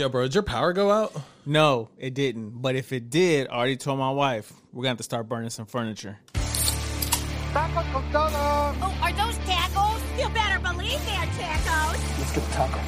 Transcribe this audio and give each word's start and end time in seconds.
Yo, 0.00 0.08
bro, 0.08 0.22
did 0.22 0.34
your 0.34 0.42
power 0.42 0.72
go 0.72 0.90
out? 0.90 1.12
No, 1.44 1.90
it 1.98 2.14
didn't. 2.14 2.62
But 2.62 2.74
if 2.74 2.90
it 2.90 3.10
did, 3.10 3.48
I 3.48 3.50
already 3.50 3.76
told 3.76 3.98
my 3.98 4.10
wife 4.10 4.50
we're 4.72 4.84
gonna 4.84 4.92
have 4.92 4.96
to 4.96 5.02
start 5.02 5.28
burning 5.28 5.50
some 5.50 5.66
furniture. 5.66 6.16
Taco, 7.52 7.82
coconut! 7.92 8.76
Oh, 8.80 8.98
are 9.02 9.12
those 9.12 9.36
tacos? 9.44 10.00
You 10.18 10.30
better 10.30 10.58
believe 10.58 11.04
they're 11.04 11.28
tacos. 11.36 12.18
Let's 12.18 12.32
get 12.32 12.42
the 12.46 12.50
taco. 12.50 12.78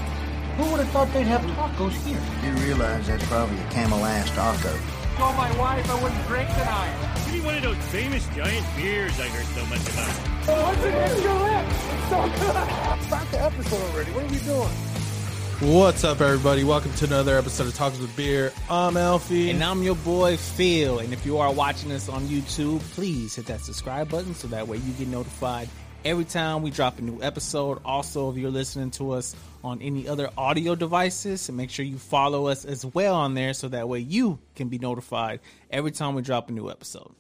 Who 0.56 0.70
would 0.70 0.80
have 0.80 0.88
thought 0.88 1.12
they'd 1.12 1.24
have 1.24 1.42
tacos 1.42 1.92
here? 2.00 2.18
You 2.48 2.56
realize 2.64 3.06
that's 3.06 3.26
probably 3.26 3.58
a 3.60 3.68
Camel 3.68 4.02
Ass 4.06 4.30
taco. 4.30 4.74
Told 5.18 5.36
my 5.36 5.54
wife 5.58 5.90
I 5.90 6.02
wouldn't 6.02 6.26
drink 6.28 6.48
tonight. 6.48 6.96
Give 7.26 7.34
me 7.34 7.40
one 7.42 7.56
of 7.56 7.62
those 7.62 7.76
famous 7.92 8.26
giant 8.28 8.66
beers 8.74 9.20
I 9.20 9.28
heard 9.28 9.44
so 9.52 9.66
much 9.66 9.82
about. 9.82 10.64
What's 10.64 10.82
against 10.82 11.22
your 11.22 11.34
lips? 11.34 11.76
It's 11.92 12.08
so 12.08 12.22
good. 12.40 13.04
Start 13.04 13.30
the 13.30 13.42
episode 13.42 13.92
already. 13.92 14.12
What 14.12 14.24
are 14.24 14.28
we 14.28 14.38
doing? 14.38 14.91
What's 15.62 16.02
up, 16.02 16.20
everybody? 16.20 16.64
Welcome 16.64 16.92
to 16.94 17.04
another 17.04 17.38
episode 17.38 17.68
of 17.68 17.74
Talks 17.74 17.96
with 18.00 18.16
Beer. 18.16 18.52
I'm 18.68 18.96
Alfie. 18.96 19.48
And 19.48 19.62
I'm 19.62 19.84
your 19.84 19.94
boy 19.94 20.36
Phil. 20.36 20.98
And 20.98 21.12
if 21.12 21.24
you 21.24 21.38
are 21.38 21.52
watching 21.52 21.92
us 21.92 22.08
on 22.08 22.22
YouTube, 22.22 22.80
please 22.94 23.36
hit 23.36 23.46
that 23.46 23.60
subscribe 23.60 24.08
button 24.08 24.34
so 24.34 24.48
that 24.48 24.66
way 24.66 24.78
you 24.78 24.92
get 24.94 25.06
notified 25.06 25.68
every 26.04 26.24
time 26.24 26.62
we 26.62 26.72
drop 26.72 26.98
a 26.98 27.02
new 27.02 27.22
episode. 27.22 27.78
Also, 27.84 28.28
if 28.32 28.38
you're 28.38 28.50
listening 28.50 28.90
to 28.90 29.12
us 29.12 29.36
on 29.62 29.80
any 29.80 30.08
other 30.08 30.30
audio 30.36 30.74
devices, 30.74 31.48
make 31.48 31.70
sure 31.70 31.84
you 31.84 31.96
follow 31.96 32.48
us 32.48 32.64
as 32.64 32.84
well 32.84 33.14
on 33.14 33.34
there 33.34 33.54
so 33.54 33.68
that 33.68 33.88
way 33.88 34.00
you 34.00 34.40
can 34.56 34.68
be 34.68 34.78
notified 34.78 35.38
every 35.70 35.92
time 35.92 36.16
we 36.16 36.22
drop 36.22 36.48
a 36.48 36.52
new 36.52 36.70
episode. 36.70 37.14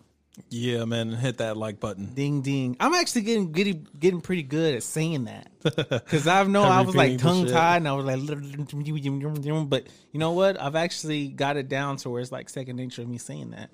Yeah, 0.48 0.84
man, 0.84 1.10
hit 1.12 1.38
that 1.38 1.56
like 1.56 1.78
button. 1.80 2.06
Ding 2.14 2.40
ding. 2.42 2.76
I'm 2.80 2.94
actually 2.94 3.22
getting 3.22 3.52
getting, 3.52 3.86
getting 3.98 4.20
pretty 4.20 4.42
good 4.42 4.74
at 4.76 4.82
saying 4.82 5.24
that 5.24 5.50
because 5.62 6.26
I 6.26 6.42
know 6.44 6.62
I 6.62 6.80
was 6.80 6.94
like 6.94 7.18
tongue 7.18 7.46
tied 7.46 7.78
and 7.78 7.88
I 7.88 7.92
was 7.92 8.04
like, 8.06 8.18
but 9.68 9.86
you 10.12 10.20
know 10.20 10.32
what? 10.32 10.60
I've 10.60 10.76
actually 10.76 11.28
got 11.28 11.56
it 11.56 11.68
down 11.68 11.96
to 11.98 12.10
where 12.10 12.20
it's 12.20 12.32
like 12.32 12.48
second 12.48 12.76
nature 12.76 13.02
of 13.02 13.08
me 13.08 13.18
saying 13.18 13.50
that. 13.50 13.70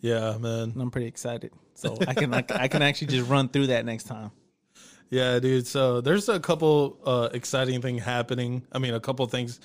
Yeah, 0.00 0.36
man. 0.38 0.70
And 0.70 0.80
I'm 0.80 0.90
pretty 0.90 1.08
excited, 1.08 1.52
so 1.74 1.96
I 2.06 2.14
can 2.14 2.30
like, 2.30 2.52
I 2.52 2.68
can 2.68 2.82
actually 2.82 3.08
just 3.08 3.28
run 3.28 3.48
through 3.48 3.68
that 3.68 3.84
next 3.84 4.04
time. 4.04 4.30
Yeah, 5.10 5.38
dude. 5.38 5.66
So 5.66 6.00
there's 6.00 6.28
a 6.28 6.38
couple 6.38 6.98
uh, 7.04 7.30
exciting 7.32 7.80
thing 7.80 7.98
happening. 7.98 8.62
I 8.72 8.78
mean, 8.78 8.94
a 8.94 9.00
couple 9.00 9.26
things 9.26 9.58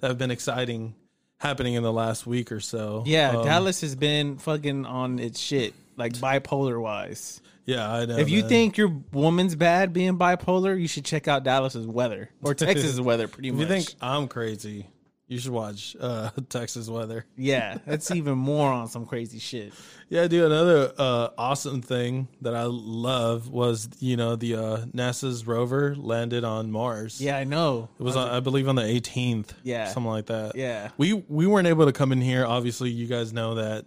that 0.00 0.08
have 0.08 0.18
been 0.18 0.30
exciting 0.30 0.94
happening 1.38 1.74
in 1.74 1.82
the 1.82 1.92
last 1.92 2.26
week 2.26 2.52
or 2.52 2.60
so. 2.60 3.02
Yeah, 3.06 3.30
Um, 3.30 3.44
Dallas 3.44 3.80
has 3.80 3.94
been 3.96 4.36
fucking 4.36 4.84
on 4.84 5.18
its 5.18 5.40
shit, 5.40 5.72
like 5.96 6.14
bipolar 6.14 6.80
wise. 6.80 7.40
Yeah, 7.66 7.90
I 7.92 8.04
know. 8.04 8.16
If 8.16 8.30
you 8.30 8.40
man. 8.40 8.48
think 8.48 8.76
your 8.78 8.88
woman's 9.12 9.54
bad 9.54 9.92
being 9.92 10.18
bipolar, 10.18 10.80
you 10.80 10.88
should 10.88 11.04
check 11.04 11.28
out 11.28 11.44
Dallas's 11.44 11.86
weather 11.86 12.30
or 12.42 12.54
Texas's 12.56 13.00
weather. 13.00 13.28
Pretty 13.28 13.50
if 13.50 13.54
much. 13.54 13.60
you 13.60 13.68
think 13.68 13.94
I'm 14.00 14.26
crazy, 14.26 14.88
you 15.28 15.38
should 15.38 15.52
watch 15.52 15.94
uh, 16.00 16.30
Texas 16.48 16.88
weather. 16.88 17.26
yeah, 17.36 17.78
that's 17.86 18.10
even 18.10 18.36
more 18.36 18.72
on 18.72 18.88
some 18.88 19.06
crazy 19.06 19.38
shit. 19.38 19.72
Yeah, 20.08 20.26
dude. 20.26 20.46
Another 20.46 20.92
uh, 20.98 21.28
awesome 21.38 21.82
thing 21.82 22.26
that 22.40 22.56
I 22.56 22.64
love 22.64 23.48
was 23.48 23.88
you 24.00 24.16
know 24.16 24.34
the 24.34 24.56
uh, 24.56 24.76
NASA's 24.86 25.46
rover 25.46 25.94
landed 25.94 26.42
on 26.42 26.72
Mars. 26.72 27.20
Yeah, 27.20 27.36
I 27.36 27.44
know. 27.44 27.88
It 28.00 28.02
was, 28.02 28.16
on, 28.16 28.28
I 28.30 28.40
believe, 28.40 28.68
on 28.68 28.74
the 28.74 28.82
18th. 28.82 29.50
Yeah. 29.62 29.86
something 29.86 30.10
like 30.10 30.26
that. 30.26 30.56
Yeah. 30.56 30.90
we 30.98 31.12
we 31.12 31.46
weren't 31.46 31.68
able 31.68 31.86
to 31.86 31.92
come 31.92 32.10
in 32.10 32.20
here. 32.20 32.44
Obviously, 32.44 32.90
you 32.90 33.06
guys 33.06 33.32
know 33.32 33.54
that 33.54 33.84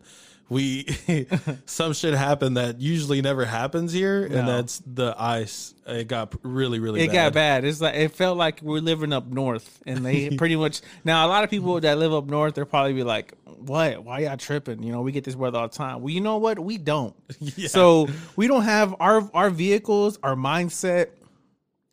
we 0.50 0.86
some 1.66 1.94
shit 1.94 2.14
happened 2.14 2.58
that 2.58 2.80
usually 2.80 3.22
never 3.22 3.46
happens 3.46 3.92
here, 3.94 4.28
No. 4.28 4.38
and 4.40 4.48
that's 4.48 4.82
the 4.86 5.16
ice. 5.18 5.74
It 5.88 6.08
got 6.08 6.34
really, 6.44 6.80
really. 6.80 7.02
It 7.02 7.08
bad. 7.08 7.14
got 7.14 7.34
bad. 7.34 7.66
It's 7.66 7.82
like 7.82 7.96
it 7.96 8.10
felt 8.12 8.38
like 8.38 8.62
we're 8.62 8.80
living 8.82 9.14
up 9.14 9.28
north, 9.28 9.82
and 9.86 10.06
they 10.06 10.30
pretty 10.38 10.56
much 10.56 10.82
now 11.04 11.26
a 11.26 11.30
lot 11.30 11.44
of 11.44 11.50
people 11.50 11.80
that 11.80 11.98
live 11.98 12.14
up 12.14 12.26
north, 12.26 12.56
they'll 12.56 12.66
probably 12.66 12.94
be 12.94 13.04
like, 13.04 13.34
"What? 13.46 14.04
Why 14.04 14.20
y'all 14.20 14.38
tripping? 14.38 14.84
You 14.84 14.92
know, 14.92 15.02
we 15.02 15.12
get 15.12 15.24
this 15.24 15.36
weather 15.36 15.58
all 15.60 15.68
the 15.68 15.76
time." 15.76 16.02
Well, 16.02 16.10
you 16.14 16.22
know 16.22 16.38
what? 16.38 16.60
We 16.60 16.78
don't. 16.78 17.16
Yeah. 17.56 17.68
So 17.68 18.08
we 18.36 18.48
don't 18.48 18.64
have 18.64 18.96
our 19.00 19.30
our 19.34 19.50
vehicles, 19.50 20.20
our 20.24 20.36
mindset, 20.36 21.08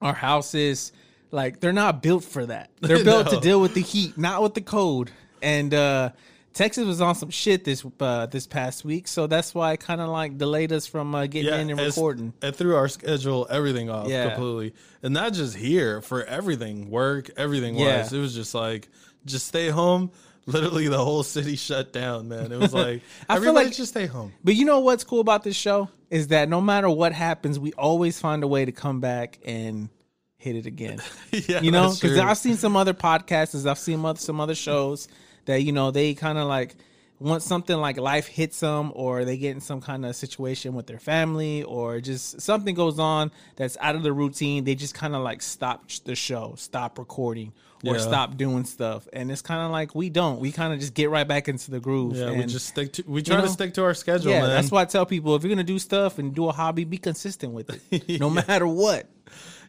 our 0.00 0.14
houses. 0.14 0.92
Like 1.32 1.60
they're 1.60 1.72
not 1.72 2.02
built 2.02 2.24
for 2.24 2.46
that. 2.46 2.70
They're 2.80 3.04
built 3.04 3.30
to 3.30 3.40
deal 3.40 3.60
with 3.60 3.74
the 3.74 3.80
heat, 3.82 4.18
not 4.18 4.42
with 4.42 4.54
the 4.54 4.60
cold. 4.60 5.10
And 5.42 5.72
uh 5.72 6.10
Texas 6.52 6.84
was 6.84 7.00
on 7.00 7.14
some 7.14 7.30
shit 7.30 7.64
this 7.64 7.84
uh, 8.00 8.26
this 8.26 8.46
past 8.46 8.84
week, 8.84 9.06
so 9.06 9.26
that's 9.26 9.54
why 9.54 9.72
it 9.72 9.80
kind 9.80 10.00
of 10.00 10.08
like 10.08 10.36
delayed 10.36 10.72
us 10.72 10.86
from 10.86 11.14
uh, 11.14 11.26
getting 11.26 11.52
in 11.54 11.70
and 11.70 11.80
recording. 11.80 12.32
It 12.42 12.56
threw 12.56 12.74
our 12.74 12.88
schedule, 12.88 13.46
everything 13.48 13.88
off 13.88 14.08
Yeah. 14.08 14.30
completely, 14.34 14.74
and 15.02 15.14
not 15.14 15.32
just 15.32 15.56
here 15.56 16.00
for 16.02 16.24
everything, 16.24 16.90
work, 16.90 17.30
everything 17.36 17.76
Yeah. 17.76 17.98
was. 17.98 18.12
It 18.12 18.18
was 18.18 18.34
just 18.34 18.54
like, 18.54 18.88
just 19.24 19.46
stay 19.46 19.68
home. 19.68 20.10
Literally, 20.46 20.88
the 20.88 20.98
whole 20.98 21.22
city 21.22 21.54
shut 21.68 21.92
down, 21.92 22.28
man. 22.28 22.50
It 22.50 22.58
was 22.58 22.74
like 22.74 23.02
I 23.28 23.34
feel 23.34 23.42
everybody 23.48 23.66
like- 23.66 23.74
just 23.76 23.92
stay 23.92 24.06
home. 24.06 24.32
But 24.42 24.56
you 24.56 24.64
know 24.64 24.80
what's 24.80 25.04
cool 25.04 25.20
about 25.20 25.44
this 25.44 25.54
show 25.56 25.88
is 26.10 26.28
that 26.28 26.48
no 26.48 26.60
matter 26.60 26.90
what 26.90 27.12
happens, 27.12 27.60
we 27.60 27.72
always 27.74 28.18
find 28.18 28.42
a 28.42 28.48
way 28.48 28.64
to 28.64 28.72
come 28.72 28.98
back 29.00 29.38
and 29.44 29.88
hit 30.36 30.56
it 30.56 30.66
again. 30.66 31.00
yeah, 31.30 31.60
You 31.60 31.70
know, 31.70 31.92
because. 31.94 32.18
I've 32.18 32.38
seen 32.38 32.56
some 32.56 32.74
other 32.76 32.94
podcasts, 32.94 33.64
I've 33.66 33.78
seen 33.78 34.16
some 34.16 34.40
other 34.40 34.56
shows 34.56 35.06
that 35.50 35.62
you 35.62 35.72
know 35.72 35.90
they 35.90 36.14
kind 36.14 36.38
of 36.38 36.46
like 36.48 36.74
once 37.18 37.44
something 37.44 37.76
like 37.76 37.98
life 37.98 38.26
hits 38.26 38.60
them, 38.60 38.92
or 38.94 39.26
they 39.26 39.36
get 39.36 39.54
in 39.54 39.60
some 39.60 39.82
kind 39.82 40.06
of 40.06 40.16
situation 40.16 40.72
with 40.74 40.86
their 40.86 40.98
family, 40.98 41.62
or 41.64 42.00
just 42.00 42.40
something 42.40 42.74
goes 42.74 42.98
on 42.98 43.30
that's 43.56 43.76
out 43.82 43.94
of 43.94 44.02
the 44.02 44.10
routine, 44.12 44.64
they 44.64 44.74
just 44.74 44.94
kind 44.94 45.14
of 45.14 45.22
like 45.22 45.42
stop 45.42 45.84
the 46.06 46.14
show, 46.14 46.54
stop 46.56 46.98
recording, 46.98 47.52
or 47.84 47.96
Yeah. 47.96 48.00
stop 48.00 48.38
doing 48.38 48.64
stuff. 48.64 49.06
And 49.12 49.30
it's 49.30 49.42
kind 49.42 49.60
of 49.60 49.70
like 49.70 49.94
we 49.94 50.08
don't. 50.08 50.40
We 50.40 50.50
kind 50.50 50.72
of 50.72 50.80
just 50.80 50.94
get 50.94 51.10
right 51.10 51.28
back 51.28 51.46
into 51.46 51.70
the 51.70 51.78
groove. 51.78 52.16
Yeah, 52.16 52.32
we 52.32 52.44
just 52.46 52.68
stick 52.68 52.94
to. 52.94 53.04
We 53.06 53.20
try 53.22 53.36
know? 53.36 53.42
to 53.42 53.48
stick 53.50 53.74
to 53.74 53.84
our 53.84 53.92
schedule, 53.92 54.32
yeah, 54.32 54.40
man. 54.40 54.48
that's 54.50 54.70
why 54.70 54.80
I 54.80 54.84
tell 54.86 55.04
people 55.04 55.36
if 55.36 55.42
you're 55.42 55.50
gonna 55.50 55.62
do 55.62 55.78
stuff 55.78 56.18
and 56.18 56.34
do 56.34 56.48
a 56.48 56.52
hobby, 56.52 56.84
be 56.84 56.96
consistent 56.96 57.52
with 57.52 57.68
it, 57.92 58.18
no 58.20 58.30
matter 58.30 58.66
what. 58.66 59.06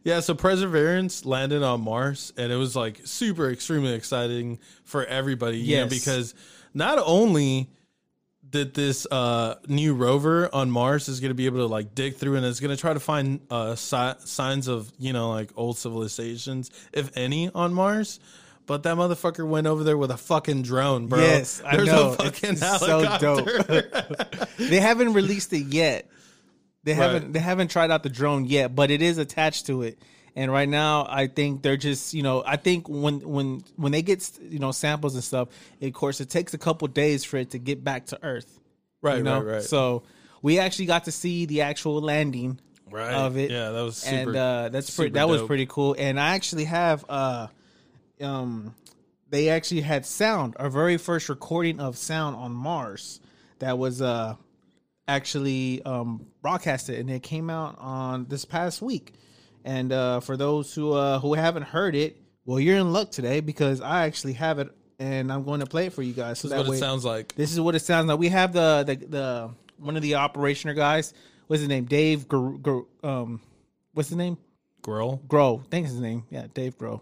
Yeah, 0.04 0.20
so 0.22 0.34
Perseverance 0.34 1.26
landed 1.26 1.62
on 1.62 1.82
Mars, 1.82 2.34
and 2.38 2.52
it 2.52 2.56
was 2.56 2.76
like 2.76 3.02
super, 3.06 3.50
extremely 3.52 3.94
exciting 3.94 4.60
for 4.84 5.06
everybody. 5.06 5.60
You 5.60 5.78
know, 5.78 5.88
because 5.88 6.34
not 6.74 6.98
only 7.06 7.70
that 8.52 8.74
this 8.74 9.08
uh, 9.10 9.56
new 9.68 9.94
rover 9.94 10.50
on 10.54 10.70
Mars 10.72 11.08
is 11.08 11.20
going 11.20 11.30
to 11.30 11.36
be 11.36 11.46
able 11.46 11.60
to 11.60 11.68
like 11.68 11.96
dig 11.96 12.16
through 12.16 12.36
and 12.36 12.46
it's 12.46 12.60
going 12.60 12.76
to 12.76 12.80
try 12.80 12.94
to 12.94 13.00
find 13.00 13.40
uh, 13.50 13.76
si- 13.76 14.14
signs 14.26 14.68
of 14.68 14.92
you 15.00 15.14
know 15.14 15.30
like 15.32 15.52
old 15.56 15.78
civilizations, 15.78 16.72
if 16.94 17.16
any, 17.16 17.50
on 17.54 17.74
Mars. 17.74 18.20
But 18.68 18.84
that 18.84 18.96
motherfucker 18.96 19.46
went 19.48 19.68
over 19.68 19.84
there 19.84 19.98
with 19.98 20.12
a 20.12 20.18
fucking 20.18 20.62
drone, 20.62 21.08
bro. 21.08 21.20
Yes, 21.20 21.62
I 21.66 21.78
know. 21.78 22.12
a 22.12 22.16
fucking 22.16 22.52
It's 22.52 22.80
so 22.80 22.86
helicopter. 22.86 24.48
They 24.58 24.80
haven't 24.80 25.14
released 25.14 25.52
it 25.54 25.66
yet. 25.74 26.08
They 26.84 26.94
Right. 26.94 26.98
haven't. 27.02 27.34
They 27.34 27.40
haven't 27.40 27.70
tried 27.70 27.92
out 27.92 28.04
the 28.04 28.10
drone 28.10 28.46
yet, 28.46 28.76
but 28.76 28.90
it 28.92 29.02
is 29.02 29.18
attached 29.18 29.68
to 29.68 29.84
it. 29.84 30.00
And 30.36 30.52
right 30.52 30.70
now, 30.70 31.06
I 31.10 31.28
think 31.28 31.62
they're 31.62 31.78
just 31.78 32.14
you 32.14 32.24
know 32.24 32.42
I 32.46 32.56
think 32.56 32.88
when 32.90 33.20
when 33.20 33.64
when 33.76 33.92
they 33.92 34.02
get 34.02 34.30
you 34.42 34.60
know 34.60 34.72
samples 34.72 35.14
and 35.16 35.24
stuff, 35.24 35.50
of 35.82 35.94
course 35.94 36.22
it 36.22 36.30
takes 36.30 36.54
a 36.54 36.58
couple 36.58 36.88
days 36.88 37.24
for 37.24 37.38
it 37.38 37.52
to 37.52 37.60
get 37.60 37.84
back 37.84 38.06
to 38.08 38.20
Earth. 38.24 38.60
right, 39.02 39.18
You 39.18 39.24
know, 39.24 39.42
right, 39.42 39.54
right. 39.56 39.64
so 39.64 40.04
we 40.42 40.58
actually 40.60 40.86
got 40.88 41.04
to 41.06 41.12
see 41.12 41.46
the 41.46 41.62
actual 41.62 42.02
landing 42.02 42.60
right. 42.90 43.14
of 43.14 43.38
it. 43.38 43.52
Yeah, 43.52 43.70
that 43.72 43.82
was 43.82 43.98
super. 43.98 44.16
and 44.16 44.36
uh, 44.36 44.70
that's 44.70 44.96
pretty. 44.96 45.12
That 45.12 45.28
was 45.30 45.42
pretty 45.44 45.66
cool. 45.68 45.96
And 46.00 46.20
I 46.20 46.34
actually 46.36 46.66
have, 46.66 47.06
uh, 47.10 47.48
um, 48.22 48.74
they 49.30 49.50
actually 49.50 49.82
had 49.82 50.06
sound. 50.06 50.56
Our 50.60 50.70
very 50.70 50.98
first 50.98 51.30
recording 51.30 51.80
of 51.80 51.98
sound 51.98 52.36
on 52.36 52.52
Mars 52.54 53.20
that 53.60 53.78
was 53.78 54.02
uh 54.02 54.36
actually 55.16 55.82
um 55.84 56.26
broadcasted, 56.42 57.00
and 57.00 57.10
it 57.10 57.24
came 57.24 57.50
out 57.50 57.76
on 57.80 58.26
this 58.28 58.46
past 58.46 58.82
week. 58.82 59.14
And 59.64 59.92
uh, 59.92 60.20
for 60.22 60.38
those 60.38 60.74
who 60.74 60.94
uh 60.94 61.20
who 61.20 61.34
haven't 61.36 61.64
heard 61.64 61.96
it, 61.96 62.18
well, 62.46 62.60
you're 62.60 62.78
in 62.78 62.92
luck 62.92 63.12
today 63.12 63.40
because 63.42 63.80
I 63.82 64.06
actually 64.08 64.34
have 64.34 64.58
it, 64.60 64.70
and 65.00 65.32
I'm 65.32 65.44
going 65.44 65.60
to 65.60 65.66
play 65.68 65.86
it 65.88 65.94
for 65.94 66.02
you 66.02 66.14
guys. 66.14 66.40
So 66.40 66.48
This 66.48 66.52
is 66.58 66.58
that 66.58 66.58
what 66.60 66.70
way, 66.72 66.78
it 66.78 66.80
sounds 66.80 67.06
like. 67.06 67.36
this 67.36 67.52
is 67.54 67.60
what 67.62 67.76
it 67.76 67.82
sounds 67.82 68.08
like. 68.08 68.18
We 68.20 68.30
have 68.30 68.54
the 68.54 68.84
the, 68.88 68.96
the 69.06 69.50
one 69.78 69.96
of 69.96 70.02
the 70.02 70.14
operationer 70.14 70.76
guys. 70.76 71.14
What's 71.48 71.60
his 71.60 71.70
name? 71.70 71.86
Dave. 71.86 72.28
Gr- 72.28 72.58
Gr- 72.58 72.80
um, 73.04 73.42
what's 73.94 74.10
his 74.10 74.18
name? 74.18 74.38
Grow. 74.82 75.62
I 75.64 75.68
think 75.70 75.86
his 75.88 76.00
name. 76.00 76.24
Yeah, 76.32 76.48
Dave 76.54 76.78
Grow. 76.78 77.02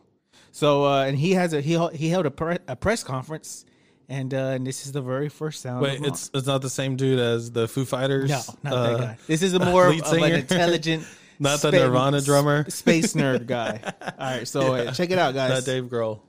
So 0.51 0.83
uh, 0.85 1.05
and 1.05 1.17
he 1.17 1.31
has 1.33 1.53
a 1.53 1.61
he 1.61 1.77
he 1.93 2.09
held 2.09 2.25
a, 2.25 2.31
pre- 2.31 2.57
a 2.67 2.75
press 2.75 3.03
conference, 3.03 3.63
and 4.09 4.33
uh, 4.33 4.37
and 4.37 4.67
this 4.67 4.85
is 4.85 4.91
the 4.91 5.01
very 5.01 5.29
first 5.29 5.61
sound. 5.61 5.81
Wait, 5.81 6.03
it's 6.03 6.29
it's 6.33 6.47
not 6.47 6.61
the 6.61 6.69
same 6.69 6.95
dude 6.95 7.19
as 7.19 7.51
the 7.51 7.67
Foo 7.67 7.85
Fighters. 7.85 8.29
no, 8.29 8.41
not 8.63 8.73
uh, 8.73 8.87
that 8.87 8.99
guy. 8.99 9.17
This 9.27 9.41
is 9.41 9.53
a 9.53 9.59
more 9.59 9.87
of, 9.87 10.01
of 10.01 10.13
an 10.13 10.33
intelligent, 10.33 11.05
Not 11.39 11.61
the 11.61 11.71
Nirvana 11.71 12.21
drummer? 12.21 12.65
space 12.69 13.13
nerd 13.13 13.47
guy. 13.47 13.79
All 14.01 14.13
right, 14.19 14.47
so 14.47 14.73
uh, 14.73 14.91
check 14.91 15.09
it 15.11 15.17
out, 15.17 15.33
guys. 15.33 15.51
Not 15.51 15.65
Dave 15.65 15.85
Grohl. 15.85 16.19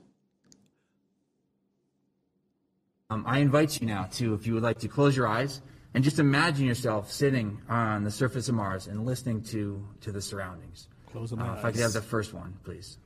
Um, 3.09 3.25
I 3.27 3.39
invite 3.39 3.81
you 3.81 3.87
now 3.87 4.03
to, 4.13 4.33
if 4.35 4.47
you 4.47 4.53
would 4.53 4.63
like 4.63 4.79
to 4.79 4.87
close 4.87 5.17
your 5.17 5.27
eyes 5.27 5.61
and 5.93 6.01
just 6.01 6.17
imagine 6.19 6.65
yourself 6.65 7.11
sitting 7.11 7.61
on 7.67 8.05
the 8.05 8.11
surface 8.11 8.47
of 8.47 8.55
Mars 8.55 8.87
and 8.87 9.05
listening 9.05 9.43
to, 9.43 9.85
to 9.99 10.13
the 10.13 10.21
surroundings. 10.21 10.87
Close 11.11 11.33
Uh, 11.33 11.35
my 11.35 11.57
if 11.57 11.65
I 11.65 11.71
could 11.71 11.81
have 11.81 11.91
the 11.91 12.01
first 12.01 12.33
one, 12.33 12.57
please. 12.63 12.97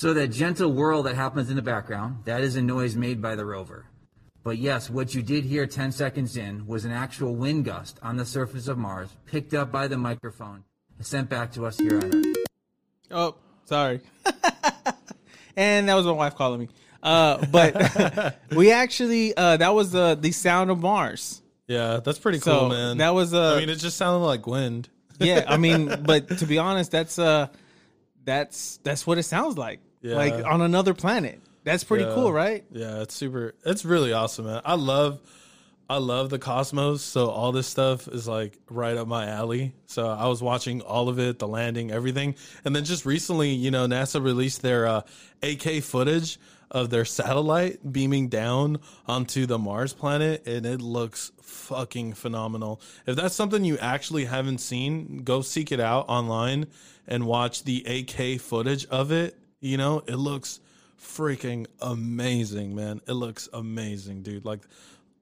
So 0.00 0.14
that 0.14 0.28
gentle 0.28 0.72
whirl 0.72 1.02
that 1.02 1.14
happens 1.14 1.50
in 1.50 1.56
the 1.56 1.60
background, 1.60 2.20
that 2.24 2.40
is 2.40 2.56
a 2.56 2.62
noise 2.62 2.96
made 2.96 3.20
by 3.20 3.36
the 3.36 3.44
rover. 3.44 3.84
But 4.42 4.56
yes, 4.56 4.88
what 4.88 5.14
you 5.14 5.20
did 5.20 5.44
hear 5.44 5.66
10 5.66 5.92
seconds 5.92 6.38
in 6.38 6.66
was 6.66 6.86
an 6.86 6.90
actual 6.90 7.34
wind 7.34 7.66
gust 7.66 7.98
on 8.02 8.16
the 8.16 8.24
surface 8.24 8.66
of 8.66 8.78
Mars, 8.78 9.10
picked 9.26 9.52
up 9.52 9.70
by 9.70 9.88
the 9.88 9.98
microphone 9.98 10.64
and 10.96 11.06
sent 11.06 11.28
back 11.28 11.52
to 11.52 11.66
us 11.66 11.76
here 11.76 11.98
on 11.98 12.14
Earth. 12.14 12.36
Oh, 13.10 13.34
sorry. 13.66 14.00
and 15.54 15.86
that 15.86 15.94
was 15.96 16.06
my 16.06 16.12
wife 16.12 16.34
calling 16.34 16.60
me. 16.60 16.68
Uh, 17.02 17.44
but 17.50 18.38
we 18.56 18.72
actually 18.72 19.36
uh, 19.36 19.58
that 19.58 19.74
was 19.74 19.92
the 19.92 20.14
the 20.18 20.32
sound 20.32 20.70
of 20.70 20.80
Mars. 20.80 21.42
Yeah, 21.66 22.00
that's 22.02 22.18
pretty 22.18 22.38
So 22.38 22.58
cool, 22.60 22.68
man. 22.70 22.96
that 22.96 23.12
was 23.12 23.34
uh, 23.34 23.56
I 23.56 23.60
mean, 23.60 23.68
it 23.68 23.76
just 23.76 23.98
sounded 23.98 24.24
like 24.24 24.46
wind. 24.46 24.88
yeah. 25.18 25.44
I 25.46 25.58
mean, 25.58 25.94
but 26.06 26.38
to 26.38 26.46
be 26.46 26.56
honest, 26.56 26.90
that's 26.90 27.18
uh, 27.18 27.48
that's 28.24 28.78
that's 28.82 29.06
what 29.06 29.18
it 29.18 29.24
sounds 29.24 29.58
like. 29.58 29.80
Yeah. 30.02 30.16
Like 30.16 30.44
on 30.44 30.60
another 30.62 30.94
planet. 30.94 31.40
That's 31.64 31.84
pretty 31.84 32.04
Yeah. 32.04 32.14
cool, 32.14 32.32
right? 32.32 32.64
Yeah, 32.72 33.02
it's 33.02 33.14
super. 33.14 33.54
It's 33.66 33.84
really 33.84 34.12
awesome, 34.12 34.46
man. 34.46 34.62
I 34.64 34.74
love, 34.74 35.20
I 35.90 35.98
love 35.98 36.30
the 36.30 36.38
cosmos. 36.38 37.02
So 37.02 37.28
all 37.28 37.52
this 37.52 37.66
stuff 37.66 38.08
is 38.08 38.26
like 38.26 38.58
right 38.70 38.96
up 38.96 39.06
my 39.08 39.26
alley. 39.28 39.74
So 39.86 40.06
I 40.08 40.26
was 40.28 40.42
watching 40.42 40.80
all 40.80 41.08
of 41.10 41.18
it, 41.18 41.38
the 41.38 41.48
landing, 41.48 41.90
everything, 41.90 42.34
and 42.64 42.74
then 42.74 42.84
just 42.84 43.04
recently, 43.04 43.50
you 43.50 43.70
know, 43.70 43.86
NASA 43.86 44.22
released 44.22 44.62
their 44.62 44.86
uh, 44.86 45.02
8K 45.42 45.82
footage 45.82 46.38
of 46.70 46.88
their 46.88 47.04
satellite 47.04 47.92
beaming 47.92 48.28
down 48.28 48.78
onto 49.08 49.44
the 49.44 49.58
Mars 49.58 49.92
planet, 49.92 50.46
and 50.46 50.64
it 50.64 50.80
looks 50.80 51.32
fucking 51.42 52.12
phenomenal. 52.14 52.80
If 53.06 53.16
that's 53.16 53.34
something 53.34 53.64
you 53.64 53.76
actually 53.78 54.26
haven't 54.26 54.58
seen, 54.58 55.24
go 55.24 55.42
seek 55.42 55.72
it 55.72 55.80
out 55.80 56.06
online 56.08 56.68
and 57.08 57.26
watch 57.26 57.64
the 57.64 57.82
8K 57.86 58.40
footage 58.40 58.86
of 58.86 59.10
it. 59.10 59.36
You 59.60 59.76
know, 59.76 60.02
it 60.06 60.16
looks 60.16 60.60
freaking 61.00 61.66
amazing, 61.80 62.74
man. 62.74 63.00
It 63.06 63.12
looks 63.12 63.48
amazing, 63.52 64.22
dude. 64.22 64.44
Like 64.44 64.60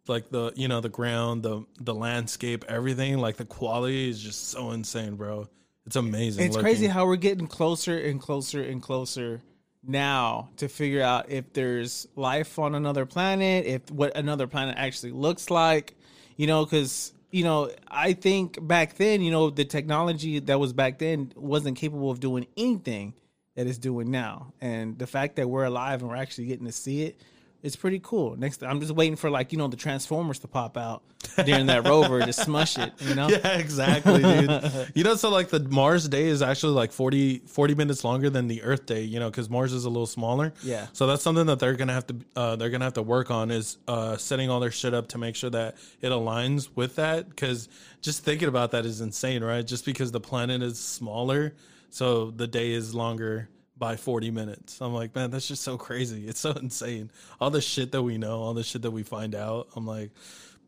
like 0.07 0.31
the 0.31 0.53
you 0.57 0.69
know 0.69 0.81
the 0.81 0.89
ground, 0.89 1.43
the 1.43 1.65
the 1.81 1.95
landscape, 1.95 2.65
everything. 2.69 3.19
Like 3.19 3.37
the 3.37 3.45
quality 3.45 4.09
is 4.09 4.21
just 4.21 4.49
so 4.51 4.71
insane, 4.71 5.17
bro. 5.17 5.49
It's 5.87 5.97
amazing. 5.97 6.45
It's 6.45 6.57
looking. 6.57 6.65
crazy 6.65 6.87
how 6.87 7.07
we're 7.07 7.17
getting 7.17 7.47
closer 7.47 7.99
and 7.99 8.21
closer 8.21 8.63
and 8.63 8.83
closer 8.83 9.41
now 9.83 10.51
to 10.57 10.69
figure 10.69 11.03
out 11.03 11.31
if 11.31 11.53
there's 11.53 12.07
life 12.15 12.59
on 12.59 12.75
another 12.75 13.07
planet, 13.07 13.67
if 13.67 13.91
what 13.91 14.17
another 14.17 14.47
planet 14.47 14.77
actually 14.77 15.13
looks 15.13 15.51
like, 15.51 15.95
you 16.37 16.47
know, 16.47 16.65
because 16.65 17.13
you 17.31 17.45
know, 17.45 17.71
I 17.89 18.15
think 18.15 18.67
back 18.67 18.97
then, 18.97 19.23
you 19.23 19.31
know, 19.31 19.51
the 19.51 19.65
technology 19.65 20.39
that 20.41 20.59
was 20.59 20.73
back 20.73 20.99
then 20.99 21.33
wasn't 21.37 21.77
capable 21.77 22.11
of 22.11 22.21
doing 22.21 22.47
anything 22.57 23.15
that 23.59 23.67
it's 23.67 23.79
doing 23.79 24.09
now, 24.09 24.53
and 24.61 24.97
the 24.97 25.07
fact 25.09 25.35
that 25.35 25.51
we're 25.51 25.65
alive 25.65 26.01
and 26.01 26.09
we're 26.09 26.15
actually 26.17 26.47
getting 26.47 26.67
to 26.67 26.73
see 26.73 27.03
it. 27.03 27.21
It's 27.61 27.75
pretty 27.75 27.99
cool. 28.05 28.37
Next, 28.37 28.63
I'm 28.63 28.79
just 28.79 28.93
waiting 28.93 29.17
for 29.17 29.31
like 29.31 29.51
you 29.51 29.59
know 29.59 29.67
the 29.67 29.77
Transformers 29.77 30.39
to 30.39 30.47
pop 30.47 30.77
out 30.77 31.03
during 31.45 31.67
that 31.67 31.89
rover 31.89 32.21
to 32.25 32.33
smush 32.33 32.79
it. 32.79 32.93
You 33.01 33.17
know, 33.17 33.29
Yeah, 33.31 33.59
exactly, 33.59 34.23
dude. 34.23 34.63
you 34.95 35.03
know, 35.03 35.17
so 35.17 35.29
like 35.29 35.49
the 35.49 35.59
Mars 35.59 36.07
day 36.09 36.27
is 36.27 36.41
actually 36.41 36.75
like 36.75 36.93
40, 36.93 37.39
40 37.47 37.75
minutes 37.75 38.05
longer 38.05 38.31
than 38.31 38.47
the 38.47 38.63
Earth 38.63 38.87
day. 38.87 39.03
You 39.03 39.19
know, 39.19 39.29
because 39.29 39.51
Mars 39.51 39.73
is 39.73 39.87
a 39.87 39.89
little 39.89 40.07
smaller. 40.07 40.53
Yeah. 40.63 40.87
So 40.93 41.09
that's 41.09 41.25
something 41.25 41.47
that 41.47 41.59
they're 41.59 41.75
gonna 41.75 41.95
have 41.95 42.07
to 42.07 42.17
uh, 42.37 42.55
they're 42.55 42.71
gonna 42.71 42.85
have 42.85 42.95
to 42.95 43.03
work 43.03 43.29
on 43.33 43.51
is 43.51 43.79
uh, 43.89 44.17
setting 44.17 44.49
all 44.51 44.61
their 44.61 44.71
shit 44.71 44.95
up 44.95 45.09
to 45.09 45.19
make 45.19 45.35
sure 45.35 45.51
that 45.51 45.75
it 46.01 46.11
aligns 46.11 46.69
with 46.77 46.95
that. 46.95 47.29
Because 47.29 47.69
just 48.03 48.23
thinking 48.23 48.47
about 48.47 48.71
that 48.71 48.87
is 48.87 49.01
insane, 49.01 49.43
right? 49.43 49.67
Just 49.67 49.85
because 49.85 50.13
the 50.13 50.21
planet 50.21 50.63
is 50.63 50.79
smaller, 50.79 51.55
so 51.91 52.31
the 52.31 52.47
day 52.47 52.73
is 52.73 52.95
longer 52.95 53.49
by 53.77 53.97
40 53.97 54.31
minutes. 54.31 54.81
I'm 54.81 54.93
like, 54.93 55.15
man, 55.15 55.31
that's 55.31 55.47
just 55.47 55.63
so 55.63 55.77
crazy. 55.77 56.27
It's 56.27 56.41
so 56.41 56.51
insane. 56.63 57.11
All 57.41 57.51
the 57.51 57.61
shit 57.61 57.93
that 57.93 58.03
we 58.03 58.19
know, 58.19 58.41
all 58.41 58.55
the 58.55 58.65
shit 58.65 58.83
that 58.83 58.91
we 58.91 59.03
find 59.03 59.35
out. 59.35 59.69
I'm 59.77 59.87
like, 59.87 60.11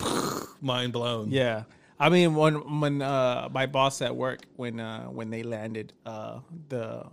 mind 0.60 0.92
blown. 0.92 1.30
Yeah. 1.30 1.64
I 1.98 2.08
mean, 2.08 2.34
when 2.34 2.80
when 2.80 3.02
uh, 3.02 3.50
my 3.52 3.66
boss 3.66 4.00
at 4.00 4.16
work 4.16 4.40
when 4.56 4.80
uh, 4.80 5.04
when 5.04 5.28
they 5.28 5.42
landed, 5.42 5.92
uh, 6.06 6.40
the 6.68 7.04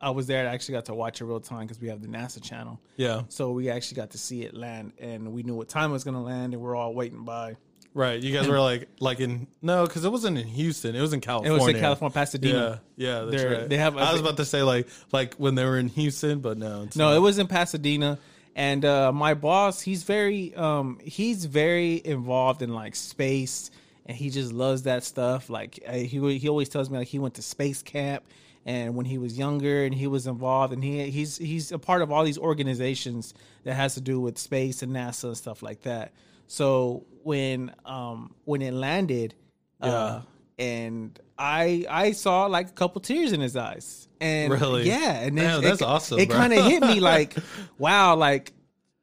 I 0.00 0.10
was 0.10 0.26
there. 0.26 0.48
I 0.48 0.54
actually 0.54 0.72
got 0.74 0.86
to 0.86 0.94
watch 0.94 1.20
it 1.20 1.26
real 1.26 1.40
time 1.40 1.66
because 1.66 1.78
we 1.78 1.88
have 1.88 2.00
the 2.00 2.08
NASA 2.08 2.42
channel. 2.42 2.80
Yeah. 2.96 3.24
So 3.28 3.50
we 3.52 3.68
actually 3.68 3.96
got 3.96 4.10
to 4.10 4.18
see 4.18 4.42
it 4.42 4.54
land, 4.54 4.92
and 4.98 5.32
we 5.32 5.42
knew 5.42 5.54
what 5.54 5.68
time 5.68 5.90
it 5.90 5.92
was 5.92 6.04
going 6.04 6.14
to 6.14 6.22
land, 6.22 6.54
and 6.54 6.62
we're 6.62 6.74
all 6.74 6.94
waiting 6.94 7.24
by. 7.24 7.56
Right. 7.92 8.22
You 8.22 8.32
guys 8.32 8.46
were 8.46 8.60
like, 8.60 8.88
like 9.00 9.18
in 9.18 9.48
no, 9.62 9.84
because 9.84 10.04
it 10.04 10.12
wasn't 10.12 10.38
in 10.38 10.46
Houston. 10.46 10.94
It 10.94 11.00
was 11.00 11.12
in 11.12 11.20
California. 11.20 11.56
It 11.56 11.58
was 11.66 11.74
in 11.74 11.80
California, 11.80 12.14
Pasadena. 12.14 12.80
Yeah, 12.96 13.08
yeah, 13.08 13.24
that's 13.24 13.42
They're- 13.42 13.52
right. 13.60 13.68
they 13.68 13.76
have- 13.78 13.96
I 13.96 14.12
was 14.12 14.20
about 14.20 14.36
to 14.36 14.44
say 14.44 14.62
like, 14.62 14.86
like 15.12 15.34
when 15.34 15.56
they 15.56 15.64
were 15.64 15.76
in 15.78 15.88
Houston, 15.88 16.38
but 16.40 16.56
no, 16.56 16.84
No, 16.94 17.08
not. 17.10 17.16
it 17.16 17.18
was 17.18 17.38
in 17.38 17.48
Pasadena. 17.48 18.18
And 18.54 18.84
uh, 18.84 19.10
my 19.12 19.34
boss, 19.34 19.80
he's 19.80 20.02
very 20.04 20.54
um 20.54 20.98
he's 21.02 21.44
very 21.46 22.00
involved 22.04 22.62
in 22.62 22.74
like 22.74 22.94
space 22.96 23.70
and 24.06 24.16
he 24.16 24.28
just 24.30 24.52
loves 24.52 24.82
that 24.84 25.02
stuff. 25.04 25.48
Like 25.50 25.78
uh, 25.86 25.92
he 25.94 26.38
he 26.38 26.48
always 26.48 26.68
tells 26.68 26.90
me 26.90 26.98
like 26.98 27.08
he 27.08 27.18
went 27.18 27.34
to 27.34 27.42
space 27.42 27.80
camp 27.82 28.24
and 28.66 28.94
when 28.94 29.06
he 29.06 29.18
was 29.18 29.38
younger 29.38 29.84
and 29.84 29.94
he 29.94 30.06
was 30.06 30.26
involved 30.26 30.72
and 30.72 30.82
he 30.84 31.10
he's 31.10 31.38
he's 31.38 31.72
a 31.72 31.78
part 31.78 32.02
of 32.02 32.10
all 32.12 32.24
these 32.24 32.38
organizations 32.38 33.34
that 33.64 33.74
has 33.74 33.94
to 33.94 34.00
do 34.00 34.20
with 34.20 34.36
space 34.38 34.82
and 34.82 34.92
NASA 34.92 35.24
and 35.24 35.36
stuff 35.36 35.62
like 35.62 35.82
that. 35.82 36.12
So 36.50 37.04
when 37.22 37.72
um 37.84 38.34
when 38.44 38.60
it 38.60 38.72
landed 38.74 39.34
uh 39.80 40.22
and 40.58 41.16
I 41.38 41.86
I 41.88 42.10
saw 42.10 42.46
like 42.46 42.70
a 42.70 42.72
couple 42.72 43.00
tears 43.00 43.32
in 43.32 43.40
his 43.40 43.54
eyes. 43.56 44.08
And 44.20 44.52
Really? 44.52 44.82
yeah, 44.86 45.20
and 45.20 45.38
then 45.38 45.44
Damn, 45.44 45.58
it- 45.60 45.62
that's 45.62 45.80
awesome, 45.82 46.18
It 46.18 46.28
kind 46.28 46.52
of 46.52 46.64
hit 46.64 46.82
me 46.82 46.98
like, 47.12 47.36
wow, 47.78 48.16
like 48.16 48.52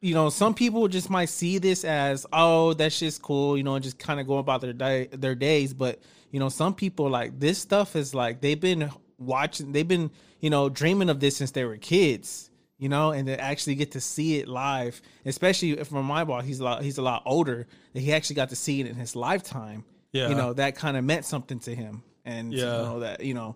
you 0.02 0.14
know, 0.14 0.30
some 0.30 0.54
people 0.54 0.88
just 0.90 1.10
might 1.10 1.30
see 1.30 1.58
this 1.58 1.84
as, 1.84 2.26
oh, 2.32 2.74
that's 2.74 3.00
just 3.00 3.22
cool, 3.24 3.58
you 3.58 3.64
know, 3.64 3.74
and 3.76 3.84
just 3.84 3.98
kind 3.98 4.20
of 4.20 4.28
go 4.28 4.38
about 4.38 4.62
their 4.62 4.74
day, 4.74 5.08
their 5.12 5.34
days. 5.34 5.74
But 5.74 6.00
you 6.32 6.40
know, 6.40 6.50
some 6.50 6.76
people 6.76 7.10
like 7.10 7.40
this 7.40 7.58
stuff 7.60 7.96
is 7.96 8.14
like 8.14 8.42
they've 8.42 8.60
been 8.60 8.92
watching, 9.18 9.72
they've 9.72 9.88
been, 9.88 10.12
you 10.42 10.50
know, 10.50 10.68
dreaming 10.70 11.10
of 11.10 11.20
this 11.22 11.38
since 11.38 11.52
they 11.52 11.64
were 11.64 11.78
kids, 11.78 12.52
you 12.78 12.90
know, 12.90 13.12
and 13.12 13.28
to 13.28 13.40
actually 13.40 13.76
get 13.76 13.92
to 13.92 14.02
see 14.02 14.38
it 14.40 14.48
live, 14.48 15.02
especially 15.26 15.76
from 15.84 16.06
my 16.06 16.24
ball, 16.24 16.42
he's 16.42 16.60
a 16.60 16.64
lot, 16.64 16.84
he's 16.84 16.98
a 16.98 17.02
lot 17.02 17.24
older, 17.26 17.68
that 17.94 18.00
he 18.00 18.14
actually 18.14 18.36
got 18.36 18.50
to 18.50 18.56
see 18.56 18.80
it 18.82 18.88
in 18.88 18.96
his 18.96 19.16
lifetime. 19.16 19.84
Yeah. 20.14 20.30
you 20.30 20.36
know, 20.36 20.54
that 20.54 20.76
kind 20.76 20.96
of 20.98 21.04
meant 21.04 21.26
something 21.26 21.60
to 21.62 21.76
him, 21.76 22.02
and 22.26 22.54
Yeah. 22.54 22.60
you 22.60 22.66
know 22.84 23.00
that 23.02 23.22
you 23.24 23.34
know. 23.34 23.56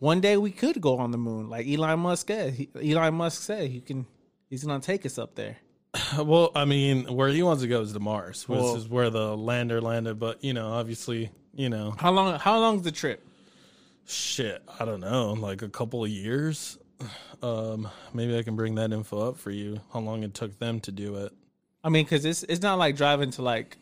One 0.00 0.20
day 0.20 0.36
we 0.36 0.50
could 0.50 0.80
go 0.80 0.98
on 0.98 1.12
the 1.12 1.16
moon, 1.18 1.48
like 1.48 1.66
Elon 1.68 2.00
Musk 2.00 2.26
said. 2.26 2.54
He, 2.54 2.68
Elon 2.92 3.14
Musk 3.14 3.40
said 3.42 3.70
he 3.70 3.80
can. 3.80 4.04
He's 4.50 4.64
gonna 4.64 4.80
take 4.82 5.06
us 5.06 5.16
up 5.18 5.34
there. 5.36 5.58
Well, 6.18 6.50
I 6.54 6.64
mean, 6.64 7.04
where 7.04 7.28
he 7.28 7.42
wants 7.42 7.62
to 7.62 7.68
go 7.68 7.80
is 7.82 7.92
to 7.92 8.00
Mars, 8.00 8.48
which 8.48 8.58
Well- 8.58 8.74
is 8.76 8.88
where 8.88 9.10
the 9.10 9.36
lander 9.36 9.80
landed. 9.80 10.18
But 10.18 10.42
you 10.42 10.52
know, 10.54 10.72
obviously, 10.72 11.30
you 11.54 11.68
know, 11.70 11.94
How 11.98 12.10
long? 12.10 12.38
How 12.40 12.58
long's 12.58 12.82
the 12.82 12.92
trip? 12.92 13.24
shit. 14.04 14.62
I 14.80 14.84
don't 14.84 15.00
know, 15.00 15.32
like 15.34 15.62
a 15.62 15.68
couple 15.68 16.02
of 16.04 16.10
years. 16.10 16.78
Um, 17.42 17.88
maybe 18.14 18.36
I 18.36 18.42
can 18.42 18.56
bring 18.56 18.76
that 18.76 18.92
info 18.92 19.28
up 19.28 19.36
for 19.38 19.50
you. 19.50 19.80
How 19.92 20.00
long 20.00 20.22
it 20.22 20.34
took 20.34 20.58
them 20.58 20.80
to 20.80 20.92
do 20.92 21.16
it? 21.16 21.32
I 21.84 21.88
mean, 21.88 22.04
because 22.04 22.24
it's 22.24 22.42
it's 22.44 22.62
not 22.62 22.78
like 22.78 22.96
driving 22.96 23.30
to 23.32 23.42
like 23.42 23.76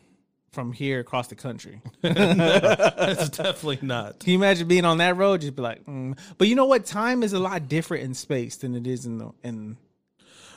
from 0.51 0.73
here 0.73 0.99
across 0.99 1.27
the 1.27 1.35
country. 1.35 1.81
It's 2.03 3.29
definitely 3.29 3.79
not. 3.81 4.19
Can 4.19 4.31
you 4.31 4.37
imagine 4.37 4.67
being 4.67 4.85
on 4.85 4.99
that 4.99 5.17
road? 5.17 5.41
Just 5.41 5.55
be 5.55 5.61
like, 5.61 5.85
mm. 5.85 6.17
but 6.37 6.47
you 6.47 6.55
know 6.55 6.65
what? 6.65 6.85
Time 6.85 7.23
is 7.23 7.33
a 7.33 7.39
lot 7.39 7.67
different 7.67 8.03
in 8.03 8.13
space 8.13 8.57
than 8.57 8.75
it 8.75 8.87
is 8.87 9.05
in 9.05 9.17
the 9.17 9.31
in. 9.43 9.77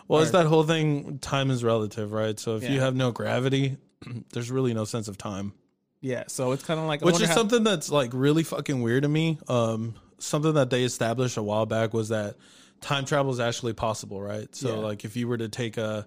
Well, 0.06 0.21
it's 0.21 0.33
that 0.33 0.47
whole 0.47 0.64
thing. 0.64 1.18
Time 1.18 1.50
is 1.50 1.64
relative, 1.64 2.12
right? 2.12 2.38
So 2.38 2.56
if 2.56 2.68
you 2.68 2.80
have 2.80 2.94
no 2.94 3.11
gravity, 3.11 3.78
there's 4.33 4.50
really 4.50 4.75
no 4.75 4.85
sense 4.85 5.09
of 5.09 5.16
time. 5.16 5.52
Yeah, 6.00 6.25
so 6.26 6.52
it's 6.52 6.62
kind 6.62 6.78
of 6.78 6.87
like 6.87 7.00
which 7.00 7.21
is 7.23 7.28
how- 7.28 7.35
something 7.35 7.64
that's 7.64 7.90
like 7.90 8.11
really 8.12 8.42
fucking 8.42 8.83
weird 8.83 9.04
to 9.04 9.09
me. 9.09 9.38
Um, 9.49 9.94
something 10.18 10.54
that 10.54 10.71
they 10.71 10.85
established 10.85 11.37
a 11.37 11.42
while 11.42 11.66
back 11.66 11.92
was 11.94 12.09
that 12.11 12.37
time 12.80 13.04
travel 13.04 13.33
is 13.33 13.40
actually 13.40 13.73
possible, 13.73 14.21
right? 14.21 14.54
So 14.54 14.68
Yeah. 14.68 14.75
like 14.87 15.04
if 15.04 15.16
you 15.16 15.28
were 15.28 15.38
to 15.38 15.49
take 15.49 15.76
a 15.76 16.06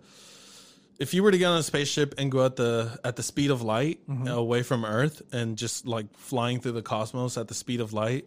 if 0.99 1.13
you 1.13 1.21
were 1.21 1.31
to 1.31 1.37
get 1.37 1.45
on 1.45 1.57
a 1.59 1.63
spaceship 1.63 2.15
and 2.17 2.31
go 2.31 2.43
at 2.45 2.55
the 2.55 2.99
at 3.03 3.15
the 3.15 3.23
speed 3.23 3.51
of 3.51 3.61
light 3.61 3.99
Mm-hmm. 4.07 4.27
away 4.27 4.63
from 4.63 4.83
Earth 4.85 5.21
and 5.31 5.57
just 5.57 5.85
like 5.85 6.07
flying 6.17 6.59
through 6.59 6.71
the 6.73 6.81
cosmos 6.81 7.37
at 7.37 7.47
the 7.47 7.53
speed 7.53 7.81
of 7.81 7.93
light, 7.93 8.25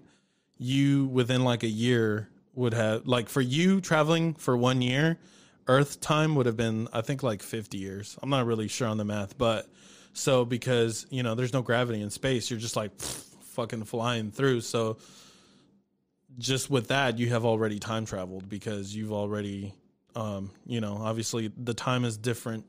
you 0.59 1.07
within 1.07 1.43
like 1.45 1.63
a 1.63 1.69
year 1.69 2.29
would 2.55 2.75
have 2.75 3.07
like 3.07 3.29
for 3.29 3.41
you 3.41 3.81
traveling 3.81 4.35
for 4.35 4.57
one 4.57 4.83
year, 4.83 5.19
Earth 5.67 6.01
time 6.01 6.35
would 6.35 6.47
have 6.47 6.57
been 6.57 6.89
I 6.93 7.01
think 7.01 7.23
like 7.23 7.43
fifty 7.43 7.79
years. 7.79 8.17
I'm 8.23 8.31
not 8.31 8.47
really 8.47 8.69
sure 8.69 8.87
on 8.89 8.97
the 8.99 9.05
math, 9.05 9.37
but 9.39 9.67
so 10.13 10.45
because 10.45 11.07
you 11.11 11.23
know 11.23 11.35
there's 11.35 11.53
no 11.53 11.63
gravity 11.63 12.01
in 12.03 12.11
space, 12.11 12.51
you're 12.51 12.61
just 12.61 12.77
like 12.77 12.93
fucking 13.01 13.85
flying 13.85 14.31
through. 14.31 14.61
So 14.61 14.99
just 16.39 16.71
with 16.71 16.89
that, 16.89 17.19
you 17.19 17.29
have 17.31 17.45
already 17.45 17.79
time 17.79 18.05
traveled 18.07 18.49
because 18.49 18.95
you've 18.95 19.13
already, 19.13 19.75
um, 20.17 20.51
you 20.67 20.81
know, 20.81 20.97
obviously 21.01 21.51
the 21.57 21.75
time 21.75 22.05
is 22.05 22.17
different 22.17 22.65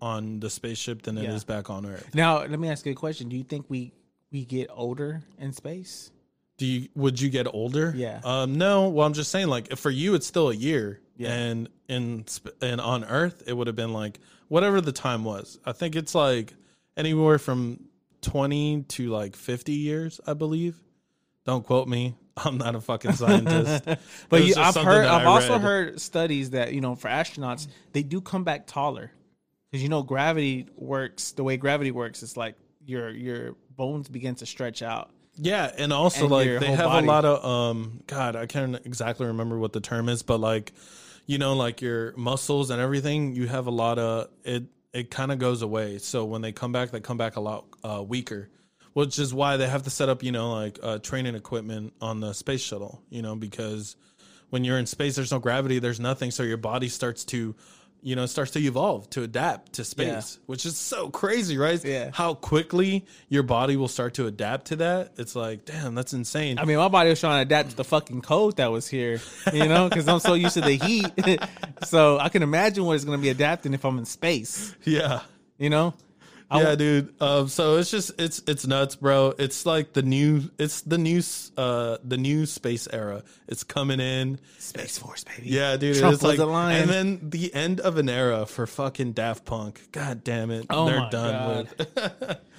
on 0.00 0.40
the 0.40 0.50
spaceship 0.50 1.02
than 1.02 1.16
it 1.16 1.24
is 1.30 1.44
Yeah. 1.48 1.56
back 1.56 1.70
on 1.70 1.86
Earth. 1.86 2.14
now, 2.14 2.40
let 2.44 2.58
me 2.58 2.68
ask 2.68 2.84
you 2.84 2.92
a 2.92 2.94
question. 2.94 3.28
Do 3.28 3.36
you 3.36 3.44
think 3.44 3.66
we 3.68 3.92
we 4.30 4.44
get 4.44 4.68
older 4.72 5.22
in 5.38 5.52
space? 5.52 6.10
Do 6.58 6.66
you 6.66 6.88
would 6.94 7.20
you 7.20 7.30
get 7.30 7.46
older? 7.52 7.92
Yeah. 7.96 8.20
Um, 8.24 8.58
no. 8.58 8.88
Well, 8.88 9.06
I'm 9.06 9.12
just 9.12 9.30
saying, 9.30 9.48
like 9.48 9.74
for 9.76 9.90
you, 9.90 10.14
it's 10.14 10.26
still 10.26 10.50
a 10.50 10.54
year. 10.54 11.00
Yeah. 11.16 11.32
and 11.32 11.68
in 11.88 12.26
sp- 12.26 12.58
and 12.60 12.80
on 12.80 13.04
Earth 13.04 13.44
it 13.46 13.52
would 13.56 13.68
have 13.68 13.76
been 13.76 13.92
like 13.92 14.18
whatever 14.48 14.80
the 14.80 14.90
time 14.90 15.22
was. 15.24 15.60
I 15.64 15.70
think 15.70 15.94
it's 15.94 16.12
like 16.14 16.54
anywhere 16.96 17.38
from 17.38 17.78
twenty 18.20 18.82
to 18.82 19.10
like 19.10 19.36
fifty 19.36 19.74
years, 19.74 20.20
I 20.26 20.34
believe. 20.34 20.82
Don't 21.46 21.64
quote 21.64 21.86
me. 21.86 22.16
I'm 22.44 22.58
not 22.58 22.74
a 22.74 22.80
fucking 22.80 23.12
scientist. 23.12 23.84
But 24.28 24.44
you, 24.44 24.54
I've 24.56 24.74
heard, 24.74 25.06
I've 25.06 25.26
also 25.26 25.58
heard 25.58 26.00
studies 26.00 26.50
that 26.50 26.72
you 26.72 26.80
know 26.80 26.94
for 26.94 27.08
astronauts 27.08 27.68
they 27.92 28.02
do 28.02 28.20
come 28.20 28.44
back 28.44 28.66
taller 28.66 29.12
because 29.70 29.82
you 29.82 29.88
know 29.88 30.02
gravity 30.02 30.66
works. 30.76 31.32
The 31.32 31.44
way 31.44 31.56
gravity 31.56 31.90
works 31.90 32.22
is 32.22 32.36
like 32.36 32.56
your 32.84 33.10
your 33.10 33.54
bones 33.76 34.08
begin 34.08 34.34
to 34.36 34.46
stretch 34.46 34.82
out. 34.82 35.10
Yeah, 35.36 35.70
and 35.76 35.92
also 35.92 36.22
and 36.22 36.30
like 36.30 36.60
they 36.60 36.70
have 36.70 36.86
body. 36.86 37.06
a 37.06 37.10
lot 37.10 37.24
of 37.24 37.44
um 37.44 38.00
god, 38.06 38.36
I 38.36 38.46
can't 38.46 38.76
exactly 38.84 39.26
remember 39.26 39.58
what 39.58 39.72
the 39.72 39.80
term 39.80 40.08
is, 40.08 40.22
but 40.22 40.38
like 40.38 40.72
you 41.26 41.38
know 41.38 41.54
like 41.54 41.82
your 41.82 42.16
muscles 42.16 42.70
and 42.70 42.80
everything, 42.80 43.34
you 43.34 43.46
have 43.46 43.66
a 43.66 43.72
lot 43.72 43.98
of 43.98 44.28
it 44.44 44.64
it 44.92 45.10
kind 45.10 45.32
of 45.32 45.38
goes 45.38 45.62
away. 45.62 45.98
So 45.98 46.24
when 46.24 46.40
they 46.40 46.52
come 46.52 46.72
back, 46.72 46.90
they 46.90 47.00
come 47.00 47.16
back 47.16 47.36
a 47.36 47.40
lot 47.40 47.64
uh 47.82 48.02
weaker. 48.02 48.48
Which 48.94 49.18
is 49.18 49.34
why 49.34 49.56
they 49.56 49.68
have 49.68 49.82
to 49.82 49.90
set 49.90 50.08
up, 50.08 50.22
you 50.22 50.32
know, 50.32 50.52
like 50.52 50.78
uh 50.82 50.98
training 50.98 51.34
equipment 51.34 51.92
on 52.00 52.20
the 52.20 52.32
space 52.32 52.62
shuttle, 52.62 53.02
you 53.10 53.22
know, 53.22 53.36
because 53.36 53.96
when 54.50 54.64
you're 54.64 54.78
in 54.78 54.86
space 54.86 55.16
there's 55.16 55.32
no 55.32 55.38
gravity, 55.38 55.78
there's 55.78 56.00
nothing, 56.00 56.30
so 56.30 56.42
your 56.42 56.56
body 56.56 56.88
starts 56.88 57.24
to 57.26 57.54
you 58.04 58.14
know, 58.14 58.26
starts 58.26 58.50
to 58.50 58.60
evolve 58.60 59.08
to 59.08 59.22
adapt 59.22 59.72
to 59.72 59.84
space, 59.84 60.38
which 60.44 60.66
is 60.66 60.76
so 60.76 61.08
crazy, 61.08 61.56
right? 61.56 61.82
Yeah. 61.82 62.10
How 62.12 62.34
quickly 62.34 63.06
your 63.30 63.42
body 63.42 63.76
will 63.76 63.88
start 63.88 64.12
to 64.14 64.26
adapt 64.26 64.66
to 64.66 64.76
that. 64.76 65.12
It's 65.16 65.34
like, 65.34 65.64
damn, 65.64 65.94
that's 65.94 66.12
insane. 66.12 66.58
I 66.58 66.66
mean, 66.66 66.76
my 66.76 66.88
body 66.88 67.08
was 67.08 67.20
trying 67.20 67.38
to 67.38 67.42
adapt 67.48 67.70
to 67.70 67.76
the 67.76 67.84
fucking 67.84 68.20
cold 68.20 68.58
that 68.58 68.70
was 68.70 68.86
here, 68.86 69.22
you 69.54 69.66
know, 69.66 69.88
because 69.88 70.06
I'm 70.06 70.20
so 70.20 70.34
used 70.34 70.52
to 70.52 70.60
the 70.60 70.74
heat. 70.74 71.40
so 71.86 72.18
I 72.18 72.28
can 72.28 72.42
imagine 72.42 72.84
what 72.84 72.92
it's 72.92 73.06
going 73.06 73.18
to 73.18 73.22
be 73.22 73.30
adapting 73.30 73.72
if 73.72 73.86
I'm 73.86 73.96
in 73.96 74.04
space, 74.04 74.76
yeah. 74.84 75.22
you 75.56 75.70
know. 75.70 75.94
Yeah, 76.52 76.74
dude. 76.76 77.14
Um, 77.20 77.48
so 77.48 77.78
it's 77.78 77.90
just 77.90 78.12
it's 78.20 78.42
it's 78.46 78.66
nuts, 78.66 78.94
bro. 78.96 79.34
It's 79.38 79.66
like 79.66 79.92
the 79.92 80.02
new 80.02 80.50
it's 80.58 80.82
the 80.82 80.98
new 80.98 81.20
uh 81.56 81.96
the 82.04 82.16
new 82.16 82.46
space 82.46 82.86
era. 82.92 83.22
It's 83.48 83.64
coming 83.64 83.98
in. 84.00 84.38
Space 84.58 84.98
Force, 84.98 85.24
baby. 85.24 85.48
Yeah, 85.50 85.76
dude. 85.76 85.96
Trump 85.98 86.14
it's 86.14 86.22
like, 86.22 86.38
a 86.38 86.44
lion. 86.44 86.82
and 86.82 86.90
then 86.90 87.30
the 87.30 87.52
end 87.54 87.80
of 87.80 87.96
an 87.96 88.08
era 88.08 88.46
for 88.46 88.66
fucking 88.66 89.12
Daft 89.12 89.44
Punk. 89.44 89.80
God 89.90 90.22
damn 90.22 90.50
it, 90.50 90.66
Oh 90.70 90.86
they're 90.86 91.00
my 91.00 91.10
done 91.10 91.32
God. 91.32 91.68
with. 91.78 92.38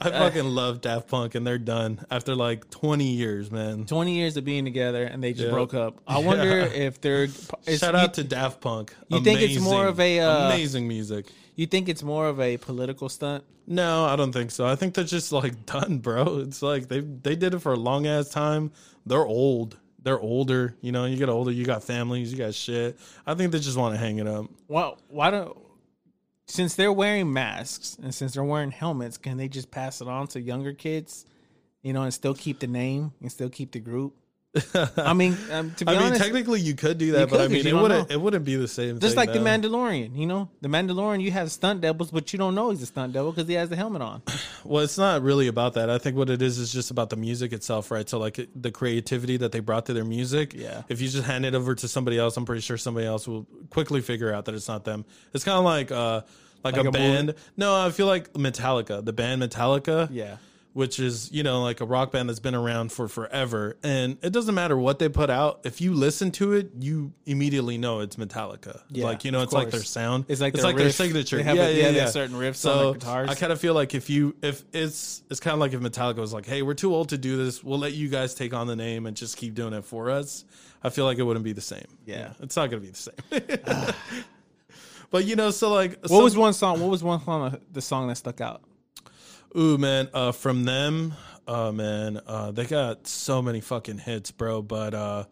I 0.00 0.10
fucking 0.10 0.44
love 0.44 0.80
Daft 0.80 1.08
Punk, 1.08 1.34
and 1.34 1.44
they're 1.44 1.58
done 1.58 2.04
after 2.08 2.36
like 2.36 2.70
twenty 2.70 3.12
years, 3.14 3.50
man. 3.50 3.84
20 3.84 4.14
years 4.14 4.36
of 4.36 4.44
being 4.44 4.64
together 4.64 5.02
and 5.02 5.24
they 5.24 5.32
just 5.32 5.46
Yeah. 5.46 5.50
broke 5.52 5.74
up. 5.74 6.00
I 6.06 6.18
wonder 6.18 6.44
Yeah. 6.58 6.66
if 6.66 7.00
they're. 7.00 7.26
Shout 7.26 7.94
you, 7.94 8.00
out 8.00 8.14
to 8.14 8.22
Daft 8.24 8.60
Punk. 8.60 8.94
you 9.08 9.20
think 9.24 9.40
it's 9.40 9.58
more 9.60 9.86
of 9.88 9.98
a, 9.98 10.20
uh, 10.20 10.46
amazing 10.50 10.86
music? 10.86 11.26
You 11.58 11.66
think 11.66 11.88
it's 11.88 12.04
more 12.04 12.28
of 12.28 12.38
a 12.38 12.56
political 12.56 13.08
stunt? 13.08 13.42
No, 13.66 14.04
I 14.04 14.14
don't 14.14 14.30
think 14.30 14.52
so. 14.52 14.64
I 14.64 14.76
think 14.76 14.94
they're 14.94 15.02
just 15.02 15.32
like 15.32 15.66
done, 15.66 15.98
bro. 15.98 16.38
It's 16.38 16.62
like 16.62 16.86
they 16.86 17.00
they 17.00 17.34
did 17.34 17.52
it 17.52 17.58
for 17.58 17.72
a 17.72 17.76
long 17.76 18.06
ass 18.06 18.28
time. 18.28 18.70
They're 19.04 19.26
old. 19.26 19.76
They're 20.00 20.20
older. 20.20 20.76
You 20.82 20.92
know, 20.92 21.04
you 21.04 21.16
get 21.16 21.28
older, 21.28 21.50
you 21.50 21.64
got 21.64 21.82
families, 21.82 22.30
you 22.30 22.38
got 22.38 22.54
shit. 22.54 22.96
I 23.26 23.34
think 23.34 23.50
they 23.50 23.58
just 23.58 23.76
want 23.76 23.92
to 23.92 23.98
hang 23.98 24.18
it 24.18 24.28
up. 24.28 24.46
Well, 24.68 24.98
why 25.08 25.30
don't 25.30 25.58
since 26.46 26.76
they're 26.76 26.92
wearing 26.92 27.32
masks 27.32 27.98
and 28.00 28.14
since 28.14 28.34
they're 28.34 28.44
wearing 28.44 28.70
helmets, 28.70 29.18
can 29.18 29.36
they 29.36 29.48
just 29.48 29.72
pass 29.72 30.00
it 30.00 30.06
on 30.06 30.28
to 30.28 30.40
younger 30.40 30.72
kids? 30.72 31.26
You 31.82 31.92
know, 31.92 32.04
and 32.04 32.14
still 32.14 32.34
keep 32.34 32.60
the 32.60 32.68
name 32.68 33.12
and 33.20 33.32
still 33.32 33.50
keep 33.50 33.72
the 33.72 33.80
group. 33.80 34.14
I 34.96 35.12
mean, 35.12 35.36
um, 35.52 35.74
to 35.74 35.84
be 35.84 35.90
I 35.92 35.94
mean, 35.94 36.02
honest, 36.06 36.22
technically 36.22 36.60
you 36.62 36.74
could 36.74 36.96
do 36.96 37.12
that, 37.12 37.28
but 37.28 37.36
could, 37.36 37.44
I 37.44 37.48
mean, 37.48 37.66
it 37.66 37.74
wouldn't 37.74 38.08
know. 38.08 38.14
it 38.14 38.18
wouldn't 38.20 38.46
be 38.46 38.56
the 38.56 38.66
same. 38.66 38.98
just 38.98 39.14
thing, 39.14 39.26
like 39.26 39.32
the. 39.34 39.40
Mandalorian. 39.40 40.16
You 40.16 40.26
know, 40.26 40.48
the 40.62 40.68
Mandalorian, 40.68 41.20
you 41.20 41.30
have 41.32 41.50
stunt 41.52 41.82
doubles, 41.82 42.10
but 42.10 42.32
you 42.32 42.38
don't 42.38 42.54
know 42.54 42.70
he's 42.70 42.80
a 42.82 42.86
stunt 42.86 43.12
double 43.12 43.30
because 43.32 43.46
he 43.46 43.54
has 43.54 43.68
the 43.68 43.76
helmet 43.76 44.02
on. 44.02 44.22
Well, 44.64 44.82
it's 44.84 44.98
not 44.98 45.22
really 45.22 45.46
about 45.46 45.74
that. 45.74 45.88
I 45.88 45.96
think 45.98 46.16
what 46.16 46.28
it 46.28 46.42
is 46.42 46.58
is 46.58 46.70
just 46.72 46.90
about 46.90 47.08
the 47.08 47.16
music 47.16 47.52
itself, 47.54 47.90
right? 47.90 48.06
So 48.06 48.18
like 48.18 48.38
the 48.54 48.70
creativity 48.70 49.38
that 49.38 49.52
they 49.52 49.60
brought 49.60 49.86
to 49.86 49.94
their 49.94 50.04
music. 50.04 50.52
Yeah. 50.52 50.82
If 50.88 51.00
you 51.00 51.08
just 51.08 51.24
hand 51.24 51.46
it 51.46 51.54
over 51.54 51.74
to 51.76 51.88
somebody 51.88 52.18
else, 52.18 52.36
I'm 52.36 52.44
pretty 52.44 52.60
sure 52.60 52.76
somebody 52.76 53.06
else 53.06 53.26
will 53.26 53.46
quickly 53.70 54.02
figure 54.02 54.30
out 54.32 54.44
that 54.46 54.54
it's 54.54 54.68
not 54.68 54.84
them. 54.84 55.06
It's 55.32 55.44
kind 55.44 55.56
of 55.58 55.64
like 55.64 55.90
uh 55.90 56.22
like, 56.64 56.76
Like 56.76 56.86
a, 56.86 56.88
a 56.88 56.92
band. 56.92 57.26
movie? 57.28 57.38
No, 57.56 57.74
I 57.86 57.90
feel 57.90 58.06
like 58.06 58.32
Metallica, 58.34 59.02
the 59.02 59.12
band 59.12 59.40
Metallica. 59.42 60.08
Yeah. 60.10 60.36
Which 60.74 61.00
is, 61.00 61.32
you 61.32 61.42
know, 61.42 61.62
like 61.62 61.80
a 61.80 61.84
rock 61.84 62.12
band 62.12 62.28
that's 62.28 62.38
been 62.38 62.54
around 62.54 62.92
for 62.92 63.08
forever. 63.08 63.76
And 63.82 64.16
it 64.22 64.32
doesn't 64.32 64.54
matter 64.54 64.76
what 64.76 65.00
they 65.00 65.08
put 65.08 65.28
out. 65.28 65.60
If 65.64 65.80
you 65.80 65.92
listen 65.92 66.30
to 66.32 66.52
it, 66.52 66.70
you 66.78 67.12
immediately 67.26 67.78
know 67.78 68.00
it's 68.00 68.16
Metallica. 68.16 68.80
Yeah, 68.90 69.04
like, 69.04 69.24
you 69.24 69.32
know, 69.32 69.42
it's 69.42 69.52
like 69.52 69.70
their 69.70 69.82
sound. 69.82 70.26
It's 70.28 70.40
like 70.40 70.54
it's 70.54 70.62
their 70.62 70.72
like 70.72 70.76
their 70.76 70.92
signature. 70.92 71.38
They 71.38 71.42
have 71.42 71.56
yeah, 71.56 71.66
a- 71.66 71.72
yeah, 71.72 71.88
yeah, 71.88 71.90
yeah. 71.90 72.06
certain 72.06 72.36
riffs 72.36 72.56
so 72.56 72.70
on 72.70 72.84
their 72.84 72.92
guitars. 72.94 73.30
I 73.30 73.34
kind 73.34 73.52
of 73.52 73.60
feel 73.60 73.74
like 73.74 73.94
if 73.94 74.08
you 74.08 74.36
if 74.42 74.62
it's 74.72 75.22
it's 75.30 75.40
kind 75.40 75.54
of 75.54 75.60
like 75.60 75.72
if 75.72 75.80
Metallica 75.80 76.18
was 76.18 76.32
like, 76.32 76.46
"Hey, 76.46 76.62
we're 76.62 76.74
too 76.74 76.94
old 76.94 77.08
to 77.08 77.18
do 77.18 77.36
this. 77.38 77.64
We'll 77.64 77.78
let 77.78 77.94
you 77.94 78.08
guys 78.08 78.34
take 78.34 78.54
on 78.54 78.66
the 78.66 78.76
name 78.76 79.06
and 79.06 79.16
just 79.16 79.36
keep 79.36 79.54
doing 79.54 79.72
it 79.72 79.84
for 79.84 80.10
us." 80.10 80.44
I 80.82 80.90
feel 80.90 81.04
like 81.04 81.18
it 81.18 81.22
wouldn't 81.22 81.44
be 81.44 81.52
the 81.52 81.60
same. 81.60 81.86
Yeah. 82.06 82.32
it's 82.40 82.56
not 82.56 82.70
gonna 82.70 82.82
be 82.82 82.90
the 82.90 82.96
same. 82.96 83.94
but 85.10 85.24
you 85.24 85.36
know, 85.36 85.50
so 85.50 85.72
like, 85.72 85.98
What 86.06 86.22
was 86.22 86.36
one 86.36 86.52
song? 86.52 86.80
What 86.80 86.90
was 86.90 87.02
one 87.02 87.22
song? 87.24 87.58
The 87.72 87.82
song 87.82 88.08
that 88.08 88.16
stuck 88.16 88.40
out? 88.40 88.62
Ooh, 89.56 89.78
man, 89.78 90.08
uh, 90.12 90.32
from 90.32 90.64
them, 90.64 91.14
uh, 91.46 91.72
man, 91.72 92.20
uh, 92.26 92.50
they 92.50 92.64
got 92.66 93.06
so 93.06 93.40
many 93.40 93.60
fucking 93.60 93.98
hits, 93.98 94.30
bro. 94.30 94.62
But 94.62 94.94
uh, 94.94 95.24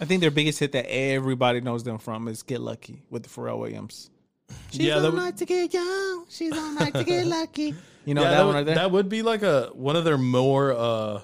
I 0.00 0.04
think 0.04 0.20
their 0.20 0.30
biggest 0.30 0.58
hit 0.58 0.72
that 0.72 0.86
everybody 0.90 1.60
knows 1.60 1.82
them 1.84 1.98
from 1.98 2.28
is 2.28 2.42
"Get 2.42 2.60
Lucky" 2.60 3.02
with 3.10 3.24
the 3.24 3.28
Pharrell 3.28 3.58
Williams. 3.58 4.10
She's 4.70 4.80
Yeah, 4.82 4.96
that 5.00 5.06
all 5.06 5.12
would- 5.12 5.16
night 5.18 5.36
to 5.38 5.44
get 5.44 5.72
young. 5.74 6.26
She's 6.28 6.52
all 6.56 6.72
night 6.72 6.94
to 6.94 7.04
get 7.04 7.26
lucky. 7.38 7.74
You 8.04 8.14
know 8.14 8.22
yeah, 8.22 8.30
that, 8.30 8.36
that, 8.36 8.38
one 8.44 8.46
would, 8.48 8.54
right 8.54 8.66
there. 8.66 8.74
that 8.76 8.90
would 8.90 9.08
be 9.08 9.22
like 9.22 9.42
a 9.42 9.70
one 9.72 9.96
of 9.96 10.04
their 10.04 10.18
more 10.18 10.72
uh, 10.72 10.76
uh 10.76 11.20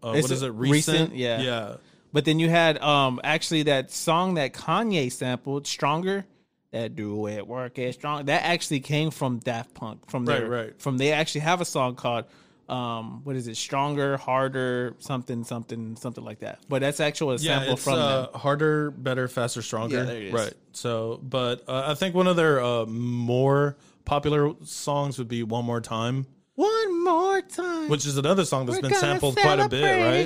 what 0.00 0.16
is 0.16 0.30
it 0.42 0.46
it 0.46 0.50
recent? 0.52 0.98
recent? 1.10 1.16
Yeah. 1.16 1.40
yeah. 1.40 1.74
But 2.12 2.24
then 2.24 2.38
you 2.38 2.48
had 2.48 2.78
um 2.80 3.20
actually 3.24 3.64
that 3.64 3.90
song 3.90 4.34
that 4.34 4.52
Kanye 4.52 5.10
sampled, 5.10 5.66
"Stronger." 5.66 6.24
That 6.72 6.96
do 6.96 7.26
it 7.28 7.46
work 7.46 7.78
it 7.78 7.94
strong. 7.94 8.24
That 8.26 8.42
actually 8.44 8.80
came 8.80 9.10
from 9.10 9.38
Daft 9.38 9.74
Punk. 9.74 10.10
From 10.10 10.24
their, 10.24 10.48
Right, 10.48 10.64
right. 10.66 10.80
From 10.80 10.96
they 10.98 11.12
actually 11.12 11.42
have 11.42 11.60
a 11.60 11.64
song 11.66 11.94
called 11.96 12.24
um 12.68 13.20
what 13.24 13.36
is 13.36 13.46
it? 13.46 13.56
Stronger, 13.56 14.16
harder, 14.16 14.94
something, 14.98 15.44
something, 15.44 15.96
something 15.96 16.24
like 16.24 16.38
that. 16.38 16.60
But 16.70 16.80
that's 16.80 16.98
actually 17.00 17.36
a 17.36 17.38
Yeah, 17.40 17.58
sample 17.58 17.76
from 17.76 17.98
uh, 17.98 18.22
them. 18.22 18.40
harder, 18.40 18.90
better, 18.90 19.28
faster, 19.28 19.60
stronger. 19.60 19.98
Yeah, 19.98 20.04
there 20.04 20.16
it 20.16 20.22
is. 20.28 20.32
Right. 20.32 20.54
So, 20.72 21.20
but 21.22 21.62
uh, 21.68 21.84
I 21.88 21.94
think 21.94 22.14
one 22.14 22.26
of 22.26 22.36
their 22.36 22.62
uh, 22.62 22.86
more 22.86 23.76
popular 24.06 24.52
songs 24.64 25.18
would 25.18 25.28
be 25.28 25.42
"One 25.42 25.66
More 25.66 25.80
Time," 25.82 26.26
One 26.54 27.04
more 27.04 27.42
time. 27.42 27.88
which 27.90 28.06
is 28.06 28.16
another 28.16 28.44
song 28.46 28.64
that's 28.64 28.78
We're 28.80 28.88
been 28.88 28.98
sampled 28.98 29.36
quite 29.36 29.58
a 29.60 29.68
bit, 29.68 29.82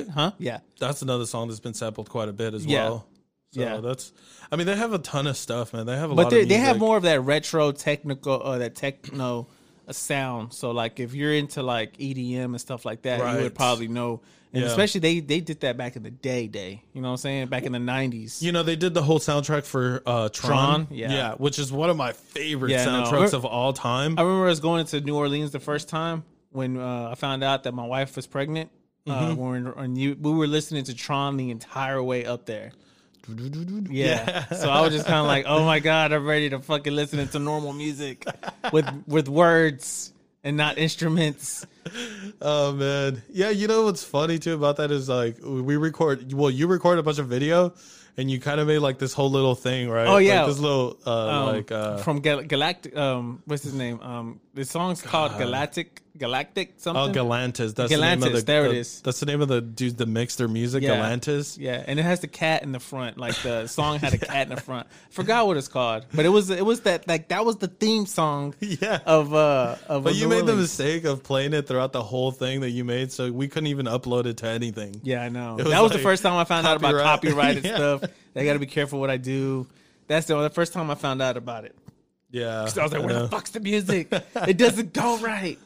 right? 0.07 0.09
Huh? 0.09 0.31
Yeah. 0.38 0.61
That's 0.79 1.03
another 1.03 1.26
song 1.26 1.49
that's 1.49 1.59
been 1.61 1.75
sampled 1.75 2.09
quite 2.09 2.29
a 2.29 2.33
bit 2.33 2.55
as 2.55 2.65
Yeah. 2.67 2.85
well. 2.91 3.09
So 3.57 3.63
Yeah. 3.63 3.81
that's. 3.81 4.13
I 4.53 4.57
mean, 4.57 4.67
they 4.67 4.77
have 4.77 4.93
a 4.93 4.99
ton 4.99 5.27
of 5.27 5.37
stuff, 5.37 5.73
man. 5.73 5.87
They 5.87 5.97
have 5.97 6.11
a 6.11 6.15
lot 6.15 6.17
But 6.17 6.23
lot. 6.25 6.31
they 6.31 6.45
they 6.45 6.59
have 6.59 6.79
more 6.79 6.97
of 6.97 7.03
that 7.05 7.21
retro 7.23 7.73
technical 7.73 8.41
uh 8.43 8.59
that 8.59 8.75
techno 8.77 9.49
uh, 9.89 9.93
sound. 9.93 10.53
So 10.53 10.71
like 10.71 11.01
if 11.01 11.15
you're 11.15 11.33
into 11.35 11.63
like 11.63 11.97
EDM 11.99 12.45
and 12.45 12.61
stuff 12.61 12.85
like 12.85 13.03
that, 13.03 13.19
you 13.37 13.43
would 13.43 13.55
probably 13.55 13.89
know. 13.89 14.21
And 14.53 14.63
Yeah. 14.63 14.69
especially 14.71 15.01
they 15.01 15.21
they 15.21 15.41
did 15.41 15.61
that 15.61 15.77
back 15.77 15.97
in 15.97 16.03
the 16.03 16.11
day 16.11 16.47
day. 16.47 16.83
You 16.93 17.03
know 17.03 17.09
what 17.09 17.13
I'm 17.13 17.19
saying? 17.19 17.49
Back 17.49 17.65
in 17.65 17.73
the 17.73 17.79
90s. 17.79 18.41
You 18.41 18.53
know, 18.53 18.63
they 18.63 18.77
did 18.77 18.95
the 18.95 19.03
whole 19.03 19.19
soundtrack 19.19 19.65
for 19.65 20.03
uh, 20.07 20.29
Tron. 20.29 20.87
Tron? 20.87 20.87
Yeah. 20.91 21.13
yeah, 21.13 21.35
which 21.35 21.59
is 21.59 21.73
one 21.73 21.91
of 21.91 21.97
my 21.97 22.13
favorite 22.13 22.71
Yeah, 22.71 22.85
no. 22.85 22.91
soundtracks 23.05 23.33
of 23.35 23.45
all 23.45 23.73
time. 23.73 24.19
I 24.19 24.23
remember 24.23 24.49
us 24.49 24.61
going 24.61 24.87
to 24.87 25.01
New 25.01 25.17
Orleans 25.17 25.51
the 25.51 25.61
first 25.61 25.89
time 25.89 26.25
when 26.53 26.79
uh, 26.79 27.09
I 27.11 27.15
found 27.17 27.43
out 27.43 27.65
that 27.65 27.73
my 27.75 27.87
wife 27.87 28.15
was 28.17 28.27
pregnant. 28.27 28.71
Uh, 29.09 29.13
Mm-hmm. 29.31 29.37
when 29.37 29.65
we 29.95 30.09
were, 30.09 30.15
we 30.21 30.33
were 30.33 30.47
listening 30.49 30.83
to 30.85 30.95
Tron 30.95 31.37
the 31.37 31.51
entire 31.51 32.03
way 32.03 32.25
up 32.25 32.45
there. 32.47 32.73
Yeah. 33.91 34.47
so 34.49 34.71
I 34.71 34.81
was 34.83 34.93
just 34.93 35.07
kind 35.07 35.19
of 35.21 35.27
like, 35.27 35.45
oh 35.49 35.65
my 35.65 35.81
god, 35.81 36.13
I'm 36.13 36.27
ready 36.27 36.51
to 36.51 36.61
fucking 36.61 36.95
listen 36.95 37.27
to 37.29 37.39
normal 37.39 37.73
music 37.73 38.25
with 38.73 38.87
with 39.07 39.29
words 39.29 40.13
and 40.45 40.57
not 40.57 40.79
instruments. 40.79 41.67
Oh 42.41 42.73
man, 42.73 43.23
yeah. 43.31 43.51
You 43.51 43.67
know 43.69 43.85
what's 43.85 44.05
funny 44.05 44.39
too 44.39 44.55
about 44.55 44.77
that 44.77 44.91
is 44.91 45.09
like 45.09 45.39
we 45.43 45.77
record. 45.77 46.33
Well, 46.33 46.51
you 46.51 46.67
record 46.67 46.99
a 46.99 47.03
bunch 47.03 47.19
of 47.19 47.27
video, 47.29 47.75
and 48.17 48.31
you 48.31 48.41
kind 48.41 48.61
of 48.61 48.67
made 48.67 48.79
like 48.79 48.99
this 48.99 49.13
whole 49.13 49.31
little 49.31 49.55
thing, 49.55 49.89
right? 49.89 50.07
Oh, 50.07 50.19
yeah. 50.19 50.41
like 50.43 50.49
this 50.51 50.59
little 50.59 50.99
uh, 51.07 51.29
Um, 51.29 51.47
like 51.57 51.73
uh, 51.73 51.97
from 51.99 52.21
Gal- 52.21 52.43
Galactic. 52.43 52.97
Um, 52.97 53.43
what's 53.47 53.63
his 53.63 53.75
name? 53.75 54.01
Um, 54.01 54.41
the 54.55 54.65
song's 54.65 55.03
called 55.03 55.37
Galactic. 55.39 56.03
Galactic 56.19 56.75
something. 56.79 57.03
oh 57.03 57.13
Galantis. 57.13 57.75
That's 57.75 57.91
the 57.93 57.99
name 58.01 58.23
of 58.23 58.29
Galantis, 58.31 58.33
the. 58.35 58.43
there 58.43 58.67
it 58.67 58.69
the- 58.71 58.75
is. 58.77 59.01
That's 59.03 59.21
the 59.21 59.27
name 59.27 59.41
of 59.41 59.49
the 59.49 59.61
dudes 59.61 59.95
that 59.97 60.07
mix 60.07 60.37
their 60.37 60.49
music. 60.49 60.83
Yeah. 60.83 60.97
Galantis. 60.97 61.59
Yeah, 61.59 61.83
and 61.87 61.99
it 61.99 62.03
has 62.05 62.21
the 62.21 62.27
cat 62.29 62.63
in 62.63 62.73
the 62.73 62.81
front. 62.81 63.19
Like 63.19 63.35
the 63.43 63.67
song 63.67 63.99
had 63.99 64.15
a 64.15 64.19
cat 64.19 64.49
in 64.49 64.55
the 64.55 64.61
front. 64.61 64.87
Forgot 65.11 65.47
what 65.47 65.57
it's 65.57 65.69
called, 65.69 66.07
but 66.15 66.25
it 66.25 66.31
was 66.31 66.51
it 66.51 66.65
was 66.65 66.81
that 66.83 67.07
like 67.09 67.29
that 67.29 67.45
was 67.45 67.57
the 67.57 67.69
theme 67.69 68.07
song 68.07 68.55
Yeah. 68.61 69.01
of 69.07 69.35
uh 69.35 69.77
of. 69.89 70.05
But 70.05 70.15
you 70.15 70.29
made 70.29 70.47
the 70.47 70.57
mistake 70.57 71.05
of 71.05 71.23
playing 71.23 71.53
it 71.53 71.67
throughout 71.67 71.93
the 71.93 72.03
whole 72.03 72.31
thing 72.33 72.61
that 72.61 72.71
you 72.71 72.85
made, 72.85 73.13
so 73.13 73.31
we 73.33 73.49
couldn't 73.49 73.69
even 73.69 73.87
upload 73.87 74.27
it 74.27 74.39
to 74.39 74.47
anything. 74.49 75.01
Yeah, 75.03 75.23
I 75.23 75.29
know. 75.29 75.57
It 75.59 75.65
that 75.65 75.83
was 75.83 75.93
the 75.93 75.99
first 75.99 76.23
time 76.23 76.35
I 76.35 76.45
found 76.45 76.67
out 76.67 76.77
about 76.77 76.95
copyright. 77.03 77.63
copyrighted 77.63 77.65
Yeah. 77.65 77.77
stuff. 77.77 78.05
I 78.35 78.45
got 78.45 78.53
to 78.55 78.59
be 78.59 78.67
careful 78.67 79.01
what 79.01 79.11
I 79.11 79.17
do. 79.17 79.67
That's 80.09 80.27
the, 80.27 80.41
the 80.41 80.51
first 80.51 80.73
time 80.73 80.91
I 80.91 80.95
found 80.95 81.21
out 81.23 81.37
about 81.37 81.65
it. 81.65 81.75
Yeah, 82.31 82.61
I 82.61 82.63
was 82.65 82.77
like, 82.77 82.91
where 83.03 83.15
the 83.23 83.29
fuck's 83.29 83.51
the 83.51 83.61
music? 83.61 84.09
it 84.11 84.59
doesn't 84.59 84.93
go 84.93 85.17
right. 85.19 85.59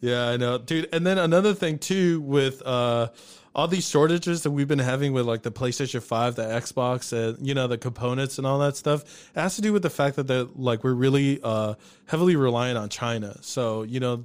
Yeah, 0.00 0.28
I 0.28 0.36
know, 0.36 0.58
dude. 0.58 0.88
And 0.92 1.06
then 1.06 1.18
another 1.18 1.54
thing 1.54 1.78
too 1.78 2.20
with 2.20 2.62
uh 2.66 3.08
all 3.54 3.68
these 3.68 3.88
shortages 3.88 4.42
that 4.42 4.50
we've 4.50 4.66
been 4.66 4.80
having 4.80 5.12
with 5.12 5.26
like 5.26 5.42
the 5.42 5.52
PlayStation 5.52 6.02
5, 6.02 6.34
the 6.34 6.42
Xbox, 6.42 7.12
and 7.12 7.46
you 7.46 7.54
know, 7.54 7.68
the 7.68 7.78
components 7.78 8.38
and 8.38 8.46
all 8.46 8.58
that 8.58 8.76
stuff, 8.76 9.02
it 9.34 9.40
has 9.40 9.56
to 9.56 9.62
do 9.62 9.72
with 9.72 9.82
the 9.82 9.90
fact 9.90 10.16
that 10.16 10.26
they're 10.26 10.46
like 10.56 10.84
we're 10.84 10.92
really 10.92 11.40
uh 11.42 11.74
heavily 12.06 12.36
reliant 12.36 12.78
on 12.78 12.88
China. 12.88 13.36
So, 13.42 13.82
you 13.82 14.00
know, 14.00 14.24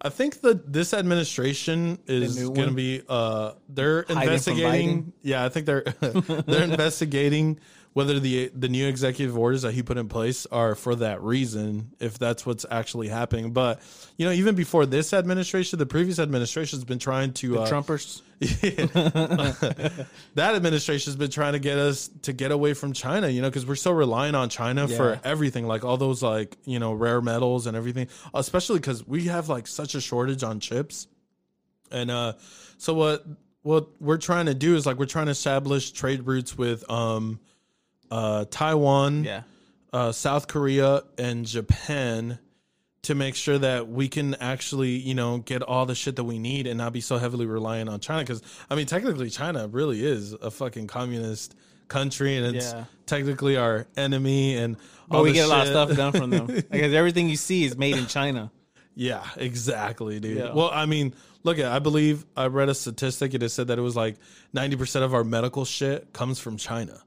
I 0.00 0.08
think 0.08 0.40
that 0.40 0.72
this 0.72 0.92
administration 0.94 1.98
is 2.06 2.48
going 2.48 2.68
to 2.68 2.74
be 2.74 3.02
uh 3.08 3.52
they're 3.68 4.04
Hiding 4.08 4.22
investigating 4.22 5.12
yeah, 5.22 5.44
I 5.44 5.48
think 5.48 5.66
they're 5.66 5.82
they're 6.00 6.62
investigating 6.70 7.60
whether 7.94 8.20
the 8.20 8.50
the 8.54 8.68
new 8.68 8.86
executive 8.86 9.38
orders 9.38 9.62
that 9.62 9.72
he 9.72 9.82
put 9.82 9.96
in 9.96 10.08
place 10.08 10.46
are 10.52 10.74
for 10.74 10.96
that 10.96 11.22
reason, 11.22 11.92
if 12.00 12.18
that's 12.18 12.44
what's 12.44 12.66
actually 12.70 13.08
happening. 13.08 13.52
But 13.52 13.80
you 14.18 14.26
know, 14.26 14.32
even 14.32 14.54
before 14.54 14.84
this 14.84 15.12
administration, 15.14 15.78
the 15.78 15.86
previous 15.86 16.18
administration 16.18 16.76
has 16.76 16.84
been 16.84 16.98
trying 16.98 17.32
to 17.34 17.60
uh, 17.60 17.68
Trumpers. 17.70 18.20
that 20.34 20.54
administration 20.54 21.10
has 21.10 21.16
been 21.16 21.30
trying 21.30 21.52
to 21.52 21.58
get 21.58 21.78
us 21.78 22.10
to 22.22 22.32
get 22.32 22.50
away 22.50 22.74
from 22.74 22.92
China, 22.92 23.28
you 23.28 23.40
know, 23.42 23.48
because 23.48 23.64
we're 23.64 23.76
so 23.76 23.92
reliant 23.92 24.36
on 24.36 24.48
China 24.48 24.86
Yeah. 24.88 24.96
for 24.96 25.20
everything, 25.24 25.66
like 25.66 25.84
all 25.84 25.96
those 25.96 26.22
like 26.22 26.56
you 26.64 26.78
know 26.78 26.92
rare 26.92 27.20
metals 27.20 27.66
and 27.66 27.76
everything. 27.76 28.08
Especially 28.34 28.78
because 28.80 29.06
we 29.06 29.26
have 29.26 29.48
like 29.48 29.66
such 29.66 29.94
a 29.94 30.00
shortage 30.00 30.42
on 30.42 30.60
chips, 30.60 31.06
and 31.90 32.10
uh, 32.10 32.32
so 32.76 32.92
what 32.94 33.24
what 33.62 33.88
we're 34.00 34.18
trying 34.18 34.46
to 34.46 34.54
do 34.54 34.74
is 34.76 34.84
like 34.84 34.98
we're 34.98 35.06
trying 35.06 35.26
to 35.26 35.32
establish 35.32 35.92
trade 35.92 36.26
routes 36.26 36.58
with 36.58 36.88
um, 36.90 37.40
uh, 38.14 38.44
Taiwan, 38.50 39.24
Yeah. 39.24 39.42
uh, 39.92 40.12
South 40.12 40.46
Korea 40.46 41.02
and 41.18 41.44
Japan 41.46 42.38
to 43.02 43.14
make 43.14 43.34
sure 43.34 43.58
that 43.58 43.88
we 43.88 44.08
can 44.08 44.34
actually, 44.36 44.90
you 44.96 45.14
know, 45.14 45.38
get 45.38 45.62
all 45.62 45.84
the 45.84 45.94
shit 45.94 46.16
that 46.16 46.24
we 46.24 46.38
need 46.38 46.66
and 46.66 46.78
not 46.78 46.92
be 46.92 47.00
so 47.00 47.18
heavily 47.18 47.44
reliant 47.44 47.90
on 47.90 48.00
China. 48.00 48.22
Because 48.22 48.40
I 48.70 48.76
mean, 48.76 48.86
technically, 48.86 49.28
China 49.30 49.68
really 49.68 50.04
is 50.04 50.32
a 50.32 50.50
fucking 50.50 50.86
communist 50.86 51.54
country, 51.88 52.36
and 52.36 52.56
it's 52.56 52.72
Yeah. 52.72 52.84
technically 53.06 53.56
our 53.56 53.86
enemy. 53.96 54.56
And 54.56 54.76
But 55.08 55.22
we 55.22 55.32
get 55.32 55.44
a 55.44 55.48
lot 55.48 55.66
of 55.66 55.68
stuff 55.68 55.94
done 55.96 56.12
from 56.12 56.30
them. 56.30 56.46
Because 56.70 56.94
everything 56.94 57.28
you 57.28 57.36
see 57.36 57.64
is 57.64 57.76
made 57.76 57.96
in 57.96 58.06
China. 58.06 58.50
Yeah, 58.96 59.22
exactly, 59.36 60.20
dude. 60.20 60.38
Yeah. 60.38 60.52
Well, 60.54 60.70
I 60.72 60.86
mean, 60.86 61.14
look 61.42 61.58
at 61.58 61.66
I 61.66 61.80
believe 61.80 62.24
I 62.36 62.46
read 62.46 62.68
a 62.68 62.74
statistic. 62.74 63.34
It 63.34 63.42
has 63.42 63.52
said 63.52 63.66
that 63.68 63.78
it 63.78 63.82
was 63.82 63.96
like 63.96 64.16
ninety 64.54 64.76
percent 64.76 65.04
of 65.04 65.12
our 65.12 65.24
medical 65.24 65.64
shit 65.64 66.12
comes 66.12 66.38
from 66.38 66.56
China. 66.56 67.02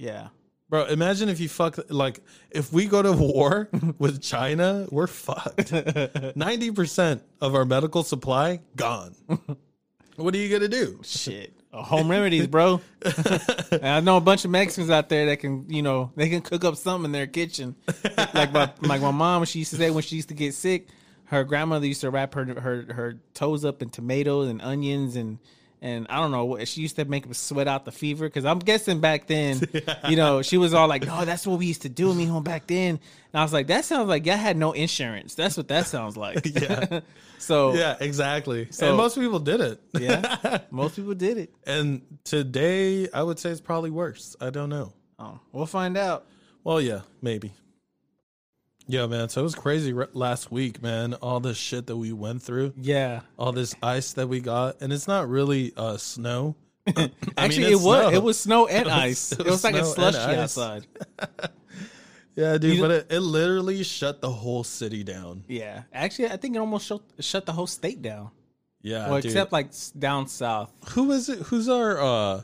Yeah. 0.00 0.28
Bro, 0.70 0.86
imagine 0.86 1.28
if 1.28 1.40
you 1.40 1.48
fuck 1.48 1.78
like 1.90 2.20
if 2.50 2.72
we 2.72 2.86
go 2.86 3.02
to 3.02 3.12
war 3.34 3.68
with 3.98 4.22
China, 4.22 4.86
we're 4.90 5.06
fucked. 5.06 5.72
Ninety 6.36 6.70
percent 6.70 7.22
of 7.40 7.54
our 7.54 7.66
medical 7.66 8.02
supply 8.02 8.60
gone. 8.76 9.14
What 10.16 10.34
are 10.34 10.38
you 10.38 10.48
gonna 10.48 10.68
do? 10.68 11.00
Shit. 11.02 11.52
Home 11.72 12.10
remedies, 12.10 12.46
bro. 12.46 12.80
And 13.72 13.86
I 13.86 14.00
know 14.00 14.16
a 14.16 14.20
bunch 14.20 14.44
of 14.44 14.50
Mexicans 14.50 14.90
out 14.90 15.08
there 15.08 15.26
that 15.26 15.38
can, 15.38 15.66
you 15.68 15.82
know, 15.82 16.10
they 16.16 16.28
can 16.28 16.40
cook 16.40 16.64
up 16.64 16.76
something 16.76 17.04
in 17.04 17.12
their 17.12 17.28
kitchen. 17.28 17.76
like 18.34 18.52
my 18.52 18.72
like 18.80 19.02
my 19.02 19.10
mom, 19.10 19.44
she 19.44 19.60
used 19.60 19.70
to 19.72 19.76
say 19.76 19.90
when 19.90 20.02
she 20.02 20.16
used 20.16 20.28
to 20.28 20.34
get 20.34 20.54
sick, 20.54 20.88
her 21.26 21.44
grandmother 21.44 21.86
used 21.86 22.00
to 22.00 22.10
wrap 22.10 22.34
her 22.34 22.44
her 22.60 22.92
her 22.92 23.20
toes 23.34 23.64
up 23.64 23.82
in 23.82 23.90
tomatoes 23.90 24.48
and 24.48 24.62
onions 24.62 25.14
and 25.14 25.38
and 25.82 26.06
I 26.10 26.16
don't 26.20 26.30
know 26.30 26.62
she 26.64 26.80
used 26.82 26.96
to 26.96 27.04
make 27.04 27.24
them 27.24 27.34
sweat 27.34 27.66
out 27.68 27.84
the 27.84 27.92
fever 27.92 28.26
because 28.26 28.44
I'm 28.44 28.58
guessing 28.58 29.00
back 29.00 29.26
then, 29.26 29.60
you 30.08 30.16
know, 30.16 30.42
she 30.42 30.58
was 30.58 30.74
all 30.74 30.88
like, 30.88 31.04
"No, 31.06 31.24
that's 31.24 31.46
what 31.46 31.58
we 31.58 31.66
used 31.66 31.82
to 31.82 31.88
do, 31.88 32.12
me 32.14 32.26
home 32.26 32.42
back 32.44 32.66
then." 32.66 32.98
And 33.32 33.40
I 33.40 33.42
was 33.42 33.52
like, 33.52 33.68
"That 33.68 33.84
sounds 33.84 34.08
like 34.08 34.26
y'all 34.26 34.36
had 34.36 34.56
no 34.56 34.72
insurance. 34.72 35.34
That's 35.34 35.56
what 35.56 35.68
that 35.68 35.86
sounds 35.86 36.16
like." 36.16 36.44
Yeah. 36.60 37.00
so 37.38 37.74
Yeah, 37.74 37.96
exactly. 38.00 38.68
So- 38.70 38.88
and 38.88 38.96
most 38.96 39.16
people 39.16 39.38
did 39.38 39.60
it. 39.60 39.80
yeah, 39.98 40.58
most 40.70 40.96
people 40.96 41.14
did 41.14 41.38
it. 41.38 41.54
And 41.66 42.02
today, 42.24 43.08
I 43.12 43.22
would 43.22 43.38
say 43.38 43.50
it's 43.50 43.60
probably 43.60 43.90
worse. 43.90 44.36
I 44.40 44.50
don't 44.50 44.68
know. 44.68 44.92
Oh, 45.18 45.38
we'll 45.52 45.66
find 45.66 45.96
out. 45.96 46.26
Well, 46.64 46.80
yeah, 46.80 47.00
maybe. 47.22 47.52
Yeah, 48.90 49.06
man. 49.06 49.28
So 49.28 49.40
it 49.40 49.44
was 49.44 49.54
crazy 49.54 49.92
re- 49.92 50.06
last 50.12 50.50
week, 50.50 50.82
man. 50.82 51.14
All 51.14 51.40
the 51.40 51.54
shit 51.54 51.86
that 51.86 51.96
we 51.96 52.12
went 52.12 52.42
through, 52.42 52.72
Yeah. 52.76 53.20
all 53.38 53.52
this 53.52 53.74
ice 53.82 54.12
that 54.14 54.28
we 54.28 54.40
got, 54.40 54.80
and 54.80 54.92
it's 54.92 55.06
not 55.08 55.28
really 55.28 55.72
uh, 55.76 55.96
snow. 55.96 56.56
I 56.86 56.92
mean, 57.00 57.10
Actually, 57.36 57.72
it 57.72 57.80
was 57.80 57.82
snow. 57.82 58.10
it 58.10 58.22
was 58.22 58.40
snow 58.40 58.66
and 58.66 58.82
It 58.86 58.90
was- 58.90 58.92
ice. 58.94 59.32
it 59.32 59.40
It 59.40 59.44
was 59.46 59.52
was, 59.52 59.64
like 59.64 59.74
a 59.76 59.84
slushy 59.84 60.18
outside. 60.18 60.86
Yeah, 62.36 62.56
dude, 62.58 62.76
You 62.76 62.82
but 62.82 62.90
it, 62.90 63.06
it 63.10 63.20
literally 63.20 63.82
shut 63.82 64.20
the 64.20 64.30
whole 64.30 64.64
city 64.64 65.02
down. 65.04 65.44
Yeah. 65.48 65.82
Actually, 65.92 66.30
I 66.30 66.36
think 66.36 66.54
it 66.56 66.58
almost 66.60 66.86
shut, 66.86 67.02
shut 67.18 67.44
the 67.44 67.52
whole 67.52 67.66
state 67.66 68.00
down. 68.00 68.30
Yeah, 68.82 69.10
well, 69.10 69.16
dude. 69.20 69.26
except 69.26 69.52
like 69.52 69.72
down 69.98 70.26
south. 70.26 70.72
who 70.90 71.10
is 71.12 71.28
it? 71.28 71.38
Who's 71.40 71.68
our 71.68 72.00
uh, 72.00 72.40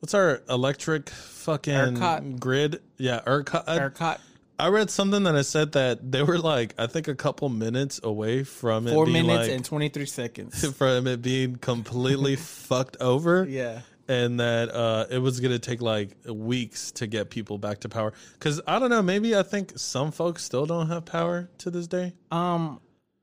what's 0.00 0.14
our 0.14 0.40
electric 0.48 1.10
fucking 1.10 1.74
ERCOT. 1.74 2.40
grid? 2.40 2.80
Yeah, 2.96 3.20
ERCOT. 3.26 3.66
ERCOT, 3.66 4.18
I 4.62 4.68
read 4.68 4.90
something 4.90 5.24
that 5.24 5.34
I 5.34 5.42
said 5.42 5.72
that 5.72 6.12
they 6.12 6.22
were 6.22 6.38
like, 6.38 6.74
I 6.78 6.86
think 6.86 7.08
a 7.08 7.16
couple 7.16 7.48
minutes 7.48 7.98
away 8.04 8.44
from 8.44 8.86
it 8.86 8.92
four 8.92 9.06
being 9.06 9.26
minutes 9.26 9.48
like, 9.48 9.56
and 9.56 9.64
twenty 9.64 9.88
three 9.88 10.06
seconds. 10.06 10.64
from 10.76 11.08
it 11.08 11.20
being 11.20 11.56
completely 11.56 12.36
fucked 12.36 12.96
over. 13.00 13.44
Yeah. 13.44 13.80
and 14.06 14.38
that 14.38 14.72
uh, 14.72 15.06
it 15.10 15.18
was 15.18 15.40
gonna 15.40 15.58
take 15.58 15.82
like 15.82 16.16
weeks 16.26 16.92
to 16.92 17.08
get 17.08 17.28
people 17.28 17.58
back 17.58 17.80
to 17.80 17.88
power. 17.88 18.12
Because 18.34 18.60
I 18.64 18.78
don't 18.78 18.90
know, 18.90 19.02
maybe 19.02 19.34
I 19.34 19.42
think 19.42 19.72
some 19.80 20.12
folks 20.12 20.44
still 20.44 20.64
don't 20.64 20.86
have 20.86 21.06
power 21.06 21.50
to 21.58 21.70
this 21.72 21.88
day. 21.88 22.12
Um, 22.30 22.80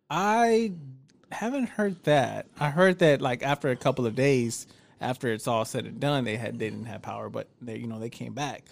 I 0.09 0.73
haven't 1.31 1.69
heard 1.69 2.03
that. 2.03 2.47
I 2.59 2.69
heard 2.69 2.99
that 2.99 3.21
like 3.21 3.43
after 3.43 3.69
a 3.69 3.77
couple 3.77 4.05
of 4.05 4.13
days, 4.13 4.67
after 4.99 5.31
it's 5.31 5.47
all 5.47 5.63
said 5.63 5.85
and 5.85 6.01
done, 6.01 6.25
they 6.25 6.35
had 6.35 6.59
they 6.59 6.69
didn't 6.69 6.87
have 6.87 7.01
power, 7.01 7.29
but 7.29 7.47
they 7.61 7.77
you 7.77 7.87
know 7.87 7.97
they 7.97 8.09
came 8.09 8.33
back. 8.33 8.65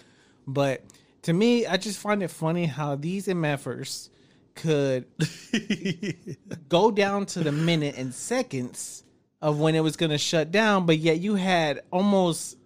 But 0.46 0.82
to 1.22 1.32
me, 1.32 1.66
I 1.66 1.76
just 1.76 1.98
find 1.98 2.22
it 2.22 2.28
funny 2.28 2.66
how 2.66 2.94
these 2.96 3.26
MFers 3.26 4.08
could 4.54 5.04
go 6.68 6.90
down 6.90 7.26
to 7.26 7.40
the 7.40 7.52
minute 7.52 7.96
and 7.96 8.14
seconds 8.14 9.04
of 9.40 9.58
when 9.60 9.74
it 9.74 9.80
was 9.80 9.96
going 9.96 10.10
to 10.10 10.18
shut 10.18 10.50
down, 10.50 10.86
but 10.86 10.98
yet 10.98 11.20
you 11.20 11.34
had 11.36 11.80
almost 11.92 12.56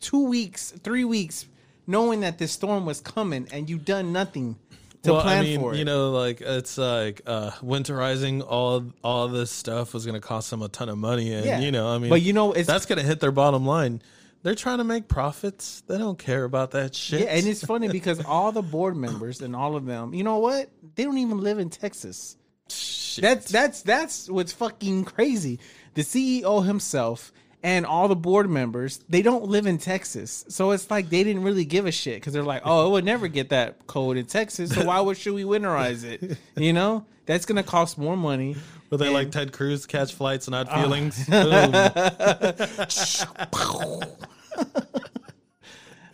two 0.00 0.26
weeks, 0.28 0.70
three 0.82 1.04
weeks, 1.04 1.46
knowing 1.86 2.20
that 2.20 2.38
this 2.38 2.52
storm 2.52 2.86
was 2.86 3.00
coming, 3.00 3.48
and 3.52 3.68
you 3.68 3.78
done 3.78 4.12
nothing 4.12 4.56
to 5.02 5.12
well, 5.12 5.22
plan 5.22 5.38
I 5.38 5.42
mean, 5.42 5.60
for 5.60 5.74
it. 5.74 5.78
you 5.78 5.84
know, 5.84 6.10
like 6.10 6.40
it's 6.40 6.78
like 6.78 7.22
uh, 7.26 7.50
winterizing 7.62 8.44
all 8.46 8.84
all 9.04 9.28
this 9.28 9.50
stuff 9.50 9.94
was 9.94 10.04
gonna 10.06 10.20
cost 10.20 10.50
them 10.50 10.62
a 10.62 10.68
ton 10.68 10.88
of 10.88 10.98
money, 10.98 11.32
and 11.32 11.44
Yeah. 11.46 11.60
you 11.60 11.70
know, 11.72 11.88
I 11.88 11.98
mean, 11.98 12.10
But 12.10 12.22
you 12.22 12.32
know, 12.32 12.50
it's- 12.50 12.66
that's 12.66 12.86
gonna 12.86 13.02
hit 13.02 13.20
their 13.20 13.30
bottom 13.32 13.64
line. 13.66 14.02
They're 14.46 14.54
trying 14.54 14.78
to 14.78 14.84
make 14.84 15.08
profits. 15.08 15.82
They 15.88 15.98
don't 15.98 16.20
care 16.20 16.44
about 16.44 16.70
that 16.70 16.94
shit. 16.94 17.22
Yeah, 17.22 17.30
and 17.30 17.48
it's 17.48 17.64
funny 17.66 17.88
because 17.88 18.24
all 18.24 18.52
the 18.52 18.62
board 18.62 18.96
members 18.96 19.42
and 19.42 19.56
all 19.56 19.74
of 19.74 19.86
them, 19.86 20.14
you 20.14 20.22
know 20.22 20.38
what? 20.38 20.70
They 20.94 21.02
don't 21.02 21.18
even 21.18 21.38
live 21.38 21.58
in 21.58 21.68
Texas. 21.68 22.36
Shit. 22.68 23.22
That's 23.22 23.50
that's 23.50 23.82
that's 23.82 24.30
what's 24.30 24.52
fucking 24.52 25.04
crazy. 25.04 25.58
The 25.94 26.02
CEO 26.02 26.64
himself 26.64 27.32
and 27.64 27.84
all 27.84 28.06
the 28.06 28.14
board 28.14 28.48
members, 28.48 28.98
they 29.08 29.20
don't 29.20 29.46
live 29.46 29.66
in 29.66 29.78
Texas. 29.78 30.44
So 30.46 30.70
it's 30.70 30.92
like 30.92 31.10
they 31.10 31.24
didn't 31.24 31.42
really 31.42 31.64
give 31.64 31.86
a 31.86 31.90
shit 31.90 32.18
because 32.18 32.32
they're 32.32 32.44
like, 32.44 32.62
oh, 32.64 32.86
it 32.86 32.90
would 32.92 33.04
never 33.04 33.26
get 33.26 33.48
that 33.48 33.88
cold 33.88 34.16
in 34.16 34.26
Texas. 34.26 34.72
So 34.72 34.84
why 34.84 35.00
would 35.00 35.16
should 35.16 35.34
we 35.34 35.42
winterize 35.42 36.04
it? 36.04 36.38
You 36.56 36.72
know, 36.72 37.04
that's 37.24 37.46
gonna 37.46 37.64
cost 37.64 37.98
more 37.98 38.16
money. 38.16 38.54
Were 38.90 38.98
they 38.98 39.06
And- 39.06 39.14
like 39.14 39.32
Ted 39.32 39.52
Cruz, 39.52 39.86
catch 39.86 40.14
flights, 40.14 40.46
and 40.46 40.54
odd 40.54 40.68
ah. 40.70 40.82
feelings? 40.82 41.26
Boom. 43.50 44.02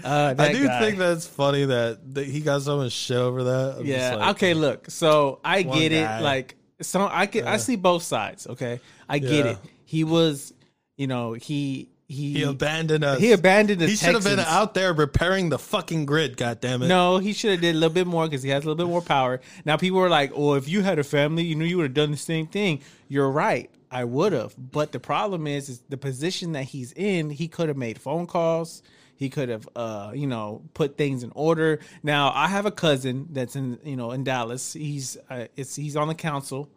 Uh, 0.04 0.34
I 0.38 0.52
do 0.52 0.66
guy. 0.66 0.80
think 0.80 0.98
that's 0.98 1.26
funny 1.26 1.64
that, 1.64 2.14
that 2.14 2.26
he 2.26 2.40
got 2.40 2.62
so 2.62 2.76
much 2.78 2.92
shit 2.92 3.16
over 3.16 3.44
that. 3.44 3.76
I'm 3.80 3.86
Yeah. 3.86 4.16
like, 4.16 4.30
okay. 4.36 4.54
Look. 4.54 4.90
So 4.90 5.38
I 5.44 5.62
get 5.62 5.90
guy. 5.90 6.18
it. 6.18 6.22
Like, 6.22 6.56
so 6.80 7.08
I 7.10 7.26
can 7.26 7.46
I 7.46 7.56
see 7.58 7.76
both 7.76 8.02
sides. 8.02 8.46
Okay. 8.46 8.80
I 9.08 9.18
get 9.18 9.44
Yeah. 9.44 9.50
it. 9.52 9.58
He 9.84 10.04
was, 10.04 10.52
you 10.96 11.06
know, 11.06 11.32
he 11.34 11.88
he 12.08 12.34
He 12.34 12.42
abandoned 12.42 13.04
us. 13.04 13.20
He 13.20 13.32
abandoned 13.32 13.80
the 13.80 13.86
He 13.86 13.96
should 13.96 14.14
have 14.14 14.24
been 14.24 14.38
out 14.38 14.74
there 14.74 14.92
repairing 14.92 15.48
the 15.48 15.58
fucking 15.58 16.04
grid. 16.04 16.36
God 16.36 16.60
damn 16.60 16.82
it! 16.82 16.88
No, 16.88 17.16
he 17.18 17.32
should 17.32 17.52
have 17.52 17.60
did 17.62 17.74
a 17.74 17.78
little 17.78 17.94
bit 17.94 18.06
more 18.06 18.26
because 18.26 18.42
he 18.42 18.50
has 18.50 18.64
a 18.64 18.66
little 18.66 18.84
bit 18.84 18.90
more 18.90 19.00
power. 19.00 19.40
Now 19.64 19.76
people 19.78 19.98
are 20.00 20.10
like, 20.10 20.30
"Oh, 20.34 20.54
if 20.54 20.68
you 20.68 20.82
had 20.82 20.98
a 20.98 21.04
family, 21.04 21.44
you 21.44 21.54
knew 21.54 21.64
you 21.64 21.78
would 21.78 21.84
have 21.84 21.94
done 21.94 22.10
the 22.10 22.16
same 22.18 22.46
thing." 22.48 22.80
You're 23.08 23.30
right. 23.30 23.70
I 23.90 24.04
would 24.04 24.32
have. 24.32 24.54
But 24.58 24.92
the 24.92 25.00
problem 25.00 25.46
is, 25.46 25.68
is 25.70 25.82
the 25.88 25.96
position 25.96 26.52
that 26.52 26.64
he's 26.64 26.92
in. 26.92 27.30
He 27.30 27.48
could 27.48 27.68
have 27.68 27.76
made 27.78 27.98
phone 28.00 28.26
calls. 28.26 28.82
He 29.22 29.30
could 29.30 29.48
have, 29.48 29.68
uh, 29.76 30.10
you 30.14 30.26
know, 30.26 30.62
put 30.74 30.96
things 30.98 31.22
in 31.22 31.30
order. 31.34 31.78
Now 32.02 32.32
I 32.34 32.48
have 32.48 32.66
a 32.66 32.70
cousin 32.72 33.28
that's 33.30 33.54
in, 33.56 33.78
you 33.84 33.96
know, 33.96 34.10
in 34.10 34.24
Dallas. 34.24 34.72
He's, 34.72 35.16
uh, 35.30 35.46
it's 35.56 35.76
he's 35.76 35.96
on 35.96 36.08
the 36.08 36.14
council, 36.14 36.68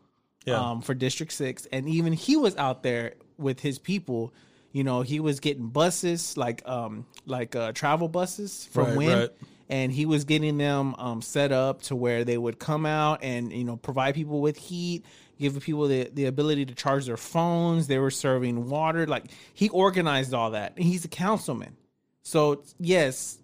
Yeah. 0.45 0.59
um, 0.61 0.81
for 0.81 0.93
District 0.93 1.31
Six, 1.31 1.65
and 1.71 1.89
even 1.89 2.13
he 2.13 2.37
was 2.37 2.55
out 2.57 2.83
there 2.83 3.13
with 3.37 3.59
his 3.61 3.79
people, 3.79 4.31
you 4.71 4.83
know, 4.83 5.01
he 5.01 5.19
was 5.19 5.39
getting 5.39 5.69
buses 5.69 6.37
like 6.37 6.61
um 6.67 7.05
like 7.25 7.55
uh 7.55 7.71
travel 7.71 8.07
buses 8.09 8.67
from 8.71 8.95
Right, 8.97 9.07
right. 9.21 9.29
And 9.67 9.91
he 9.91 10.05
was 10.05 10.25
getting 10.25 10.59
them 10.59 10.93
um, 10.99 11.21
set 11.23 11.51
up 11.51 11.81
to 11.87 11.95
where 11.95 12.23
they 12.23 12.37
would 12.37 12.59
come 12.59 12.85
out 12.85 13.23
and 13.23 13.51
you 13.51 13.63
know 13.63 13.77
provide 13.77 14.13
people 14.13 14.39
with 14.39 14.57
heat, 14.57 15.03
give 15.39 15.59
people 15.61 15.87
the, 15.87 16.07
the 16.13 16.25
ability 16.25 16.65
to 16.67 16.75
charge 16.75 17.07
their 17.07 17.17
phones. 17.17 17.87
They 17.87 17.97
were 17.97 18.11
serving 18.11 18.69
water. 18.69 19.07
Like 19.07 19.25
he 19.55 19.69
organized 19.69 20.33
all 20.35 20.51
that. 20.51 20.73
And 20.77 20.85
he's 20.85 21.03
a 21.05 21.07
councilman, 21.25 21.73
so 22.25 22.63
yes, 22.79 23.37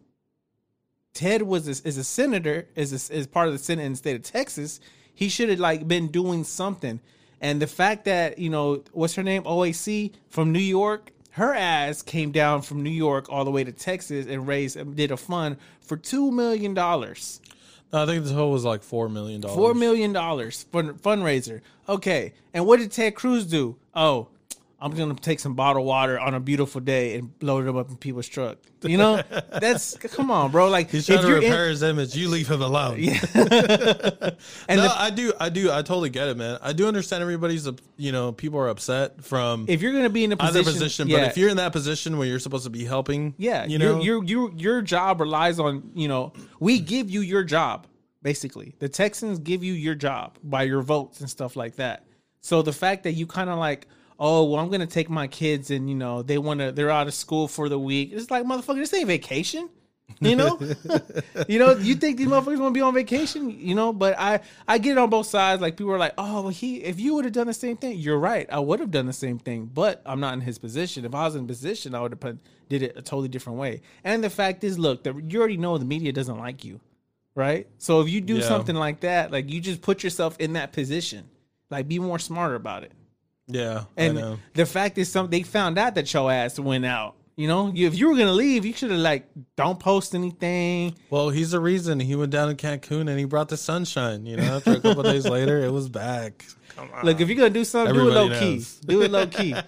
Ted 1.13 1.43
was 1.43 1.67
a, 1.67 1.87
is 1.87 1.97
a 1.97 2.03
senator, 2.03 2.67
is 2.75 3.09
a, 3.09 3.15
is 3.15 3.27
part 3.27 3.47
of 3.47 3.53
the 3.53 3.59
Senate 3.59 3.83
in 3.83 3.91
the 3.91 3.97
state 3.97 4.15
of 4.15 4.23
Texas. 4.23 4.79
He 5.13 5.29
should 5.29 5.49
have 5.49 5.59
like 5.59 5.87
been 5.87 6.07
doing 6.07 6.43
something. 6.43 6.99
And 7.39 7.61
the 7.61 7.67
fact 7.67 8.05
that 8.05 8.39
you 8.39 8.49
know 8.49 8.83
what's 8.91 9.13
her 9.15 9.23
name, 9.23 9.43
OAC 9.43 10.13
from 10.29 10.51
New 10.51 10.59
York, 10.59 11.11
her 11.31 11.53
ass 11.53 12.01
came 12.01 12.31
down 12.31 12.63
from 12.63 12.81
New 12.81 12.89
York 12.89 13.27
all 13.29 13.45
the 13.45 13.51
way 13.51 13.63
to 13.63 13.71
Texas 13.71 14.25
and 14.25 14.47
raised 14.47 14.95
did 14.95 15.11
a 15.11 15.17
fund 15.17 15.57
for 15.79 15.95
two 15.95 16.31
million 16.31 16.73
dollars. 16.73 17.39
I 17.93 18.07
think 18.07 18.23
the 18.23 18.31
total 18.31 18.51
was 18.51 18.65
like 18.65 18.81
four 18.81 19.09
million 19.09 19.41
dollars. 19.41 19.57
Four 19.57 19.75
million 19.75 20.11
dollars 20.11 20.63
fund 20.71 20.99
fundraiser. 21.03 21.61
Okay, 21.87 22.33
and 22.51 22.65
what 22.65 22.79
did 22.79 22.91
Ted 22.91 23.13
Cruz 23.13 23.45
do? 23.45 23.75
Oh, 23.93 24.29
I'm 24.81 24.91
gonna 24.91 25.13
take 25.13 25.39
some 25.39 25.53
bottled 25.53 25.85
water 25.85 26.19
on 26.19 26.33
a 26.33 26.39
beautiful 26.39 26.81
day 26.81 27.15
and 27.15 27.31
load 27.41 27.67
it 27.67 27.75
up 27.75 27.89
in 27.89 27.97
people's 27.97 28.27
truck. 28.27 28.57
You 28.81 28.97
know, 28.97 29.21
that's 29.51 29.95
come 29.97 30.31
on, 30.31 30.51
bro. 30.51 30.69
Like 30.69 30.89
He's 30.89 31.05
trying 31.05 31.19
if 31.19 31.25
to 31.25 31.27
you're 31.29 31.37
in- 31.37 31.43
repair 31.43 31.69
his 31.69 31.83
image. 31.83 32.15
You 32.15 32.29
leave 32.29 32.47
him 32.49 32.61
alone. 32.61 32.97
and 32.99 33.17
no, 33.35 34.83
the- 34.83 34.95
I 34.97 35.11
do, 35.13 35.33
I 35.39 35.49
do, 35.49 35.71
I 35.71 35.83
totally 35.83 36.09
get 36.09 36.27
it, 36.29 36.37
man. 36.37 36.57
I 36.61 36.73
do 36.73 36.87
understand 36.87 37.21
everybody's, 37.21 37.69
you 37.97 38.11
know, 38.11 38.31
people 38.31 38.59
are 38.59 38.69
upset 38.69 39.23
from 39.23 39.65
if 39.67 39.81
you're 39.81 39.93
gonna 39.93 40.09
be 40.09 40.23
in 40.23 40.31
a 40.31 40.37
position, 40.37 40.73
position, 40.73 41.07
yeah, 41.07 41.17
but 41.19 41.27
if 41.27 41.37
you're 41.37 41.49
in 41.49 41.57
that 41.57 41.71
position 41.71 42.17
where 42.17 42.27
you're 42.27 42.39
supposed 42.39 42.63
to 42.63 42.69
be 42.71 42.83
helping, 42.83 43.35
yeah, 43.37 43.65
you 43.65 43.77
know, 43.77 44.01
your 44.01 44.23
your 44.23 44.51
your 44.53 44.81
job 44.81 45.21
relies 45.21 45.59
on 45.59 45.91
you 45.93 46.07
know 46.07 46.33
we 46.59 46.79
give 46.79 47.09
you 47.09 47.21
your 47.21 47.43
job 47.43 47.87
basically. 48.23 48.75
The 48.79 48.89
Texans 48.89 49.39
give 49.39 49.63
you 49.63 49.73
your 49.73 49.95
job 49.95 50.37
by 50.43 50.63
your 50.63 50.81
votes 50.81 51.21
and 51.21 51.29
stuff 51.29 51.55
like 51.55 51.75
that. 51.77 52.05
So 52.41 52.61
the 52.61 52.73
fact 52.73 53.03
that 53.03 53.13
you 53.13 53.27
kind 53.27 53.49
of 53.49 53.57
like, 53.57 53.87
oh, 54.21 54.45
well, 54.45 54.61
I'm 54.61 54.69
gonna 54.69 54.87
take 54.87 55.09
my 55.09 55.27
kids 55.27 55.71
and 55.71 55.89
you 55.89 55.95
know 55.95 56.21
they 56.21 56.37
want 56.37 56.61
to, 56.61 56.71
they're 56.71 56.91
out 56.91 57.07
of 57.07 57.13
school 57.13 57.49
for 57.49 57.67
the 57.67 57.79
week. 57.79 58.11
It's 58.13 58.31
like 58.31 58.45
motherfucker, 58.45 58.75
this 58.77 58.93
ain't 58.93 59.07
vacation. 59.07 59.69
You 60.19 60.35
know, 60.35 60.59
you 61.47 61.57
know, 61.57 61.71
you 61.71 61.95
think 61.95 62.17
these 62.17 62.27
motherfuckers 62.27 62.59
want 62.59 62.73
to 62.73 62.77
be 62.77 62.81
on 62.81 62.93
vacation? 62.93 63.49
You 63.49 63.75
know, 63.75 63.93
but 63.93 64.17
I 64.19 64.41
I 64.67 64.77
get 64.77 64.91
it 64.93 64.97
on 64.97 65.09
both 65.09 65.25
sides. 65.27 65.61
Like 65.61 65.77
people 65.77 65.93
are 65.93 65.97
like, 65.97 66.13
oh, 66.17 66.41
well, 66.43 66.49
he 66.49 66.83
if 66.83 66.99
you 66.99 67.15
would 67.15 67.25
have 67.25 67.33
done 67.33 67.47
the 67.47 67.53
same 67.53 67.77
thing, 67.77 67.97
you're 67.97 68.19
right. 68.19 68.45
I 68.51 68.59
would 68.59 68.79
have 68.81 68.91
done 68.91 69.05
the 69.05 69.13
same 69.13 69.39
thing, 69.39 69.69
but 69.73 70.01
I'm 70.05 70.19
not 70.19 70.33
in 70.33 70.41
his 70.41 70.57
position. 70.59 71.05
If 71.05 71.15
I 71.15 71.25
was 71.25 71.35
in 71.35 71.47
position, 71.47 71.95
I 71.95 72.01
would 72.01 72.11
have 72.21 72.37
did 72.69 72.83
it 72.83 72.97
a 72.97 73.01
totally 73.01 73.29
different 73.29 73.57
way. 73.57 73.81
And 74.03 74.23
the 74.23 74.29
fact 74.29 74.63
is, 74.63 74.77
look, 74.77 75.03
the, 75.03 75.13
you 75.27 75.39
already 75.39 75.57
know 75.57 75.77
the 75.77 75.85
media 75.85 76.11
doesn't 76.11 76.37
like 76.37 76.63
you, 76.65 76.79
right? 77.35 77.67
So 77.77 78.01
if 78.01 78.09
you 78.09 78.21
do 78.21 78.35
Yeah. 78.35 78.41
something 78.41 78.75
like 78.75 78.99
that, 79.01 79.31
like 79.31 79.49
you 79.49 79.59
just 79.61 79.81
put 79.81 80.03
yourself 80.03 80.35
in 80.39 80.53
that 80.53 80.73
position. 80.73 81.29
Like 81.69 81.87
be 81.87 81.99
more 81.99 82.19
smarter 82.19 82.55
about 82.55 82.83
it. 82.83 82.91
Yeah, 83.53 83.83
And 83.97 84.17
I 84.17 84.21
know. 84.21 84.39
the 84.53 84.65
fact 84.65 84.97
is, 84.97 85.11
some 85.11 85.29
they 85.29 85.43
found 85.43 85.77
out 85.77 85.95
that 85.95 86.13
your 86.13 86.31
ass 86.31 86.59
went 86.59 86.85
out. 86.85 87.15
You 87.37 87.47
know, 87.47 87.71
if 87.73 87.97
you 87.97 88.09
were 88.09 88.17
gonna 88.17 88.33
leave, 88.33 88.65
you 88.65 88.73
should 88.73 88.91
have 88.91 88.99
like 88.99 89.27
don't 89.55 89.79
post 89.79 90.13
anything. 90.13 90.95
Well, 91.09 91.29
he's 91.29 91.51
the 91.51 91.59
reason 91.59 91.99
he 91.99 92.15
went 92.15 92.31
down 92.31 92.55
to 92.55 92.67
Cancun 92.67 93.09
and 93.09 93.17
he 93.17 93.25
brought 93.25 93.49
the 93.49 93.57
sunshine. 93.57 94.25
You 94.25 94.37
know, 94.37 94.57
after 94.57 94.73
a 94.73 94.79
couple 94.79 95.03
days 95.03 95.27
later, 95.37 95.59
it 95.59 95.71
was 95.71 95.89
back. 95.89 96.45
Come 96.75 96.89
on. 96.93 97.05
Look, 97.05 97.19
if 97.21 97.29
you're 97.29 97.37
gonna 97.37 97.49
do 97.49 97.63
something, 97.63 97.95
do 97.95 98.09
it 98.09 98.13
low 98.13 98.25
Everybody 98.25 98.57
key. 98.59 98.65
Do 98.85 99.01
it 99.01 99.11
low 99.11 99.27
key. 99.27 99.55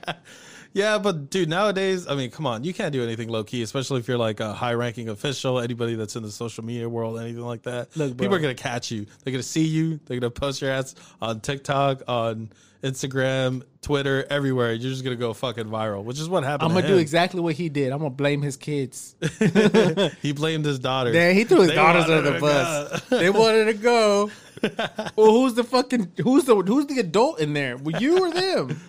Yeah, 0.75 0.97
but 0.97 1.29
dude, 1.29 1.49
nowadays, 1.49 2.07
I 2.07 2.15
mean, 2.15 2.31
come 2.31 2.47
on, 2.47 2.63
you 2.63 2.73
can't 2.73 2.91
do 2.91 3.03
anything 3.03 3.29
low 3.29 3.43
key, 3.43 3.61
especially 3.61 3.99
if 3.99 4.07
you're 4.07 4.17
like 4.17 4.39
a 4.39 4.53
high 4.53 4.73
ranking 4.73 5.07
official, 5.09 5.59
anybody 5.59 5.93
that's 5.93 6.15
in 6.15 6.23
the 6.23 6.31
social 6.31 6.65
media 6.65 6.89
world, 6.89 7.19
anything 7.19 7.43
like 7.45 7.61
that. 7.63 7.95
Look, 7.95 8.17
bro. 8.17 8.25
People 8.25 8.35
are 8.37 8.39
gonna 8.39 8.55
catch 8.55 8.89
you. 8.89 9.05
They're 9.23 9.31
gonna 9.31 9.43
see 9.43 9.65
you. 9.65 9.99
They're 10.05 10.19
gonna 10.19 10.31
post 10.31 10.63
your 10.63 10.71
ads 10.71 10.95
on 11.21 11.41
TikTok, 11.41 12.01
on 12.07 12.49
Instagram, 12.83 13.63
Twitter, 13.81 14.25
everywhere. 14.29 14.73
You're 14.73 14.91
just 14.91 15.03
gonna 15.03 15.15
go 15.15 15.33
fucking 15.33 15.65
viral, 15.65 16.03
which 16.03 16.19
is 16.19 16.27
what 16.27 16.43
happened. 16.43 16.69
I'm 16.69 16.75
gonna 16.75 16.87
do 16.87 16.97
exactly 16.97 17.39
what 17.39 17.55
he 17.55 17.69
did. 17.69 17.91
I'm 17.91 17.99
gonna 17.99 18.09
blame 18.09 18.41
his 18.41 18.57
kids. 18.57 19.15
He 20.21 20.31
blamed 20.31 20.65
his 20.65 20.79
daughter. 20.79 21.11
Damn, 21.11 21.35
he 21.35 21.43
threw 21.43 21.61
his 21.61 21.69
They 21.69 21.75
daughters 21.75 22.05
under 22.05 22.31
the 22.31 22.39
bus. 22.39 23.01
they 23.09 23.29
wanted 23.29 23.65
to 23.65 23.73
go. 23.73 24.31
well, 25.15 25.31
who's 25.31 25.53
the 25.53 25.63
fucking 25.63 26.11
who's 26.21 26.45
the 26.45 26.55
who's 26.55 26.85
the 26.87 26.99
adult 26.99 27.39
in 27.39 27.53
there? 27.53 27.77
Were 27.77 27.97
you 27.99 28.25
or 28.25 28.31
them? 28.31 28.81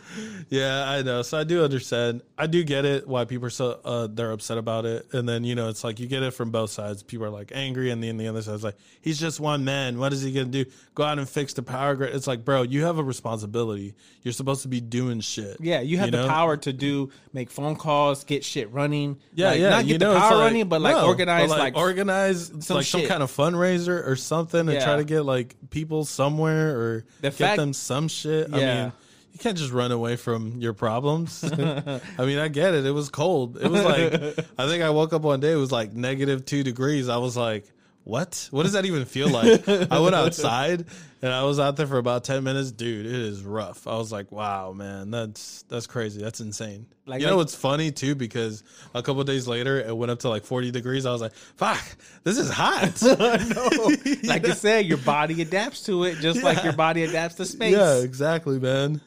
Yeah, 0.50 0.88
I 0.88 1.02
know. 1.02 1.22
So 1.22 1.38
I 1.38 1.44
do 1.44 1.62
understand. 1.64 2.22
I 2.37 2.46
do 2.46 2.64
get 2.64 2.85
it 2.85 3.07
why 3.07 3.24
people 3.24 3.46
are 3.46 3.50
so 3.50 3.78
uh, 3.85 4.09
they're 4.11 4.33
upset 4.33 4.59
about 4.59 4.85
it. 4.87 5.07
And 5.12 5.28
then 5.28 5.44
you 5.44 5.54
know, 5.54 5.68
it's 5.68 5.85
like 5.85 6.00
you 6.00 6.07
get 6.07 6.22
it 6.22 6.33
from 6.33 6.50
both 6.50 6.70
sides. 6.70 7.02
People 7.02 7.26
are 7.26 7.30
like 7.30 7.52
angry, 7.54 7.90
and 7.90 8.02
then 8.02 8.16
the 8.16 8.28
other 8.28 8.42
side's 8.42 8.64
like, 8.64 8.76
he's 9.00 9.18
just 9.20 9.40
one 9.40 9.64
man. 9.64 9.98
What 9.98 10.12
is 10.12 10.22
he 10.22 10.33
gonna 10.33 10.46
do? 10.46 10.64
Go 10.94 11.04
out 11.04 11.18
and 11.18 11.28
fix 11.28 11.52
the 11.54 11.62
power 11.62 11.94
grid? 11.94 12.14
It's 12.14 12.26
like, 12.26 12.44
bro, 12.44 12.62
you 12.62 12.85
have 12.85 12.98
a 12.98 13.04
responsibility. 13.04 13.94
You're 14.22 14.33
supposed 14.33 14.62
to 14.62 14.68
be 14.68 14.80
doing 14.80 15.20
shit. 15.20 15.57
Yeah, 15.61 15.80
you 15.80 15.98
have 15.98 16.11
the 16.11 16.22
know? 16.22 16.28
power 16.28 16.57
to 16.59 16.72
do 16.72 17.11
make 17.33 17.50
phone 17.50 17.76
calls, 17.76 18.24
get 18.24 18.44
shit 18.44 18.72
running. 18.72 19.18
Yeah, 19.35 19.48
Like, 19.50 19.61
yeah. 19.61 19.68
Not 19.70 19.85
you 19.87 19.94
get 19.94 20.00
know, 20.00 20.14
the 20.14 20.20
power 20.20 20.37
like- 20.37 20.44
running, 20.46 20.68
but 20.68 20.80
like 20.80 20.96
no, 20.96 21.07
organize 21.07 21.48
but, 21.50 21.59
like, 21.59 21.76
organize 21.76 22.52
some 22.61 22.76
like 22.76 22.87
some 22.87 23.07
kind 23.07 23.22
of 23.22 23.30
fundraiser 23.30 24.07
or 24.07 24.16
something 24.16 24.61
and 24.61 24.72
Yeah. 24.72 24.85
try 24.85 24.96
to 24.96 25.04
get 25.04 25.22
like 25.22 25.57
people 25.70 26.04
somewhere 26.04 26.76
or 26.78 27.04
The 27.20 27.28
get 27.30 27.35
fact- 27.35 27.57
them 27.59 27.72
some 27.72 28.09
shit. 28.09 28.48
I 28.52 28.59
Yeah. 28.59 28.83
mean, 28.85 28.92
you 29.34 29.40
can't 29.40 29.58
just 29.58 29.72
run 29.72 29.90
away 29.90 30.14
from 30.14 30.60
your 30.60 30.72
problems. 30.74 31.42
I 31.52 32.00
mean, 32.24 32.38
I 32.38 32.46
get 32.46 32.72
it. 32.72 32.86
It 32.86 32.92
was 32.92 33.08
cold. 33.10 33.58
It 33.60 33.68
was 33.68 33.82
like 33.82 34.14
I 34.58 34.68
think 34.68 34.82
I 34.84 34.90
woke 34.90 35.12
up 35.12 35.22
one 35.22 35.40
day. 35.40 35.52
It 35.52 35.56
was 35.56 35.72
like 35.72 35.92
negative 35.92 36.46
two 36.46 36.62
degrees. 36.62 37.08
I 37.08 37.16
was 37.16 37.36
like, 37.36 37.66
"What? 38.04 38.48
What 38.52 38.62
does 38.62 38.72
that 38.72 38.84
even 38.84 39.04
feel 39.04 39.28
like?" 39.28 39.68
I 39.68 39.98
went 39.98 40.14
outside 40.14 40.86
and 41.20 41.32
I 41.32 41.42
was 41.42 41.58
out 41.58 41.76
there 41.76 41.88
for 41.88 41.98
about 41.98 42.22
ten 42.22 42.44
minutes. 42.44 42.70
Dude, 42.70 43.06
it 43.06 43.12
is 43.12 43.42
rough. 43.42 43.88
I 43.88 43.96
was 43.96 44.12
like, 44.12 44.30
"Wow, 44.30 44.70
man, 44.72 45.10
that's 45.10 45.62
that's 45.68 45.88
crazy. 45.88 46.20
That's 46.22 46.38
insane." 46.40 46.86
Like- 47.04 47.20
you 47.20 47.26
know 47.26 47.32
like- 47.32 47.38
what's 47.38 47.56
funny 47.56 47.90
too? 47.90 48.14
Because 48.14 48.62
a 48.94 49.02
couple 49.02 49.20
of 49.20 49.26
days 49.26 49.48
later, 49.48 49.80
it 49.80 49.96
went 49.96 50.12
up 50.12 50.20
to 50.20 50.28
like 50.28 50.44
forty 50.44 50.70
degrees. 50.70 51.06
I 51.06 51.10
was 51.10 51.20
like, 51.20 51.34
"Fuck, 51.34 51.84
this 52.22 52.38
is 52.38 52.50
hot." 52.50 53.02
like 54.28 54.46
I 54.46 54.52
said, 54.54 54.86
your 54.86 54.98
body 54.98 55.42
adapts 55.42 55.82
to 55.86 56.04
it 56.04 56.18
just 56.18 56.44
like 56.44 56.62
your 56.62 56.72
body 56.74 57.02
adapts 57.02 57.34
to 57.36 57.44
space. 57.46 57.72
Yeah, 57.74 58.00
exactly, 58.00 58.60
man. 58.60 59.00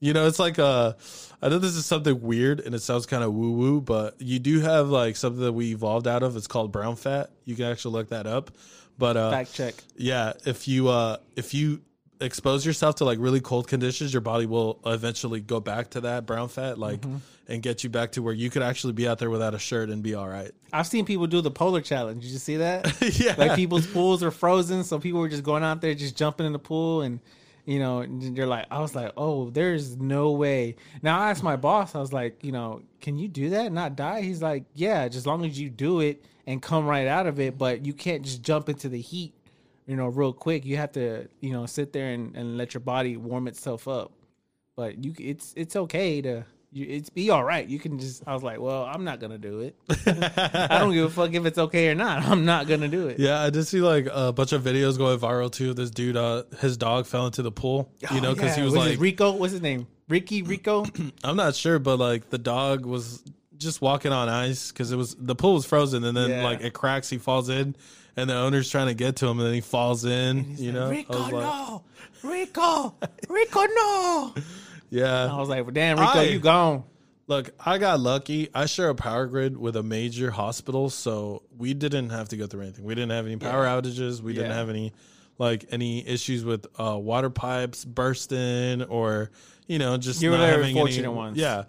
You 0.00 0.12
know, 0.12 0.26
it's 0.26 0.38
like 0.38 0.58
uh 0.58 0.92
I 1.42 1.48
know 1.48 1.58
this 1.58 1.74
is 1.74 1.86
something 1.86 2.20
weird 2.20 2.60
and 2.60 2.74
it 2.74 2.82
sounds 2.82 3.06
kind 3.06 3.22
of 3.24 3.32
woo 3.32 3.52
woo, 3.52 3.80
but 3.80 4.20
you 4.20 4.38
do 4.38 4.60
have 4.60 4.88
like 4.88 5.16
something 5.16 5.42
that 5.42 5.52
we 5.52 5.72
evolved 5.72 6.06
out 6.06 6.22
of. 6.22 6.36
It's 6.36 6.46
called 6.46 6.70
brown 6.72 6.96
fat. 6.96 7.30
You 7.44 7.54
can 7.56 7.64
actually 7.66 7.92
look 7.94 8.08
that 8.10 8.26
up. 8.26 8.50
But 8.96 9.16
uh 9.16 9.30
Fact 9.30 9.54
check. 9.54 9.74
yeah, 9.96 10.32
if 10.46 10.68
you 10.68 10.88
uh 10.88 11.16
if 11.36 11.54
you 11.54 11.80
expose 12.20 12.66
yourself 12.66 12.96
to 12.96 13.04
like 13.04 13.18
really 13.20 13.40
cold 13.40 13.68
conditions, 13.68 14.12
your 14.12 14.20
body 14.20 14.44
will 14.46 14.80
eventually 14.86 15.40
go 15.40 15.60
back 15.60 15.90
to 15.90 16.00
that 16.02 16.26
brown 16.26 16.48
fat 16.48 16.76
like 16.78 17.00
Mm-hmm. 17.00 17.16
and 17.46 17.62
get 17.62 17.84
you 17.84 17.90
back 17.90 18.12
to 18.12 18.22
where 18.22 18.34
you 18.34 18.50
could 18.50 18.62
actually 18.62 18.92
be 18.92 19.06
out 19.06 19.18
there 19.20 19.30
without 19.30 19.54
a 19.54 19.58
shirt 19.58 19.88
and 19.88 20.02
be 20.02 20.14
all 20.14 20.28
right. 20.28 20.50
I've 20.72 20.86
seen 20.88 21.04
people 21.04 21.26
do 21.28 21.40
the 21.40 21.50
polar 21.52 21.80
challenge. 21.80 22.22
Did 22.22 22.30
you 22.32 22.38
see 22.38 22.56
that? 22.56 23.00
yeah. 23.20 23.34
like 23.38 23.54
people's 23.54 23.86
pools 23.86 24.22
are 24.24 24.30
frozen, 24.32 24.82
so 24.84 24.98
people 24.98 25.20
were 25.20 25.28
just 25.28 25.44
going 25.44 25.62
out 25.62 25.80
there, 25.80 25.94
just 25.94 26.16
jumping 26.16 26.44
in 26.46 26.52
the 26.52 26.58
pool, 26.58 27.02
and 27.02 27.20
you 27.68 27.78
know, 27.78 28.02
they're 28.08 28.46
like, 28.46 28.64
I 28.70 28.80
was 28.80 28.94
like, 28.94 29.12
oh, 29.18 29.50
there's 29.50 29.98
no 29.98 30.30
way. 30.30 30.76
Now 31.02 31.20
I 31.20 31.28
asked 31.28 31.42
my 31.42 31.56
boss, 31.56 31.94
I 31.94 31.98
was 31.98 32.14
like, 32.14 32.42
you 32.42 32.50
know, 32.50 32.80
can 33.02 33.18
you 33.18 33.28
do 33.28 33.50
that 33.50 33.72
not 33.72 33.94
die? 33.94 34.22
He's 34.22 34.40
like, 34.40 34.64
yeah, 34.72 35.06
just 35.06 35.18
as 35.18 35.26
long 35.26 35.44
as 35.44 35.60
you 35.60 35.68
do 35.68 36.00
it 36.00 36.24
and 36.46 36.62
come 36.62 36.86
right 36.86 37.06
out 37.06 37.26
of 37.26 37.38
it, 37.38 37.58
but 37.58 37.84
you 37.84 37.92
can't 37.92 38.22
just 38.22 38.40
jump 38.40 38.70
into 38.70 38.88
the 38.88 38.98
heat, 38.98 39.34
you 39.86 39.96
know, 39.96 40.06
real 40.06 40.32
quick. 40.32 40.64
You 40.64 40.78
have 40.78 40.92
to, 40.92 41.28
you 41.40 41.52
know, 41.52 41.66
sit 41.66 41.92
there 41.92 42.12
and, 42.14 42.34
and 42.34 42.56
let 42.56 42.72
your 42.72 42.80
body 42.80 43.18
warm 43.18 43.46
itself 43.46 43.86
up. 43.86 44.12
But 44.74 45.04
you, 45.04 45.12
it's 45.18 45.52
it's 45.54 45.76
okay 45.76 46.22
to. 46.22 46.46
You, 46.70 46.84
it's 46.86 47.08
be 47.08 47.30
all 47.30 47.42
right. 47.42 47.66
You 47.66 47.78
can 47.78 47.98
just. 47.98 48.22
I 48.26 48.34
was 48.34 48.42
like, 48.42 48.60
well, 48.60 48.84
I'm 48.84 49.02
not 49.04 49.20
gonna 49.20 49.38
do 49.38 49.60
it. 49.60 49.76
I 50.06 50.78
don't 50.78 50.92
give 50.92 51.06
a 51.06 51.10
fuck 51.10 51.32
if 51.32 51.46
it's 51.46 51.56
okay 51.58 51.88
or 51.88 51.94
not. 51.94 52.24
I'm 52.26 52.44
not 52.44 52.66
gonna 52.68 52.88
do 52.88 53.08
it. 53.08 53.18
Yeah, 53.18 53.40
I 53.40 53.48
did 53.48 53.64
see 53.66 53.80
like 53.80 54.06
a 54.12 54.32
bunch 54.34 54.52
of 54.52 54.62
videos 54.62 54.98
going 54.98 55.18
viral 55.18 55.50
too. 55.50 55.72
This 55.72 55.90
dude, 55.90 56.16
uh, 56.18 56.42
his 56.60 56.76
dog 56.76 57.06
fell 57.06 57.24
into 57.26 57.40
the 57.40 57.50
pool. 57.50 57.90
You 58.12 58.20
know, 58.20 58.34
because 58.34 58.50
Oh, 58.52 58.54
Yeah, 58.54 58.56
he 58.56 58.62
was 58.64 58.74
his- 58.74 58.86
like, 58.92 59.00
Rico. 59.00 59.32
What's 59.32 59.52
his 59.52 59.62
name? 59.62 59.86
Ricky 60.08 60.42
Rico. 60.42 60.84
I'm 61.24 61.36
not 61.36 61.54
sure, 61.54 61.78
but 61.78 61.98
like 61.98 62.28
the 62.28 62.38
dog 62.38 62.84
was 62.84 63.22
just 63.56 63.80
walking 63.80 64.12
on 64.12 64.28
ice 64.28 64.70
because 64.70 64.92
it 64.92 64.96
was 64.96 65.14
the 65.18 65.34
pool 65.34 65.54
was 65.54 65.64
frozen, 65.64 66.04
and 66.04 66.14
then 66.16 66.28
Yeah. 66.30 66.44
like 66.44 66.60
it 66.60 66.74
cracks, 66.74 67.08
he 67.08 67.16
falls 67.16 67.48
in, 67.48 67.76
and 68.16 68.28
the 68.28 68.34
owner's 68.36 68.70
trying 68.70 68.88
to 68.88 68.94
get 68.94 69.16
to 69.16 69.26
him, 69.26 69.38
and 69.38 69.46
then 69.46 69.54
he 69.54 69.62
falls 69.62 70.04
in. 70.04 70.54
you 70.58 70.72
know, 70.72 70.90
Rico, 70.90 71.18
like, 71.18 71.32
no, 71.32 71.82
Rico, 72.22 72.94
Rico, 73.28 73.64
no. 73.74 74.34
I 74.92 75.38
was 75.38 75.48
like, 75.48 75.64
well, 75.64 75.72
damn, 75.74 75.98
Rico, 75.98 76.10
I- 76.18 76.22
you 76.24 76.38
gone. 76.40 76.84
Look, 77.26 77.50
I 77.64 77.76
got 77.76 78.00
lucky. 78.00 78.48
I 78.54 78.64
share 78.64 78.88
a 78.88 78.94
power 78.94 79.26
grid 79.26 79.54
with 79.54 79.76
a 79.76 79.82
major 79.82 80.30
hospital, 80.30 80.88
so 80.88 81.42
we 81.58 81.74
didn't 81.74 82.08
have 82.08 82.30
to 82.30 82.38
go 82.38 82.46
through 82.46 82.62
anything. 82.62 82.86
We 82.86 82.94
didn't 82.94 83.10
have 83.10 83.26
any 83.26 83.36
power 83.36 83.66
outages. 83.66 84.22
We 84.22 84.32
didn't 84.32 84.52
have 84.52 84.70
any 84.70 84.94
like 85.36 85.66
any 85.70 86.06
issues 86.08 86.42
with 86.44 86.66
uh, 86.80 86.96
water 86.98 87.28
pipes 87.28 87.84
bursting 87.84 88.82
or 88.84 89.30
you 89.66 89.78
know 89.78 89.98
just 89.98 90.22
You 90.22 90.30
were 90.30 90.38
not 90.38 90.48
having 90.48 90.74
fortunate 90.74 91.04
any, 91.06 91.14
ones. 91.14 91.36
Yeah, 91.36 91.64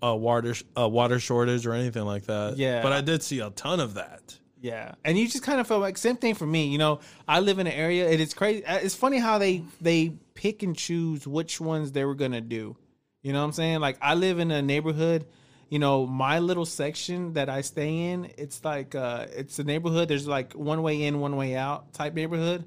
a 0.00 0.16
water 0.16 0.54
a 0.76 0.88
water 0.88 1.18
shortage 1.18 1.66
or 1.66 1.72
anything 1.72 2.04
like 2.04 2.26
that. 2.26 2.56
Yeah. 2.56 2.80
but 2.80 2.92
I 2.92 3.00
did 3.00 3.24
see 3.24 3.40
a 3.40 3.50
ton 3.50 3.80
of 3.80 3.94
that. 3.94 4.38
Yeah, 4.62 4.92
and 5.04 5.18
you 5.18 5.26
just 5.26 5.42
kind 5.42 5.58
of 5.58 5.66
feel 5.66 5.80
like 5.80 5.98
same 5.98 6.16
thing 6.16 6.34
for 6.36 6.46
me. 6.46 6.68
You 6.68 6.78
know, 6.78 7.00
I 7.26 7.40
live 7.40 7.58
in 7.58 7.66
an 7.66 7.72
area. 7.72 8.08
It 8.08 8.20
is 8.20 8.32
crazy. 8.32 8.64
uh, 8.64 8.76
It's 8.76 8.94
funny 8.94 9.18
how 9.18 9.38
they 9.38 9.64
they 9.80 10.12
pick 10.40 10.62
and 10.62 10.74
choose 10.74 11.26
which 11.26 11.60
ones 11.60 11.92
they 11.92 12.02
were 12.02 12.14
gonna 12.14 12.40
do. 12.40 12.74
You 13.20 13.34
know 13.34 13.40
what 13.40 13.44
I'm 13.44 13.52
saying? 13.52 13.80
Like 13.80 13.98
I 14.00 14.14
live 14.14 14.38
in 14.38 14.50
a 14.50 14.62
neighborhood. 14.62 15.26
You 15.68 15.78
know, 15.78 16.06
my 16.06 16.38
little 16.38 16.64
section 16.64 17.34
that 17.34 17.50
I 17.50 17.60
stay 17.60 18.10
in, 18.10 18.30
it's 18.38 18.64
like 18.64 18.94
uh 18.94 19.26
it's 19.36 19.58
a 19.58 19.64
neighborhood. 19.64 20.08
There's 20.08 20.26
like 20.26 20.54
one 20.54 20.82
way 20.82 21.02
in, 21.02 21.20
one 21.20 21.36
way 21.36 21.56
out 21.56 21.92
type 21.92 22.14
neighborhood. 22.14 22.64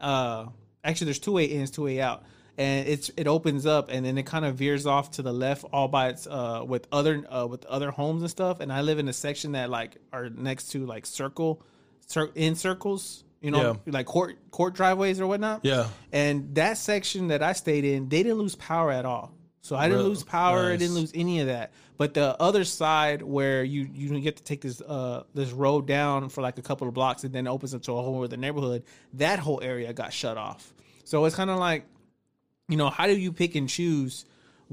Uh, 0.00 0.46
actually, 0.82 1.04
there's 1.04 1.20
two 1.20 1.32
way 1.32 1.44
ins, 1.44 1.70
two 1.70 1.84
way 1.84 2.00
out, 2.00 2.24
and 2.58 2.88
it's 2.88 3.12
it 3.16 3.28
opens 3.28 3.64
up 3.64 3.90
and 3.90 4.04
then 4.04 4.18
it 4.18 4.26
kind 4.26 4.44
of 4.44 4.56
veers 4.56 4.84
off 4.84 5.12
to 5.12 5.22
the 5.22 5.32
left 5.32 5.64
all 5.72 5.86
by 5.86 6.08
its 6.08 6.26
uh 6.26 6.64
with 6.66 6.88
other 6.90 7.24
uh 7.30 7.46
with 7.46 7.64
other 7.66 7.92
homes 7.92 8.22
and 8.22 8.30
stuff. 8.30 8.58
And 8.58 8.72
I 8.72 8.80
live 8.80 8.98
in 8.98 9.08
a 9.08 9.12
section 9.12 9.52
that 9.52 9.70
like 9.70 9.98
are 10.12 10.30
next 10.30 10.72
to 10.72 10.84
like 10.84 11.06
circle, 11.06 11.62
cir- 12.06 12.32
in 12.34 12.56
circles. 12.56 13.23
You 13.44 13.50
know, 13.50 13.78
like 13.86 14.06
court 14.06 14.36
court 14.50 14.74
driveways 14.74 15.20
or 15.20 15.26
whatnot. 15.26 15.60
Yeah. 15.64 15.88
And 16.12 16.54
that 16.54 16.78
section 16.78 17.28
that 17.28 17.42
I 17.42 17.52
stayed 17.52 17.84
in, 17.84 18.08
they 18.08 18.22
didn't 18.22 18.38
lose 18.38 18.54
power 18.54 18.90
at 18.90 19.04
all. 19.04 19.32
So 19.60 19.76
I 19.76 19.84
didn't 19.84 19.98
Really? 19.98 20.08
lose 20.10 20.22
power. 20.22 20.70
I 20.72 20.76
didn't 20.76 20.94
lose 20.94 21.12
any 21.14 21.40
of 21.40 21.46
that. 21.48 21.72
But 21.96 22.14
the 22.14 22.40
other 22.40 22.64
side 22.64 23.22
where 23.22 23.62
you 23.62 23.88
you 23.92 24.18
get 24.20 24.36
to 24.38 24.42
take 24.42 24.62
this 24.62 24.80
uh 24.80 25.24
this 25.34 25.52
road 25.52 25.86
down 25.86 26.28
for 26.30 26.40
like 26.40 26.58
a 26.58 26.62
couple 26.62 26.88
of 26.88 26.94
blocks 26.94 27.24
and 27.24 27.34
then 27.34 27.46
it 27.46 27.50
opens 27.50 27.74
up 27.74 27.82
to 27.82 27.92
a 27.92 28.02
whole 28.02 28.24
other 28.24 28.36
neighborhood, 28.36 28.82
that 29.14 29.38
whole 29.38 29.60
area 29.62 29.92
got 29.92 30.12
shut 30.12 30.36
off. 30.36 30.72
So 31.04 31.24
it's 31.26 31.36
kind 31.36 31.50
of 31.50 31.58
like, 31.58 31.84
you 32.68 32.76
know, 32.76 32.88
how 32.90 33.06
do 33.06 33.14
you 33.14 33.30
pick 33.32 33.54
and 33.56 33.68
choose 33.68 34.24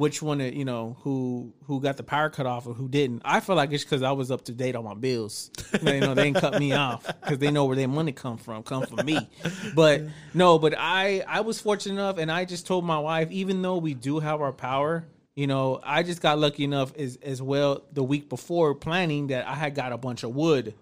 which 0.01 0.19
one 0.19 0.39
you 0.39 0.65
know 0.65 0.97
who 1.01 1.53
who 1.65 1.79
got 1.79 1.95
the 1.95 2.01
power 2.01 2.27
cut 2.31 2.47
off 2.47 2.65
and 2.65 2.75
who 2.75 2.89
didn't? 2.89 3.21
I 3.23 3.39
feel 3.39 3.55
like 3.55 3.71
it's 3.71 3.83
because 3.83 4.01
I 4.01 4.13
was 4.13 4.31
up 4.31 4.45
to 4.45 4.51
date 4.51 4.75
on 4.75 4.83
my 4.83 4.95
bills. 4.95 5.51
you 5.79 5.99
know, 5.99 6.15
they 6.15 6.23
didn't 6.23 6.41
cut 6.41 6.57
me 6.59 6.73
off 6.87 7.05
because 7.05 7.37
they 7.37 7.51
know 7.51 7.65
where 7.65 7.75
their 7.75 7.87
money 7.87 8.11
come 8.11 8.39
from, 8.39 8.63
come 8.63 8.87
from 8.87 9.05
me. 9.05 9.29
But 9.75 10.01
no, 10.33 10.57
but 10.57 10.73
I 10.75 11.23
I 11.27 11.41
was 11.41 11.61
fortunate 11.61 12.01
enough, 12.01 12.17
and 12.17 12.31
I 12.31 12.45
just 12.45 12.65
told 12.65 12.83
my 12.83 12.97
wife, 12.97 13.29
even 13.29 13.61
though 13.61 13.77
we 13.77 13.93
do 13.93 14.17
have 14.19 14.41
our 14.41 14.51
power. 14.51 15.05
You 15.35 15.47
know, 15.47 15.79
I 15.81 16.01
just 16.01 16.19
got 16.19 16.39
lucky 16.39 16.63
enough 16.63 16.97
as 16.97 17.19
as 17.21 17.39
well 17.39 17.83
the 17.93 18.03
week 18.03 18.27
before 18.27 18.73
planning 18.73 19.27
that 19.27 19.47
I 19.47 19.53
had 19.53 19.75
got 19.75 19.91
a 19.93 19.97
bunch 19.97 20.23
of 20.23 20.33
wood, 20.33 20.73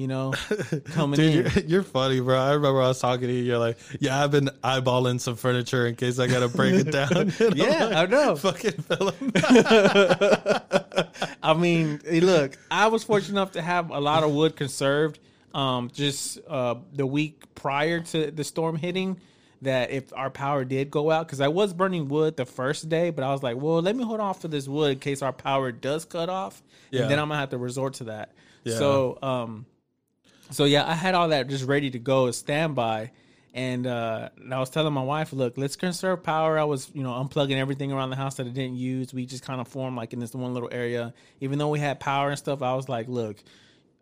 you 0.00 0.06
know, 0.08 0.32
coming 0.86 1.18
Dude, 1.18 1.46
in. 1.46 1.52
you're, 1.52 1.64
you're 1.64 1.82
funny, 1.82 2.20
bro. 2.20 2.38
I 2.38 2.52
remember 2.54 2.80
I 2.80 2.88
was 2.88 2.98
talking 3.00 3.28
to 3.28 3.32
you. 3.34 3.42
You're 3.42 3.58
like, 3.58 3.76
"Yeah, 4.00 4.22
I've 4.24 4.30
been 4.30 4.48
eyeballing 4.64 5.20
some 5.20 5.36
furniture 5.36 5.86
in 5.86 5.94
case 5.96 6.18
I 6.18 6.26
gotta 6.26 6.48
break 6.48 6.74
it 6.86 6.90
down." 6.92 7.32
Yeah, 7.56 7.84
like, 7.84 7.96
I 7.96 8.06
know. 8.06 8.36
Fucking 8.36 8.72
Philip. 8.72 9.16
I 11.42 11.54
mean, 11.54 12.00
look, 12.06 12.56
I 12.70 12.86
was 12.88 13.04
fortunate 13.04 13.32
enough 13.32 13.52
to 13.52 13.62
have 13.62 13.90
a 13.90 14.00
lot 14.00 14.22
of 14.24 14.32
wood 14.32 14.56
conserved. 14.56 15.18
Um, 15.52 15.90
just 15.92 16.38
uh, 16.48 16.76
the 16.92 17.04
week 17.06 17.42
prior 17.54 18.00
to 18.00 18.30
the 18.30 18.44
storm 18.44 18.76
hitting, 18.76 19.16
that 19.62 19.90
if 19.90 20.12
our 20.14 20.30
power 20.30 20.64
did 20.64 20.90
go 20.90 21.10
out, 21.10 21.26
because 21.26 21.40
I 21.40 21.48
was 21.48 21.72
burning 21.74 22.08
wood 22.08 22.36
the 22.36 22.46
first 22.46 22.88
day, 22.88 23.10
but 23.10 23.24
I 23.24 23.32
was 23.32 23.42
like, 23.42 23.56
well, 23.56 23.82
let 23.82 23.96
me 23.96 24.04
hold 24.04 24.20
off 24.20 24.40
for 24.40 24.48
this 24.48 24.68
wood 24.68 24.92
in 24.92 24.98
case 25.00 25.22
our 25.22 25.32
power 25.32 25.72
does 25.72 26.04
cut 26.04 26.28
off, 26.28 26.62
Yeah. 26.90 27.02
and 27.02 27.10
then 27.10 27.18
I'm 27.18 27.28
gonna 27.28 27.40
have 27.40 27.50
to 27.50 27.58
resort 27.58 27.94
to 27.94 28.04
that. 28.04 28.32
Yeah. 28.64 28.76
So, 28.78 29.18
um, 29.22 29.66
so 30.50 30.64
yeah, 30.64 30.88
I 30.88 30.94
had 30.94 31.14
all 31.14 31.28
that 31.28 31.48
just 31.48 31.64
ready 31.64 31.90
to 31.90 31.98
go 31.98 32.26
as 32.26 32.36
standby. 32.36 33.10
And 33.52 33.84
uh, 33.84 34.28
and 34.36 34.54
I 34.54 34.60
was 34.60 34.70
telling 34.70 34.92
my 34.92 35.02
wife, 35.02 35.32
look, 35.32 35.58
let's 35.58 35.74
conserve 35.74 36.22
power. 36.22 36.56
I 36.56 36.64
was, 36.64 36.88
you 36.94 37.02
know, 37.02 37.10
unplugging 37.10 37.56
everything 37.56 37.90
around 37.90 38.10
the 38.10 38.16
house 38.16 38.36
that 38.36 38.46
I 38.46 38.50
didn't 38.50 38.76
use. 38.76 39.12
We 39.12 39.26
just 39.26 39.44
kind 39.44 39.60
of 39.60 39.66
formed 39.66 39.96
like 39.96 40.12
in 40.12 40.20
this 40.20 40.32
one 40.34 40.54
little 40.54 40.68
area. 40.70 41.12
Even 41.40 41.58
though 41.58 41.68
we 41.68 41.80
had 41.80 41.98
power 41.98 42.28
and 42.28 42.38
stuff, 42.38 42.62
I 42.62 42.74
was 42.74 42.88
like, 42.88 43.08
look, 43.08 43.42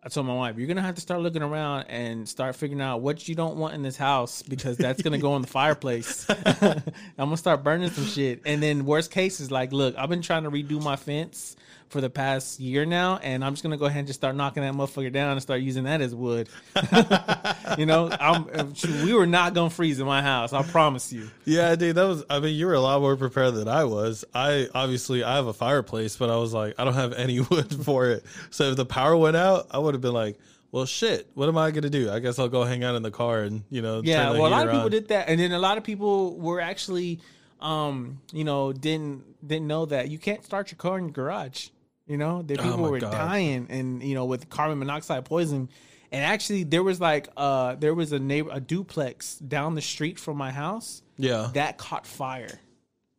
I 0.01 0.07
told 0.07 0.27
my 0.27 0.33
wife, 0.33 0.57
you're 0.57 0.67
gonna 0.67 0.81
have 0.81 0.95
to 0.95 1.01
start 1.01 1.19
looking 1.19 1.41
around 1.41 1.87
and 1.89 2.27
start 2.27 2.55
figuring 2.55 2.81
out 2.81 3.01
what 3.01 3.27
you 3.27 3.35
don't 3.35 3.57
want 3.57 3.73
in 3.73 3.81
this 3.81 3.97
house 3.97 4.41
because 4.41 4.77
that's 4.77 5.01
gonna 5.01 5.17
go 5.17 5.35
in 5.35 5.41
the 5.41 5.47
fireplace. 5.59 6.25
I'm 6.61 6.83
gonna 7.17 7.35
start 7.35 7.65
burning 7.65 7.89
some 7.89 8.05
shit. 8.05 8.41
And 8.45 8.63
then 8.63 8.85
worst 8.85 9.11
case 9.11 9.41
is 9.41 9.51
like, 9.51 9.73
look, 9.73 9.97
I've 9.97 10.07
been 10.07 10.21
trying 10.21 10.43
to 10.43 10.51
redo 10.51 10.81
my 10.81 10.95
fence 10.95 11.57
for 11.89 12.01
the 12.01 12.09
past 12.09 12.59
year 12.59 12.85
now, 12.85 13.17
and 13.17 13.43
I'm 13.43 13.53
just 13.53 13.63
gonna 13.63 13.77
go 13.77 13.85
ahead 13.85 13.99
and 13.99 14.07
just 14.07 14.19
start 14.19 14.35
knocking 14.35 14.63
that 14.63 14.73
motherfucker 14.73 15.11
down 15.11 15.31
and 15.31 15.41
start 15.41 15.61
using 15.61 15.83
that 15.85 16.01
as 16.01 16.13
wood. 16.13 16.47
you 17.77 17.85
know, 17.85 18.09
I'm, 18.19 18.73
we 19.03 19.13
were 19.13 19.25
not 19.25 19.53
gonna 19.53 19.69
freeze 19.69 19.99
in 19.99 20.05
my 20.05 20.21
house. 20.21 20.53
I 20.53 20.61
promise 20.63 21.11
you. 21.11 21.29
Yeah, 21.45 21.75
dude, 21.75 21.95
that 21.95 22.03
was. 22.03 22.23
I 22.29 22.39
mean, 22.39 22.55
you 22.55 22.67
were 22.67 22.75
a 22.75 22.79
lot 22.79 23.01
more 23.01 23.17
prepared 23.17 23.55
than 23.55 23.67
I 23.67 23.83
was. 23.85 24.23
I 24.33 24.67
obviously 24.73 25.23
I 25.23 25.35
have 25.35 25.47
a 25.47 25.53
fireplace, 25.53 26.15
but 26.15 26.29
I 26.29 26.37
was 26.37 26.53
like, 26.53 26.75
I 26.77 26.85
don't 26.85 26.93
have 26.93 27.13
any 27.13 27.39
wood 27.39 27.83
for 27.83 28.07
it. 28.07 28.23
So 28.51 28.65
if 28.65 28.77
the 28.77 28.85
power 28.85 29.17
went 29.17 29.35
out, 29.35 29.67
I 29.71 29.79
would 29.79 29.88
have 29.93 30.01
been 30.01 30.13
like, 30.13 30.37
well, 30.71 30.85
shit. 30.85 31.27
What 31.33 31.49
am 31.49 31.57
I 31.57 31.71
gonna 31.71 31.89
do? 31.89 32.11
I 32.11 32.19
guess 32.19 32.37
I'll 32.39 32.47
go 32.49 32.63
hang 32.63 32.83
out 32.83 32.95
in 32.95 33.01
the 33.03 33.11
car 33.11 33.41
and 33.41 33.63
you 33.69 33.81
know. 33.81 34.01
Yeah, 34.03 34.31
well, 34.31 34.47
a 34.47 34.49
lot 34.49 34.65
of 34.67 34.71
people 34.71 34.85
on. 34.85 34.91
did 34.91 35.07
that, 35.09 35.29
and 35.29 35.39
then 35.39 35.51
a 35.51 35.59
lot 35.59 35.77
of 35.77 35.83
people 35.83 36.37
were 36.37 36.61
actually, 36.61 37.19
um, 37.59 38.21
you 38.31 38.43
know, 38.43 38.71
didn't 38.71 39.23
didn't 39.45 39.67
know 39.67 39.85
that 39.85 40.09
you 40.09 40.17
can't 40.19 40.43
start 40.43 40.71
your 40.71 40.77
car 40.77 40.97
in 40.97 41.05
your 41.05 41.13
garage. 41.13 41.69
You 42.07 42.17
know, 42.17 42.41
the 42.41 42.55
people 42.55 42.85
Oh 42.85 42.89
were 42.91 42.99
God. 42.99 43.11
dying, 43.11 43.67
and 43.69 44.01
you 44.03 44.15
know, 44.15 44.25
with 44.25 44.49
carbon 44.49 44.79
monoxide 44.79 45.25
poisoning. 45.25 45.69
And 46.11 46.23
actually, 46.25 46.63
there 46.63 46.81
was 46.81 46.99
like, 46.99 47.27
uh, 47.37 47.75
there 47.75 47.93
was 47.93 48.11
a 48.13 48.17
neighbor, 48.17 48.49
a 48.51 48.59
duplex 48.59 49.35
down 49.37 49.75
the 49.75 49.81
street 49.81 50.17
from 50.17 50.37
my 50.37 50.49
house 50.51 51.03
Yeah. 51.17 51.51
that 51.53 51.77
caught 51.77 52.07
fire 52.07 52.59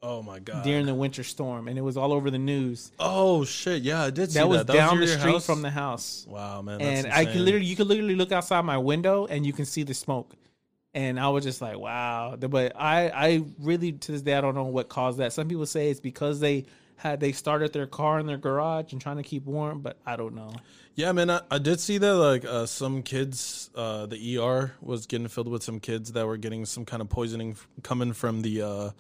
oh 0.03 0.23
my 0.23 0.39
god. 0.39 0.65
during 0.65 0.87
the 0.87 0.95
winter 0.95 1.23
storm, 1.23 1.69
and 1.69 1.79
it 1.79 1.83
was 1.83 1.97
all 1.97 2.13
over 2.13 2.31
the 2.31 2.39
news. 2.39 2.93
oh 2.99 3.45
shit. 3.45 3.83
Yeah, 3.83 4.03
I 4.03 4.11
did 4.11 4.31
see 4.31 4.39
That 4.39 4.49
was 4.49 4.59
that. 4.59 4.67
That 4.69 4.73
down 4.75 4.99
near 4.99 5.07
the 5.07 5.19
street 5.19 5.33
house? 5.33 5.47
from 5.47 5.63
the 5.63 5.71
house. 5.71 6.27
Wow, 6.29 6.63
man. 6.63 6.79
That's 6.79 7.05
and 7.05 7.13
I 7.13 7.25
could 7.25 7.41
literally, 7.41 7.67
you 7.67 7.77
could 7.77 7.87
literally 7.87 8.17
look 8.17 8.33
outside 8.33 8.63
my 8.63 8.79
window 8.79 9.27
and 9.27 9.45
you 9.47 9.53
can 9.53 9.65
see 9.65 9.83
the 9.83 9.95
smoke. 9.95 10.35
And 10.93 11.21
I 11.21 11.29
was 11.29 11.45
just 11.45 11.63
like, 11.63 11.79
wow. 11.79 12.37
But 12.37 12.73
I, 12.77 13.09
I 13.11 13.45
really 13.61 13.93
to 13.93 14.13
this 14.13 14.23
day 14.23 14.35
I 14.35 14.41
don't 14.41 14.55
know 14.55 14.65
what 14.65 14.89
caused 14.89 15.19
that. 15.19 15.33
Some 15.33 15.49
people 15.49 15.67
say 15.67 15.91
it's 15.91 16.01
because 16.01 16.41
they 16.41 16.67
had 16.97 17.21
they 17.21 17.33
started 17.33 17.73
their 17.73 17.87
car 17.87 18.19
in 18.19 18.27
their 18.27 18.37
garage 18.37 18.93
and 18.93 19.01
trying 19.01 19.17
to 19.17 19.23
keep 19.23 19.47
warm, 19.47 19.81
but 19.81 19.99
I 20.05 20.17
don't 20.17 20.35
know. 20.35 20.53
Yeah, 20.97 21.13
man, 21.13 21.31
I, 21.31 21.41
I 21.51 21.59
did 21.59 21.81
see 21.81 21.97
that 21.99 22.15
like 22.17 22.45
uh, 22.45 22.67
some 22.67 23.03
kids, 23.03 23.71
uh, 23.75 24.07
the 24.07 24.39
ER 24.39 24.75
was 24.83 25.07
getting 25.07 25.29
filled 25.29 25.49
with 25.49 25.63
some 25.63 25.81
kids 25.81 26.13
that 26.13 26.27
were 26.27 26.37
getting 26.37 26.67
some 26.67 26.85
kind 26.85 27.01
of 27.01 27.09
poisoning 27.09 27.53
f- 27.53 27.69
coming 27.83 28.13
from 28.13 28.43
the 28.43 28.61
uh, 28.61 28.91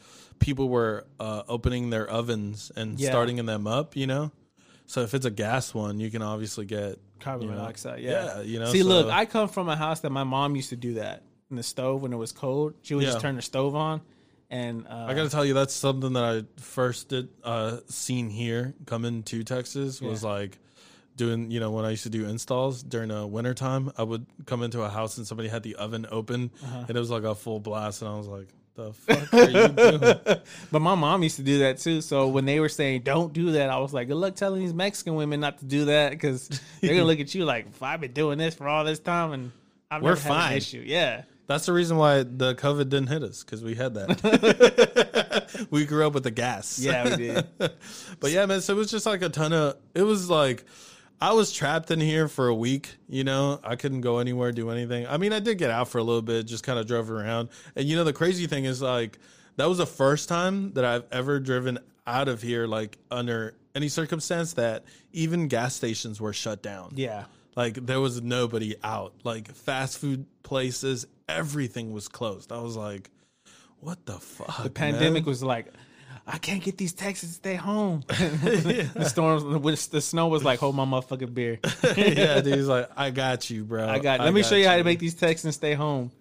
people 0.40 0.68
were 0.68 1.06
uh, 1.20 1.42
opening 1.48 1.90
their 1.90 2.08
ovens 2.10 2.72
and 2.74 2.98
Yeah. 2.98 3.10
starting 3.10 3.36
them 3.46 3.66
up. 3.68 3.94
You 3.96 4.06
know, 4.08 4.32
so 4.86 5.02
if 5.02 5.14
it's 5.14 5.26
a 5.26 5.30
gas 5.30 5.72
one, 5.72 6.00
you 6.00 6.10
can 6.10 6.22
obviously 6.22 6.64
get 6.66 6.98
Carbon 7.20 7.46
you 7.46 7.52
know, 7.52 7.60
monoxide, 7.60 8.00
yeah. 8.00 8.36
yeah, 8.38 8.40
you 8.40 8.58
know, 8.58 8.72
See, 8.72 8.82
look, 8.82 9.12
I 9.12 9.26
come 9.26 9.48
from 9.48 9.68
a 9.68 9.76
house 9.76 10.00
that 10.00 10.10
my 10.10 10.24
mom 10.24 10.56
used 10.56 10.70
to 10.70 10.76
do 10.76 10.94
that 10.94 11.22
in 11.50 11.56
the 11.56 11.62
stove 11.62 12.02
when 12.02 12.12
it 12.12 12.16
was 12.16 12.32
cold. 12.32 12.74
She 12.82 12.94
would 12.94 13.04
just 13.04 13.20
turn 13.20 13.36
the 13.36 13.42
stove 13.42 13.76
on, 13.76 14.00
and 14.48 14.86
uh, 14.88 15.04
I 15.08 15.14
got 15.14 15.24
to 15.24 15.28
tell 15.30 15.44
you, 15.44 15.52
that's 15.54 15.74
something 15.74 16.14
that 16.14 16.24
I 16.24 16.60
first 16.60 17.10
did 17.10 17.28
uh, 17.44 17.78
seen 17.88 18.30
here 18.30 18.74
coming 18.86 19.22
to 19.24 19.44
Texas 19.44 20.00
was 20.00 20.22
Yeah. 20.24 20.30
like 20.30 20.58
doing, 21.16 21.50
you 21.50 21.60
know, 21.60 21.70
when 21.72 21.84
I 21.84 21.90
used 21.90 22.04
to 22.04 22.08
do 22.10 22.24
installs 22.26 22.82
during 22.82 23.10
a 23.10 23.26
winter 23.26 23.52
time, 23.52 23.92
I 23.98 24.02
would 24.04 24.24
come 24.46 24.62
into 24.62 24.80
a 24.80 24.88
house 24.88 25.18
and 25.18 25.26
somebody 25.26 25.50
had 25.50 25.62
the 25.62 25.76
oven 25.76 26.06
open 26.10 26.50
Uh-huh. 26.64 26.84
and 26.88 26.96
it 26.96 26.98
was 26.98 27.10
like 27.10 27.24
a 27.24 27.34
full 27.34 27.60
blast. 27.60 28.00
And 28.00 28.10
I 28.10 28.16
was 28.16 28.26
like, 28.26 28.48
the 28.74 28.92
fuck 28.92 29.34
are 29.34 29.50
you 29.50 29.68
doing? 29.68 30.40
But 30.72 30.80
my 30.80 30.94
mom 30.94 31.22
used 31.22 31.36
to 31.36 31.42
do 31.42 31.58
that 31.60 31.78
too. 31.78 32.00
So 32.00 32.28
when 32.28 32.44
they 32.44 32.60
were 32.60 32.68
saying 32.68 33.02
don't 33.02 33.32
do 33.32 33.52
that, 33.52 33.70
I 33.70 33.78
was 33.78 33.92
like, 33.92 34.08
good 34.08 34.16
luck 34.16 34.34
telling 34.36 34.60
these 34.60 34.72
Mexican 34.74 35.14
women 35.16 35.40
not 35.40 35.58
to 35.58 35.64
do 35.64 35.86
that 35.86 36.10
because 36.12 36.48
they're 36.80 36.94
gonna 36.94 37.04
look 37.04 37.20
at 37.20 37.34
you 37.34 37.44
like, 37.44 37.66
I've 37.82 38.00
been 38.00 38.12
doing 38.12 38.38
this 38.38 38.54
for 38.54 38.68
all 38.68 38.84
this 38.84 38.98
time 39.00 39.32
and 39.32 39.52
I've 39.90 40.02
We're 40.02 40.10
never 40.10 40.20
had 40.20 40.30
an 40.30 40.38
fine. 40.38 40.56
issue. 40.56 40.82
Yeah, 40.86 41.22
That's 41.48 41.66
the 41.66 41.72
reason 41.72 41.96
why 41.96 42.22
the 42.22 42.54
COVID 42.54 42.88
didn't 42.90 43.08
hit 43.08 43.22
us 43.24 43.42
because 43.42 43.62
we 43.64 43.74
had 43.74 43.94
that. 43.94 45.66
we 45.70 45.84
grew 45.84 46.06
up 46.06 46.12
with 46.14 46.22
the 46.22 46.30
gas. 46.30 46.78
yeah, 46.78 47.04
we 47.10 47.16
did. 47.16 47.46
but 48.20 48.30
yeah, 48.30 48.46
man, 48.46 48.60
so 48.60 48.74
it 48.74 48.76
was 48.76 48.90
just 48.90 49.04
like 49.06 49.22
a 49.22 49.28
ton 49.28 49.52
of. 49.52 49.76
It 49.94 50.02
was 50.02 50.30
like 50.30 50.64
I 51.20 51.32
was 51.34 51.52
trapped 51.52 51.90
in 51.90 52.00
here 52.00 52.28
for 52.28 52.48
a 52.48 52.54
week. 52.54 52.94
You 53.08 53.24
know, 53.24 53.60
I 53.62 53.76
couldn't 53.76 54.00
go 54.00 54.18
anywhere, 54.18 54.52
do 54.52 54.70
anything. 54.70 55.06
I 55.06 55.18
mean, 55.18 55.32
I 55.32 55.38
did 55.40 55.58
get 55.58 55.70
out 55.70 55.88
for 55.88 55.98
a 55.98 56.02
little 56.02 56.22
bit, 56.22 56.46
just 56.46 56.64
kind 56.64 56.78
of 56.78 56.86
drove 56.86 57.10
around. 57.10 57.50
And 57.76 57.86
you 57.86 57.96
know, 57.96 58.04
the 58.04 58.12
crazy 58.12 58.46
thing 58.46 58.64
is 58.64 58.80
like 58.80 59.18
that 59.56 59.68
was 59.68 59.78
the 59.78 59.86
first 59.86 60.28
time 60.28 60.72
that 60.72 60.84
I've 60.84 61.04
ever 61.12 61.38
driven 61.38 61.78
out 62.06 62.28
of 62.28 62.40
here, 62.40 62.66
like 62.66 62.98
under 63.10 63.54
any 63.74 63.88
circumstance 63.88 64.54
that 64.54 64.84
even 65.12 65.48
gas 65.48 65.74
stations 65.74 66.20
were 66.20 66.32
shut 66.32 66.62
down. 66.62 66.92
Yeah, 66.94 67.24
Like 67.56 67.74
there 67.74 68.00
was 68.00 68.22
nobody 68.22 68.76
out. 68.82 69.14
Like 69.22 69.52
fast 69.52 69.98
food 69.98 70.26
places, 70.42 71.06
everything 71.28 71.92
was 71.92 72.08
closed. 72.08 72.52
I 72.52 72.60
was 72.60 72.76
like, 72.76 73.10
what 73.80 74.06
the 74.06 74.14
fuck? 74.18 74.62
the 74.62 74.70
pandemic 74.70 75.24
man? 75.24 75.30
was 75.30 75.42
like. 75.42 75.72
I 76.32 76.38
can't 76.38 76.62
get 76.62 76.78
these 76.78 76.92
Texans 76.92 77.32
to 77.32 77.36
stay 77.36 77.56
home. 77.56 78.04
the 78.08 79.04
storms, 79.04 79.88
the 79.88 80.00
snow 80.00 80.28
was 80.28 80.44
like, 80.44 80.60
hold 80.60 80.76
my 80.76 80.84
motherfucking 80.84 81.34
beer. 81.34 81.58
yeah, 81.96 82.40
dude. 82.40 82.54
He's 82.54 82.68
like, 82.68 82.88
I 82.96 83.10
got 83.10 83.50
you, 83.50 83.64
bro. 83.64 83.88
I 83.88 83.98
got. 83.98 84.20
Let 84.20 84.32
me 84.32 84.42
show 84.44 84.54
you 84.54 84.68
how 84.68 84.76
to 84.76 84.84
make 84.84 85.00
these 85.00 85.14
Texans 85.14 85.56
stay 85.56 85.74
home. 85.74 86.12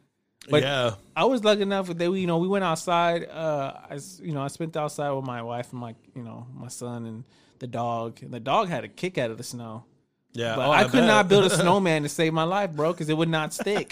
But 0.50 0.64
yeah, 0.64 0.96
I 1.16 1.26
was 1.26 1.44
lucky 1.44 1.62
enough 1.62 1.88
that 1.88 2.12
we, 2.12 2.22
you 2.22 2.28
know, 2.28 2.40
we 2.40 2.48
went 2.48 2.64
outside. 2.64 3.30
Uh, 3.30 3.74
I, 3.90 4.00
you 4.22 4.34
know, 4.34 4.42
I 4.42 4.48
spent 4.48 4.76
outside 4.76 5.12
with 5.12 5.26
my 5.26 5.44
wife 5.44 5.72
and 5.72 5.82
my, 5.82 5.94
you 6.16 6.24
know, 6.24 6.48
my 6.56 6.70
son 6.70 7.06
and 7.06 7.24
the 7.60 7.68
dog, 7.68 8.24
and 8.24 8.34
the 8.34 8.40
dog 8.40 8.70
had 8.70 8.84
a 8.84 8.88
kick 8.88 9.20
out 9.20 9.30
of 9.30 9.38
the 9.38 9.44
snow. 9.44 9.84
Yeah, 10.32 10.56
But 10.56 10.68
oh, 10.68 10.72
I, 10.72 10.84
could 10.84 10.94
bet. 10.94 11.08
not 11.08 11.28
build 11.28 11.46
a 11.46 11.50
snowman 11.50 12.04
to 12.04 12.10
save 12.10 12.34
my 12.34 12.44
life, 12.44 12.72
bro, 12.72 12.94
because 12.94 13.10
it 13.10 13.18
would 13.18 13.30
not 13.30 13.54
stick. 13.54 13.92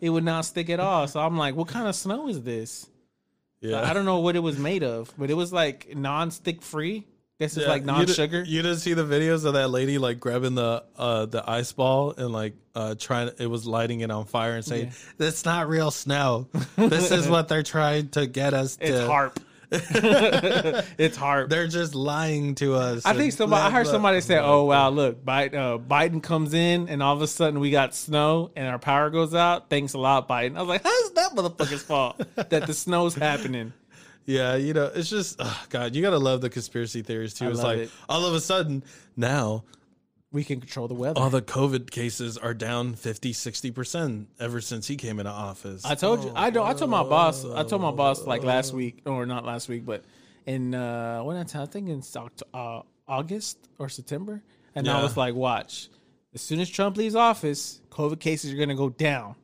it 0.00 0.10
would 0.10 0.24
not 0.24 0.44
stick 0.44 0.68
at 0.70 0.80
all. 0.80 1.06
So 1.06 1.20
I'm 1.20 1.36
like, 1.36 1.54
what 1.54 1.68
kind 1.68 1.86
of 1.86 1.94
snow 1.94 2.28
is 2.28 2.42
this? 2.42 2.88
Yeah, 3.60 3.82
I 3.88 3.92
don't 3.92 4.04
know 4.04 4.20
what 4.20 4.36
it 4.36 4.40
was 4.40 4.58
made 4.58 4.82
of, 4.82 5.12
but 5.18 5.30
it 5.30 5.34
was 5.34 5.52
like 5.52 5.94
non-stick 5.96 6.62
free. 6.62 7.06
It's 7.40 7.56
Yeah, 7.56 7.68
like 7.68 7.82
you 7.82 7.86
non-sugar. 7.86 8.42
di- 8.42 8.50
You, 8.50 8.62
didn't 8.62 8.78
see 8.78 8.94
the 8.94 9.04
videos 9.04 9.44
of 9.44 9.52
that 9.54 9.68
lady 9.68 9.98
like 9.98 10.18
grabbing 10.18 10.56
the 10.56 10.82
uh 10.96 11.26
the 11.26 11.48
ice 11.48 11.70
ball 11.70 12.12
and 12.16 12.32
like 12.32 12.54
uh 12.74 12.96
trying 12.98 13.30
it 13.38 13.46
was 13.46 13.64
lighting 13.64 14.00
it 14.00 14.10
on 14.10 14.24
fire 14.24 14.54
and 14.56 14.64
saying 14.64 14.90
that's 15.18 15.44
not 15.44 15.68
real 15.68 15.92
snow. 15.92 16.48
this 16.76 17.12
is 17.12 17.28
what 17.34 17.46
they're 17.46 17.62
trying 17.62 18.08
to 18.10 18.26
get 18.26 18.54
us 18.54 18.74
to. 18.76 19.06
Harp. 19.06 19.38
it's 19.70 21.16
hard. 21.16 21.50
They're 21.50 21.66
just 21.66 21.94
lying 21.94 22.54
to 22.56 22.74
us. 22.74 23.04
I 23.04 23.12
think 23.12 23.32
somebody. 23.34 23.62
I 23.62 23.70
heard 23.70 23.86
somebody 23.86 24.22
say, 24.22 24.38
"Oh 24.38 24.64
wow, 24.64 24.88
look, 24.88 25.22
Biden, 25.22 25.54
uh, 25.54 25.78
Biden 25.78 26.22
comes 26.22 26.54
in, 26.54 26.88
and 26.88 27.02
all 27.02 27.14
of 27.14 27.20
a 27.20 27.26
sudden 27.26 27.60
we 27.60 27.70
got 27.70 27.94
snow, 27.94 28.50
and 28.56 28.66
our 28.66 28.78
power 28.78 29.10
goes 29.10 29.34
out. 29.34 29.68
Thanks 29.68 29.92
a 29.92 29.98
lot, 29.98 30.26
Biden." 30.26 30.56
I 30.56 30.60
was 30.60 30.68
like, 30.68 30.82
"How's 30.82 31.12
that 31.12 31.32
motherfucker's 31.32 31.82
fault 31.82 32.16
that 32.36 32.66
the 32.66 32.72
snow's 32.72 33.14
happening?" 33.14 33.74
Yeah, 34.24 34.56
you 34.56 34.74
know, 34.74 34.90
it's 34.94 35.10
just 35.10 35.36
oh, 35.38 35.64
God. 35.68 35.94
You 35.94 36.02
gotta 36.02 36.18
love 36.18 36.40
the 36.40 36.50
conspiracy 36.50 37.02
theories 37.02 37.34
too. 37.34 37.46
I 37.46 37.50
it's 37.50 37.62
like 37.62 37.78
it. 37.78 37.90
all 38.08 38.24
of 38.24 38.34
a 38.34 38.40
sudden 38.40 38.84
now 39.16 39.64
We 40.30 40.44
can 40.44 40.60
control 40.60 40.88
the 40.88 40.94
weather. 40.94 41.18
all 41.18 41.30
the 41.30 41.40
COVID 41.40 41.90
cases 41.90 42.36
are 42.36 42.52
down 42.52 42.94
50, 42.94 43.32
60 43.32 43.70
percent 43.70 44.28
ever 44.38 44.60
since 44.60 44.86
he 44.86 44.96
came 44.96 45.18
into 45.18 45.32
office. 45.32 45.84
I 45.86 45.94
told 45.94 46.22
you. 46.24 46.32
I 46.34 46.50
don't. 46.50 46.66
I 46.66 46.74
told 46.74 46.90
my 46.90 47.02
boss. 47.02 47.44
I 47.44 47.62
told 47.62 47.80
my 47.80 47.92
boss 47.92 48.26
like 48.26 48.42
last 48.42 48.74
week, 48.74 49.00
or 49.06 49.24
not 49.24 49.46
last 49.46 49.68
week, 49.68 49.86
but 49.86 50.04
in 50.44 50.74
uh, 50.74 51.20
when 51.22 51.36
I 51.36 51.44
think 51.66 51.88
in 51.88 52.02
uh, 52.52 52.82
August 53.06 53.58
or 53.78 53.88
September, 53.88 54.42
and 54.74 54.88
I 54.88 55.02
was 55.02 55.16
like, 55.16 55.34
"Watch, 55.34 55.88
as 56.34 56.42
soon 56.42 56.60
as 56.60 56.68
Trump 56.68 56.96
leaves 56.96 57.14
office, 57.14 57.80
COVID 57.90 58.20
cases 58.20 58.52
are 58.52 58.56
gonna 58.56 58.74
go 58.74 58.90
down, 58.90 59.34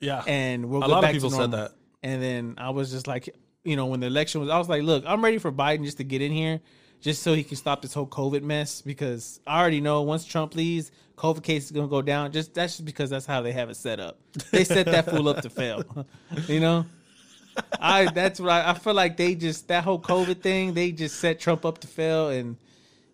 yeah, 0.00 0.22
and 0.26 0.66
we'll 0.66 0.84
a 0.84 0.86
lot 0.86 1.04
of 1.04 1.10
people 1.10 1.30
to 1.30 1.36
said 1.36 1.50
normal." 1.50 1.68
that. 1.68 1.72
And 2.02 2.22
then 2.22 2.54
I 2.58 2.68
was 2.68 2.90
just 2.90 3.06
like, 3.06 3.34
you 3.64 3.76
know, 3.76 3.86
when 3.86 4.00
the 4.00 4.08
election 4.08 4.42
was, 4.42 4.50
I 4.50 4.58
was 4.58 4.68
like, 4.68 4.82
"Look, 4.82 5.04
I'm 5.06 5.24
ready 5.24 5.38
for 5.38 5.50
Biden 5.50 5.84
just 5.84 5.96
to 5.98 6.04
get 6.04 6.20
in 6.20 6.32
here." 6.32 6.60
Just 7.04 7.22
so 7.22 7.34
he 7.34 7.44
can 7.44 7.58
stop 7.58 7.82
this 7.82 7.92
whole 7.92 8.06
COVID 8.06 8.40
mess, 8.42 8.80
because 8.80 9.38
I 9.46 9.60
already 9.60 9.82
know 9.82 10.00
once 10.00 10.24
Trump 10.24 10.54
leaves, 10.54 10.90
COVID 11.18 11.42
cases 11.42 11.70
gonna 11.70 11.86
go 11.86 12.00
down. 12.00 12.32
Just 12.32 12.54
that's 12.54 12.78
just 12.78 12.86
because 12.86 13.10
that's 13.10 13.26
how 13.26 13.42
they 13.42 13.52
have 13.52 13.68
it 13.68 13.76
set 13.76 14.00
up. 14.00 14.18
They 14.50 14.64
set 14.64 14.86
that 14.86 15.10
fool 15.10 15.28
up 15.28 15.42
to 15.42 15.50
fail. 15.50 15.84
You 16.48 16.60
know, 16.60 16.86
I 17.78 18.10
that's 18.10 18.40
what 18.40 18.48
I, 18.48 18.70
I 18.70 18.74
feel 18.74 18.94
like 18.94 19.18
they 19.18 19.34
just 19.34 19.68
that 19.68 19.84
whole 19.84 20.00
COVID 20.00 20.40
thing. 20.40 20.72
They 20.72 20.92
just 20.92 21.16
set 21.16 21.38
Trump 21.38 21.66
up 21.66 21.76
to 21.82 21.86
fail, 21.86 22.30
and 22.30 22.56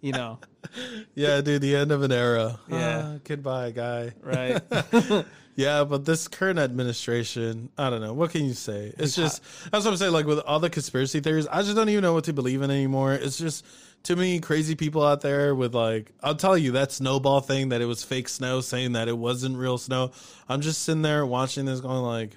you 0.01 0.13
know, 0.13 0.39
Yeah, 1.15 1.41
dude, 1.41 1.63
the 1.63 1.75
end 1.75 1.91
of 1.91 2.03
an 2.03 2.13
era. 2.13 2.61
Yeah. 2.69 3.15
Ah, 3.15 3.19
goodbye, 3.25 3.73
guy. 3.73 4.13
right? 4.23 4.63
Yeah, 5.57 5.85
but 5.85 6.05
this 6.05 6.29
current 6.29 6.59
administration, 6.59 7.71
I 7.77 7.91
don't 7.91 8.01
know. 8.01 8.15
What 8.15 8.31
can 8.31 8.45
you 8.45 8.55
say? 8.55 8.95
It's 8.99 9.15
just 9.15 9.43
that's 9.71 9.85
what 9.85 9.93
I'm 9.93 9.97
saying. 9.97 10.13
Like 10.13 10.27
with 10.27 10.39
all 10.41 10.61
the 10.61 10.71
conspiracy 10.71 11.21
theories, 11.21 11.47
I 11.47 11.63
just 11.63 11.77
don't 11.77 11.89
even 11.89 12.03
know 12.03 12.15
what 12.15 12.25
to 12.25 12.33
believe 12.33 12.63
in 12.63 12.71
anymore. 12.71 13.13
It's 13.13 13.37
just 13.37 13.65
too 14.03 14.17
many 14.17 14.41
crazy 14.41 14.75
people 14.75 15.05
out 15.05 15.21
there 15.21 15.55
with 15.55 15.75
like 15.75 16.13
I'll 16.23 16.35
tell 16.35 16.57
you 16.57 16.73
that 16.73 16.93
snowball 16.93 17.41
thing 17.41 17.71
that 17.71 17.81
it 17.81 17.87
was 17.87 18.03
fake 18.03 18.29
snow, 18.29 18.61
saying 18.61 18.93
that 18.93 19.09
it 19.09 19.17
wasn't 19.19 19.57
real 19.57 19.79
snow. 19.79 20.13
I'm 20.49 20.61
just 20.61 20.83
sitting 20.83 21.03
there 21.03 21.27
watching 21.27 21.67
this, 21.67 21.81
going 21.81 22.03
like, 22.03 22.37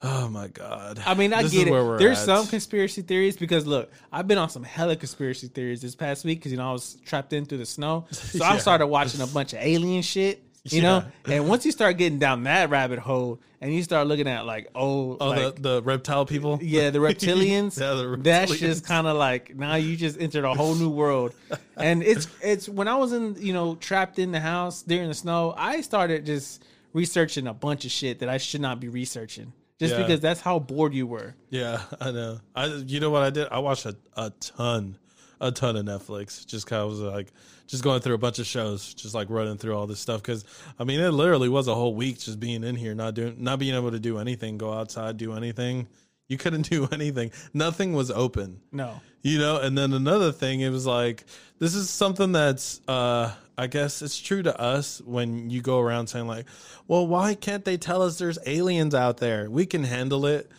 oh 0.00 0.28
my 0.28 0.48
god. 0.48 1.02
I 1.04 1.14
mean, 1.14 1.32
I 1.32 1.42
This 1.42 1.52
get 1.52 1.68
it. 1.68 1.98
There's 1.98 2.20
at. 2.20 2.24
some 2.24 2.46
conspiracy 2.46 3.02
theories 3.02 3.36
because 3.36 3.66
look, 3.66 3.90
I've 4.12 4.26
been 4.26 4.38
on 4.38 4.48
some 4.48 4.62
hella 4.64 4.96
conspiracy 4.96 5.48
theories 5.48 5.82
this 5.82 5.94
past 5.94 6.24
week 6.24 6.38
because 6.38 6.52
you 6.52 6.58
know 6.58 6.70
I 6.70 6.72
was 6.72 6.96
trapped 7.04 7.32
in 7.32 7.44
through 7.44 7.58
the 7.58 7.66
snow, 7.66 8.06
so 8.10 8.44
I 8.44 8.58
started 8.58 8.86
watching 8.86 9.20
a 9.20 9.26
bunch 9.26 9.52
of 9.52 9.58
alien 9.60 10.02
shit. 10.02 10.42
You 10.66 10.80
know, 10.80 11.04
and 11.26 11.46
once 11.46 11.66
you 11.66 11.72
start 11.72 11.98
getting 11.98 12.18
down 12.18 12.44
that 12.44 12.70
rabbit 12.70 12.98
hole, 12.98 13.38
and 13.60 13.72
you 13.74 13.82
start 13.82 14.06
looking 14.06 14.26
at 14.26 14.46
like 14.46 14.68
oh, 14.74 15.16
Oh, 15.20 15.28
like, 15.28 15.56
the, 15.56 15.60
the 15.74 15.82
reptile 15.82 16.24
people. 16.24 16.58
yeah, 16.62 16.88
the 16.88 16.98
reptilians. 17.10 17.78
Yeah, 17.78 17.92
the 17.94 18.16
That's 18.18 18.58
just 18.58 18.86
kind 18.86 19.06
of 19.06 19.16
like 19.18 19.54
now 19.56 19.74
you 19.74 19.94
just 19.94 20.18
entered 20.18 20.44
a 20.44 20.54
whole 20.54 20.74
new 20.74 20.88
world, 20.88 21.34
and 21.76 22.02
it's 22.02 22.28
it's 22.42 22.66
when 22.66 22.88
I 22.88 22.96
was 22.96 23.12
in 23.12 23.36
you 23.38 23.52
know 23.52 23.74
trapped 23.74 24.18
in 24.18 24.32
the 24.32 24.40
house 24.40 24.80
during 24.82 25.08
the 25.08 25.14
snow, 25.14 25.54
I 25.56 25.82
started 25.82 26.24
just 26.24 26.64
researching 26.94 27.46
a 27.46 27.52
bunch 27.54 27.84
of 27.84 27.90
shit 27.90 28.20
that 28.20 28.30
I 28.30 28.38
should 28.38 28.62
not 28.62 28.80
be 28.80 28.88
researching, 28.88 29.52
just 29.78 29.92
Yeah. 29.94 30.00
because 30.00 30.20
that's 30.20 30.40
how 30.40 30.58
bored 30.60 30.94
you 30.94 31.06
were. 31.06 31.34
Yeah, 31.50 31.82
I 32.00 32.10
know. 32.10 32.38
I 32.54 32.66
you 32.66 33.00
know 33.00 33.10
what 33.10 33.22
I 33.22 33.28
did? 33.30 33.48
I 33.50 33.58
watched 33.58 33.84
a, 33.84 33.96
a 34.16 34.30
ton, 34.40 34.96
a 35.44 35.52
ton 35.52 35.76
of 35.76 35.84
Netflix. 35.84 36.46
Just 36.46 36.66
kind 36.66 36.82
of 36.82 36.90
was 36.90 37.00
like, 37.00 37.32
just 37.66 37.84
going 37.84 38.00
through 38.00 38.14
a 38.14 38.18
bunch 38.18 38.38
of 38.38 38.46
shows, 38.46 38.94
just 38.94 39.14
like 39.14 39.28
running 39.30 39.58
through 39.58 39.76
all 39.76 39.86
this 39.86 40.00
stuff. 40.00 40.22
Because 40.22 40.44
I 40.78 40.84
mean, 40.84 41.00
it 41.00 41.10
literally 41.10 41.48
was 41.48 41.68
a 41.68 41.74
whole 41.74 41.94
week 41.94 42.18
just 42.18 42.40
being 42.40 42.64
in 42.64 42.76
here, 42.76 42.94
not 42.94 43.14
doing, 43.14 43.36
not 43.38 43.58
being 43.58 43.74
able 43.74 43.90
to 43.90 44.00
do 44.00 44.18
anything, 44.18 44.58
go 44.58 44.72
outside, 44.72 45.16
do 45.16 45.34
anything. 45.34 45.86
You 46.28 46.38
couldn't 46.38 46.62
do 46.70 46.88
anything. 46.90 47.30
Nothing 47.52 47.92
was 47.92 48.10
open. 48.10 48.60
No. 48.72 49.00
You 49.22 49.38
know, 49.38 49.60
and 49.60 49.76
then 49.76 49.92
another 49.92 50.32
thing, 50.32 50.60
it 50.60 50.70
was 50.70 50.86
like 50.86 51.24
this 51.58 51.74
is 51.74 51.88
something 51.90 52.32
that's 52.32 52.80
uh 52.88 53.32
I 53.56 53.68
guess 53.68 54.02
it's 54.02 54.18
true 54.18 54.42
to 54.42 54.60
us 54.60 55.00
when 55.02 55.48
you 55.48 55.62
go 55.62 55.78
around 55.78 56.08
saying 56.08 56.26
like, 56.26 56.46
"Well, 56.88 57.06
why 57.06 57.34
can't 57.34 57.64
they 57.64 57.76
tell 57.76 58.02
us 58.02 58.18
there's 58.18 58.38
aliens 58.46 58.94
out 58.94 59.18
there? 59.18 59.48
We 59.48 59.64
can 59.64 59.84
handle 59.84 60.26
it." 60.26 60.50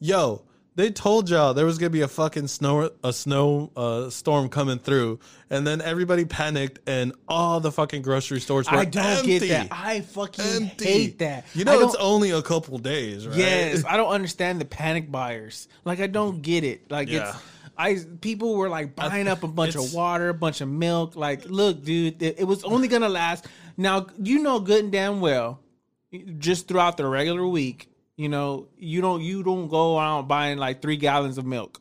Yo, 0.00 0.42
they 0.80 0.90
told 0.90 1.30
y'all 1.30 1.54
there 1.54 1.66
was 1.66 1.78
to 1.78 1.90
be 1.90 2.00
a 2.00 2.08
fucking 2.08 2.48
snow 2.48 2.90
a 3.04 3.12
snow 3.12 3.70
uh 3.76 4.10
storm 4.10 4.48
coming 4.48 4.78
through, 4.78 5.18
and 5.50 5.66
then 5.66 5.80
everybody 5.80 6.24
panicked 6.24 6.78
and 6.88 7.12
all 7.28 7.60
the 7.60 7.70
fucking 7.72 8.02
grocery 8.02 8.40
stores 8.40 8.70
were 8.70 8.78
I 8.78 8.84
don't 8.84 9.04
empty. 9.18 9.38
get 9.38 9.48
that. 9.48 9.68
I 9.70 10.00
fucking 10.00 10.44
Empty. 10.44 10.84
hate 10.84 11.18
that. 11.20 11.46
You 11.54 11.64
know, 11.64 11.80
it's 11.80 11.94
only 11.96 12.30
a 12.30 12.42
couple 12.42 12.78
days, 12.78 13.26
right? 13.26 13.36
Yes, 13.36 13.84
I 13.84 13.96
don't 13.96 14.10
understand 14.10 14.60
the 14.60 14.64
panic 14.64 15.10
buyers. 15.10 15.68
Like 15.84 16.00
I 16.00 16.06
don't 16.06 16.42
get 16.42 16.64
it. 16.64 16.90
Like 16.90 17.08
Yeah. 17.08 17.28
it's 17.30 17.38
I 17.78 17.98
people 18.20 18.56
were 18.56 18.68
like 18.68 18.94
buying 18.94 19.26
up 19.26 19.42
a 19.42 19.48
bunch 19.48 19.74
of 19.74 19.94
water, 19.94 20.28
a 20.28 20.34
bunch 20.34 20.60
of 20.60 20.68
milk. 20.68 21.16
Like, 21.16 21.46
look, 21.46 21.82
dude, 21.82 22.22
it, 22.22 22.40
it 22.40 22.44
was 22.44 22.62
only 22.64 22.88
gonna 22.88 23.08
last. 23.08 23.46
Now 23.76 24.06
you 24.22 24.42
know 24.42 24.60
good 24.60 24.84
and 24.84 24.92
damn 24.92 25.20
well, 25.20 25.60
just 26.38 26.68
throughout 26.68 26.96
the 26.98 27.06
regular 27.06 27.46
week, 27.46 27.88
you 28.20 28.28
know, 28.28 28.68
you 28.78 29.00
don't 29.00 29.22
you 29.22 29.42
don't 29.42 29.68
go 29.68 29.96
around 29.98 30.28
buying 30.28 30.58
like 30.58 30.82
three 30.82 30.96
gallons 30.96 31.38
of 31.38 31.46
milk. 31.46 31.80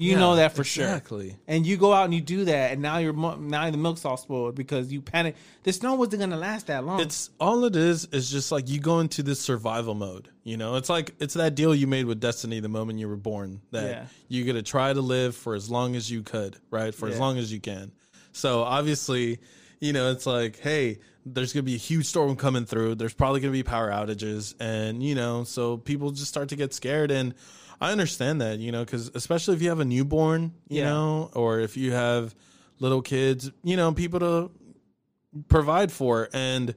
You 0.00 0.12
Yeah, 0.12 0.18
know 0.20 0.36
that 0.36 0.52
for 0.52 0.62
sure. 0.62 0.84
exactly. 0.84 1.36
And 1.48 1.66
you 1.66 1.76
go 1.76 1.92
out 1.92 2.04
and 2.04 2.14
you 2.14 2.20
do 2.20 2.44
that, 2.44 2.70
and 2.72 2.80
now 2.80 2.98
you're 2.98 3.12
now 3.12 3.68
the 3.68 3.76
milk's 3.78 4.04
all 4.04 4.16
spoiled 4.16 4.54
because 4.54 4.92
you 4.92 5.00
panic. 5.02 5.34
The 5.64 5.72
snow 5.72 5.94
wasn't 5.96 6.20
gonna 6.20 6.36
last 6.36 6.68
that 6.68 6.84
long. 6.84 7.00
It's 7.00 7.30
all 7.40 7.64
it 7.64 7.74
is 7.74 8.04
is 8.12 8.30
just 8.30 8.52
like 8.52 8.68
you 8.68 8.78
go 8.78 9.00
into 9.00 9.24
this 9.24 9.40
survival 9.40 9.94
mode. 9.96 10.28
You 10.44 10.56
know, 10.56 10.76
it's 10.76 10.88
like 10.88 11.14
it's 11.18 11.34
that 11.34 11.56
deal 11.56 11.74
you 11.74 11.88
made 11.88 12.04
with 12.04 12.20
Destiny 12.20 12.60
the 12.60 12.68
moment 12.68 13.00
you 13.00 13.08
were 13.08 13.16
born 13.16 13.60
that 13.72 13.88
Yeah. 13.90 14.06
you're 14.28 14.46
gonna 14.46 14.62
try 14.62 14.92
to 14.92 15.00
live 15.00 15.34
for 15.34 15.56
as 15.56 15.68
long 15.68 15.96
as 15.96 16.08
you 16.08 16.22
could, 16.22 16.56
right? 16.70 16.94
For 16.94 17.08
as 17.08 17.18
long 17.18 17.36
as 17.38 17.52
you 17.52 17.58
can. 17.60 17.90
So 18.30 18.62
obviously, 18.62 19.40
you 19.80 19.92
know, 19.92 20.10
it's 20.10 20.26
like, 20.26 20.58
hey, 20.60 20.98
there's 21.26 21.52
gonna 21.52 21.62
be 21.62 21.74
a 21.74 21.78
huge 21.78 22.06
storm 22.06 22.36
coming 22.36 22.64
through. 22.64 22.94
There's 22.96 23.14
probably 23.14 23.40
gonna 23.40 23.52
be 23.52 23.62
power 23.62 23.90
outages, 23.90 24.54
and 24.60 25.02
you 25.02 25.14
know, 25.14 25.44
so 25.44 25.76
people 25.76 26.10
just 26.10 26.28
start 26.28 26.48
to 26.50 26.56
get 26.56 26.72
scared 26.74 27.10
and. 27.10 27.34
I 27.80 27.92
understand 27.92 28.40
that, 28.40 28.58
you 28.58 28.72
know, 28.72 28.84
because 28.84 29.08
especially 29.14 29.54
if 29.54 29.62
you 29.62 29.68
have 29.68 29.78
a 29.78 29.84
newborn, 29.84 30.52
you 30.68 30.80
Yeah. 30.80 30.86
know, 30.90 31.30
or 31.32 31.60
if 31.60 31.76
you 31.76 31.92
have 31.92 32.34
little 32.80 33.02
kids, 33.02 33.52
you 33.62 33.76
know, 33.76 33.92
people 33.92 34.18
to 34.18 34.50
provide 35.46 35.92
for 35.92 36.28
and 36.32 36.74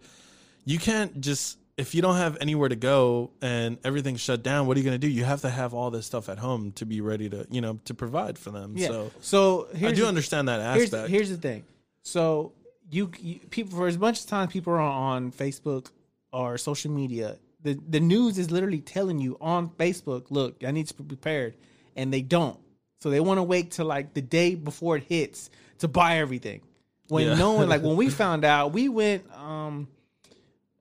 you 0.66 0.78
can't 0.78 1.20
just 1.20 1.58
if 1.78 1.96
you 1.96 2.04
don't 2.04 2.18
have 2.18 2.38
anywhere 2.40 2.70
to 2.70 2.76
go 2.76 3.32
and 3.42 3.80
everything's 3.84 4.22
shut 4.22 4.44
down 4.44 4.68
what 4.68 4.78
are 4.78 4.80
you 4.80 4.84
going 4.86 4.94
to 4.94 5.00
do 5.00 5.08
you 5.12 5.24
have 5.24 5.42
to 5.42 5.50
have 5.50 5.74
all 5.74 5.90
this 5.90 6.06
stuff 6.06 6.30
at 6.30 6.38
home 6.38 6.72
to 6.74 6.86
be 6.86 7.02
ready 7.02 7.30
to 7.30 7.48
you 7.50 7.62
know 7.62 7.80
to 7.86 7.94
provide 7.96 8.38
for 8.38 8.52
them 8.52 8.74
yeah. 8.78 8.88
so 8.90 9.12
So 9.22 9.68
i 9.74 9.92
do 9.92 10.02
the- 10.04 10.08
understand 10.08 10.50
that 10.50 10.76
here's, 10.76 10.94
aspect 10.94 11.10
here's 11.10 11.30
the 11.30 11.38
thing. 11.38 11.64
So 12.04 12.52
you, 12.92 13.12
you 13.20 13.40
people 13.50 13.78
for 13.78 13.88
as 13.88 13.98
much 13.98 14.26
time 14.26 14.48
people 14.48 14.74
are 14.74 14.80
on 14.82 15.32
Facebook 15.32 15.90
or 16.32 16.58
social 16.58 16.92
media, 16.92 17.38
the 17.64 17.80
the 17.90 18.00
news 18.00 18.38
is 18.38 18.52
literally 18.52 18.82
telling 18.82 19.20
you 19.20 19.38
on 19.42 19.70
Facebook, 19.70 20.26
look, 20.30 20.64
I 20.64 20.72
need 20.72 20.88
to 20.88 20.94
be 20.94 21.04
prepared, 21.04 21.56
and 21.96 22.14
they 22.14 22.22
don't. 22.22 22.60
So 23.00 23.10
they 23.10 23.20
want 23.20 23.38
to 23.40 23.44
wait 23.44 23.72
till 23.72 23.86
like 23.88 24.14
the 24.14 24.22
day 24.22 24.56
before 24.56 24.98
it 24.98 25.04
hits 25.04 25.50
to 25.80 25.88
buy 25.88 26.18
everything. 26.18 26.62
When 27.08 27.28
Yeah. 27.28 27.34
no 27.36 27.54
one 27.54 27.68
like 27.70 27.82
when 27.82 27.98
we 27.98 28.10
found 28.24 28.46
out, 28.46 28.74
we 28.74 28.90
went. 28.90 29.24
um 29.36 29.88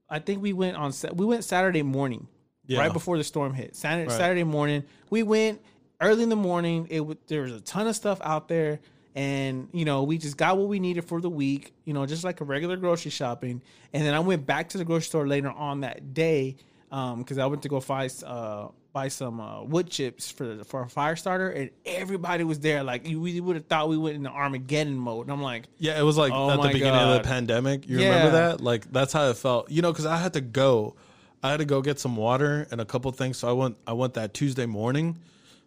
I 0.08 0.18
think 0.18 0.42
we 0.42 0.52
went 0.52 0.76
on 0.76 0.92
we 1.14 1.24
went 1.24 1.44
Saturday 1.44 1.82
morning, 1.82 2.26
Yeah. 2.66 2.80
right 2.80 2.92
before 2.92 3.16
the 3.16 3.24
storm 3.24 3.54
hit. 3.54 3.76
Saturday, 3.76 4.08
Right. 4.08 4.16
Saturday 4.18 4.44
morning, 4.44 4.82
we 5.08 5.22
went 5.22 5.60
early 6.00 6.22
in 6.24 6.28
the 6.30 6.36
morning. 6.36 6.88
It 6.90 7.28
there 7.28 7.42
was 7.42 7.52
a 7.52 7.60
ton 7.60 7.86
of 7.86 7.94
stuff 7.94 8.18
out 8.22 8.48
there, 8.48 8.80
and 9.14 9.68
you 9.72 9.84
know 9.84 10.02
we 10.04 10.18
just 10.18 10.36
got 10.36 10.56
what 10.56 10.68
we 10.68 10.78
needed 10.78 11.04
for 11.04 11.20
the 11.20 11.30
week. 11.30 11.72
You 11.84 11.94
know, 11.94 12.06
just 12.06 12.24
like 12.24 12.40
a 12.40 12.44
regular 12.44 12.76
grocery 12.76 13.10
shopping. 13.10 13.62
And 13.92 14.04
then 14.04 14.14
I 14.14 14.20
went 14.20 14.46
back 14.46 14.68
to 14.70 14.78
the 14.78 14.84
grocery 14.84 15.06
store 15.06 15.26
later 15.26 15.50
on 15.50 15.80
that 15.80 16.14
day 16.14 16.56
because 16.90 17.38
I 17.38 17.46
went 17.46 17.62
to 17.62 17.68
go 17.68 17.80
find 17.80 18.12
uh, 18.26 18.68
buy 18.92 19.08
some 19.08 19.40
uh, 19.40 19.62
wood 19.62 19.88
chips 19.90 20.30
for 20.30 20.64
for 20.64 20.82
a 20.82 20.88
fire 20.88 21.16
starter, 21.16 21.48
and 21.50 21.70
everybody 21.86 22.44
was 22.44 22.60
there. 22.60 22.82
Like 22.82 23.06
you, 23.06 23.20
we 23.20 23.40
would 23.40 23.56
have 23.56 23.66
thought 23.66 23.88
we 23.88 23.96
went 23.96 24.16
into 24.16 24.30
Armageddon 24.30 24.96
mode. 24.96 25.26
And 25.26 25.32
I'm 25.32 25.42
like, 25.42 25.64
Yeah, 25.78 25.98
it 25.98 26.02
was 26.02 26.16
like 26.16 26.32
Oh 26.32 26.50
at 26.50 26.60
the 26.62 26.68
beginning 26.68 27.00
of 27.00 27.22
the 27.22 27.28
pandemic. 27.28 27.88
You 27.88 27.98
Yeah. 28.00 28.04
remember 28.06 28.30
that? 28.32 28.60
Like 28.60 28.90
that's 28.92 29.12
how 29.12 29.28
it 29.30 29.36
felt. 29.36 29.70
You 29.70 29.82
know, 29.82 29.92
because 29.92 30.06
I 30.06 30.16
had 30.16 30.32
to 30.34 30.40
go. 30.40 30.96
I 31.42 31.50
had 31.50 31.58
to 31.60 31.64
go 31.64 31.80
get 31.80 31.98
some 31.98 32.16
water 32.16 32.66
and 32.70 32.80
a 32.80 32.84
couple 32.84 33.10
things. 33.12 33.38
So 33.38 33.48
I 33.48 33.52
went. 33.52 33.76
I 33.86 33.92
went 33.92 34.14
that 34.14 34.34
Tuesday 34.34 34.66
morning. 34.66 35.18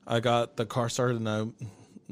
I 0.05 0.19
got 0.19 0.57
the 0.57 0.65
car 0.65 0.89
started 0.89 1.17
and 1.17 1.29
I, 1.29 1.45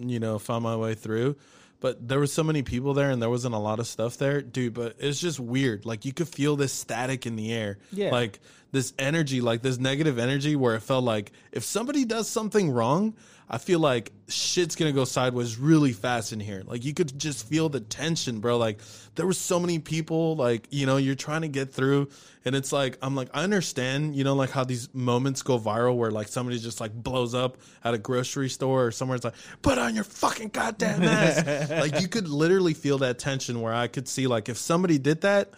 you 0.09 0.19
know, 0.19 0.39
found 0.39 0.63
my 0.63 0.75
way 0.75 0.93
through. 0.93 1.35
But 1.79 2.07
there 2.07 2.19
was 2.19 2.31
so 2.31 2.43
many 2.43 2.61
people 2.61 2.93
there 2.93 3.09
and 3.09 3.19
there 3.19 3.29
wasn't 3.29 3.55
a 3.55 3.59
lot 3.59 3.79
of 3.79 3.87
stuff 3.87 4.17
there, 4.17 4.41
dude. 4.41 4.75
But 4.75 4.97
it's 4.99 5.19
just 5.19 5.39
weird. 5.39 5.85
Like 5.85 6.05
you 6.05 6.13
could 6.13 6.27
feel 6.27 6.55
this 6.55 6.71
static 6.71 7.25
in 7.25 7.35
the 7.35 7.51
air. 7.51 7.79
Yeah. 7.91 8.11
Like 8.11 8.39
this 8.71 8.93
energy, 8.97 9.41
like 9.41 9.61
this 9.61 9.77
negative 9.77 10.17
energy, 10.17 10.55
where 10.55 10.75
it 10.75 10.81
felt 10.81 11.03
like 11.03 11.31
if 11.51 11.63
somebody 11.63 12.05
does 12.05 12.29
something 12.29 12.71
wrong, 12.71 13.13
I 13.53 13.57
feel 13.57 13.79
like 13.79 14.13
shit's 14.29 14.77
gonna 14.77 14.93
go 14.93 15.03
sideways 15.03 15.57
really 15.57 15.91
fast 15.91 16.31
in 16.31 16.39
here. 16.39 16.63
Like 16.65 16.85
you 16.85 16.93
could 16.93 17.19
just 17.19 17.45
feel 17.45 17.67
the 17.67 17.81
tension, 17.81 18.39
bro. 18.39 18.57
Like 18.57 18.79
there 19.15 19.25
were 19.25 19.33
so 19.33 19.59
many 19.59 19.77
people, 19.77 20.37
like, 20.37 20.67
you 20.71 20.85
know, 20.85 20.95
you're 20.95 21.15
trying 21.15 21.41
to 21.41 21.49
get 21.49 21.73
through, 21.73 22.07
and 22.45 22.55
it's 22.55 22.71
like, 22.71 22.97
I'm 23.01 23.13
like, 23.13 23.27
I 23.33 23.43
understand, 23.43 24.15
you 24.15 24.23
know, 24.23 24.35
like 24.35 24.51
how 24.51 24.63
these 24.63 24.87
moments 24.93 25.41
go 25.41 25.59
viral 25.59 25.97
where 25.97 26.11
like 26.11 26.29
somebody 26.29 26.59
just 26.59 26.79
like 26.79 26.93
blows 26.93 27.35
up 27.35 27.57
at 27.83 27.93
a 27.93 27.97
grocery 27.97 28.47
store 28.47 28.85
or 28.85 28.91
somewhere. 28.91 29.17
It's 29.17 29.25
like, 29.25 29.35
put 29.61 29.77
on 29.77 29.95
your 29.95 30.05
fucking 30.05 30.49
goddamn 30.49 31.01
mask. 31.01 31.69
like 31.71 31.99
you 31.99 32.07
could 32.07 32.29
literally 32.29 32.73
feel 32.73 32.99
that 32.99 33.19
tension 33.19 33.59
where 33.59 33.73
I 33.73 33.87
could 33.87 34.07
see 34.07 34.27
like 34.27 34.47
if 34.47 34.55
somebody 34.55 34.97
did 34.97 35.21
that, 35.21 35.51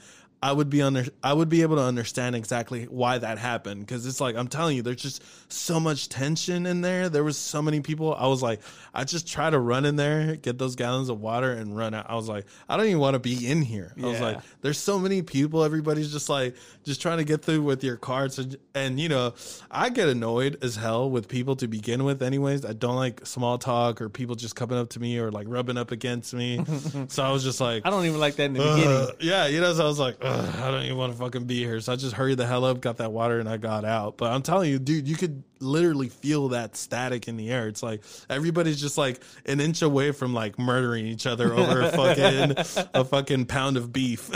I 0.43 0.51
would 0.51 0.69
be 0.69 0.81
under 0.81 1.05
I 1.23 1.31
would 1.31 1.47
be 1.47 1.61
able 1.61 1.77
to 1.77 1.81
understand 1.83 2.35
exactly 2.35 2.83
why 2.83 3.17
that 3.17 3.37
happened 3.37 3.79
because 3.79 4.05
it's 4.05 4.19
like 4.19 4.35
I'm 4.35 4.49
telling 4.49 4.75
you 4.75 4.81
there's 4.81 5.01
just 5.01 5.23
so 5.47 5.79
much 5.79 6.09
tension 6.09 6.65
in 6.65 6.81
there. 6.81 7.07
There 7.07 7.23
was 7.23 7.37
so 7.37 7.61
many 7.61 7.79
people. 7.79 8.13
I 8.13 8.27
was 8.27 8.43
like 8.43 8.59
I 8.93 9.05
just 9.05 9.25
try 9.25 9.49
to 9.49 9.57
run 9.57 9.85
in 9.85 9.95
there 9.95 10.35
get 10.35 10.57
those 10.57 10.75
gallons 10.75 11.07
of 11.07 11.21
water 11.21 11.53
and 11.53 11.77
run 11.77 11.93
out. 11.93 12.07
I 12.09 12.15
was 12.15 12.27
like 12.27 12.45
I 12.67 12.75
don't 12.75 12.87
even 12.87 12.99
want 12.99 13.13
to 13.13 13.19
be 13.19 13.49
in 13.49 13.61
here. 13.61 13.93
I 13.97 14.05
was 14.05 14.19
like 14.19 14.39
there's 14.59 14.77
so 14.77 14.99
many 14.99 15.21
people. 15.21 15.63
Everybody's 15.63 16.11
just 16.11 16.27
like 16.27 16.57
just 16.83 17.01
trying 17.01 17.19
to 17.19 17.23
get 17.23 17.41
through 17.41 17.61
with 17.61 17.81
your 17.81 17.95
cards. 17.95 18.37
And, 18.37 18.57
and 18.75 18.99
you 18.99 19.07
know 19.07 19.35
I 19.71 19.87
get 19.91 20.09
annoyed 20.09 20.57
as 20.61 20.75
hell 20.75 21.09
with 21.09 21.29
people 21.29 21.55
to 21.55 21.69
begin 21.69 22.03
with 22.03 22.21
anyways. 22.21 22.65
I 22.65 22.73
don't 22.73 22.97
like 22.97 23.25
small 23.25 23.57
talk 23.57 24.01
or 24.01 24.09
people 24.09 24.35
just 24.35 24.57
coming 24.57 24.77
up 24.77 24.89
to 24.89 24.99
me 24.99 25.19
or 25.19 25.31
like 25.31 25.47
rubbing 25.49 25.77
up 25.77 25.91
against 25.91 26.33
me. 26.33 26.65
So 27.07 27.23
I 27.23 27.31
was 27.31 27.43
just 27.43 27.61
like 27.61 27.85
I 27.85 27.89
don't 27.89 28.05
even 28.05 28.19
like 28.19 28.35
that 28.35 28.45
in 28.45 28.53
the 28.53 28.59
beginning. 28.59 29.07
yeah, 29.19 29.47
you 29.47 29.61
know, 29.61 29.73
so 29.73 29.83
I 29.83 29.87
was 29.87 29.99
like, 29.99 30.17
Ugh, 30.33 30.55
I 30.61 30.71
don't 30.71 30.83
even 30.83 30.97
want 30.97 31.13
to 31.13 31.19
fucking 31.19 31.45
be 31.45 31.59
here. 31.59 31.79
So 31.79 31.93
I 31.93 31.95
just 31.95 32.15
hurried 32.15 32.37
the 32.37 32.47
hell 32.47 32.65
up, 32.65 32.81
got 32.81 32.97
that 32.97 33.11
water, 33.11 33.39
and 33.39 33.47
I 33.47 33.57
got 33.57 33.85
out. 33.85 34.17
But 34.17 34.31
I'm 34.31 34.41
telling 34.41 34.71
you, 34.71 34.79
dude, 34.79 35.07
you 35.07 35.15
could 35.15 35.43
literally 35.59 36.09
feel 36.09 36.49
that 36.49 36.75
static 36.75 37.27
in 37.27 37.37
the 37.37 37.51
air. 37.51 37.67
It's 37.67 37.83
like 37.83 38.01
everybody's 38.29 38.81
just 38.81 38.97
like 38.97 39.21
an 39.45 39.59
inch 39.59 39.81
away 39.81 40.11
from 40.11 40.33
like 40.33 40.57
murdering 40.57 41.05
each 41.05 41.27
other 41.27 41.53
over 41.53 41.81
a 41.81 41.91
fucking 41.91 42.87
a 42.93 43.05
fucking 43.05 43.45
pound 43.45 43.77
of 43.77 43.93
beef. 43.93 44.31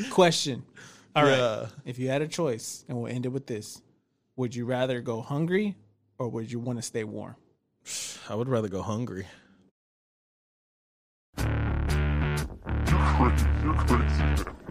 Question. 0.10 0.64
All 1.14 1.22
right. 1.22 1.38
Yeah. 1.38 1.66
If 1.84 1.98
you 1.98 2.08
had 2.08 2.22
a 2.22 2.28
choice, 2.28 2.84
and 2.88 2.98
we'll 2.98 3.12
end 3.12 3.24
it 3.24 3.30
with 3.30 3.46
this, 3.46 3.80
would 4.36 4.54
you 4.54 4.64
rather 4.64 5.00
go 5.00 5.20
hungry 5.20 5.76
or 6.18 6.28
would 6.28 6.50
you 6.50 6.58
want 6.58 6.78
to 6.78 6.82
stay 6.82 7.04
warm? 7.04 7.36
I 8.28 8.34
would 8.34 8.48
rather 8.48 8.68
go 8.68 8.82
hungry. 8.82 9.26
You're 11.38 11.46
crazy. 13.16 13.46
You're 13.62 13.74
crazy. 13.74 14.63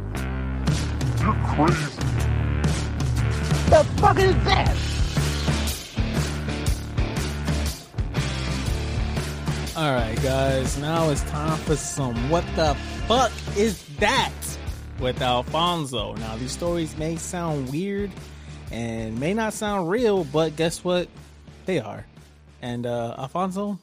The 3.70 3.84
fuck 3.98 4.20
is 4.20 4.36
that? 4.44 4.78
All 9.78 9.94
right, 9.94 10.22
guys. 10.22 10.78
Now 10.80 11.10
it's 11.12 11.24
time 11.24 11.58
for 11.60 11.78
some 11.78 12.30
what 12.30 12.44
the 12.58 12.76
fuck 13.08 13.32
is 13.56 13.82
that 14.00 14.34
with 15.00 15.22
Alfonso. 15.22 16.14
Now, 16.16 16.36
these 16.36 16.52
stories 16.52 16.98
may 16.98 17.16
sound 17.16 17.72
weird 17.72 18.12
and 18.72 19.18
may 19.18 19.34
not 19.34 19.54
sound 19.54 19.90
real, 19.90 20.26
but 20.26 20.58
guess 20.58 20.84
what? 20.84 21.08
They 21.66 21.80
are. 21.80 22.06
And 22.62 22.86
uh 22.86 23.16
Alfonso, 23.18 23.80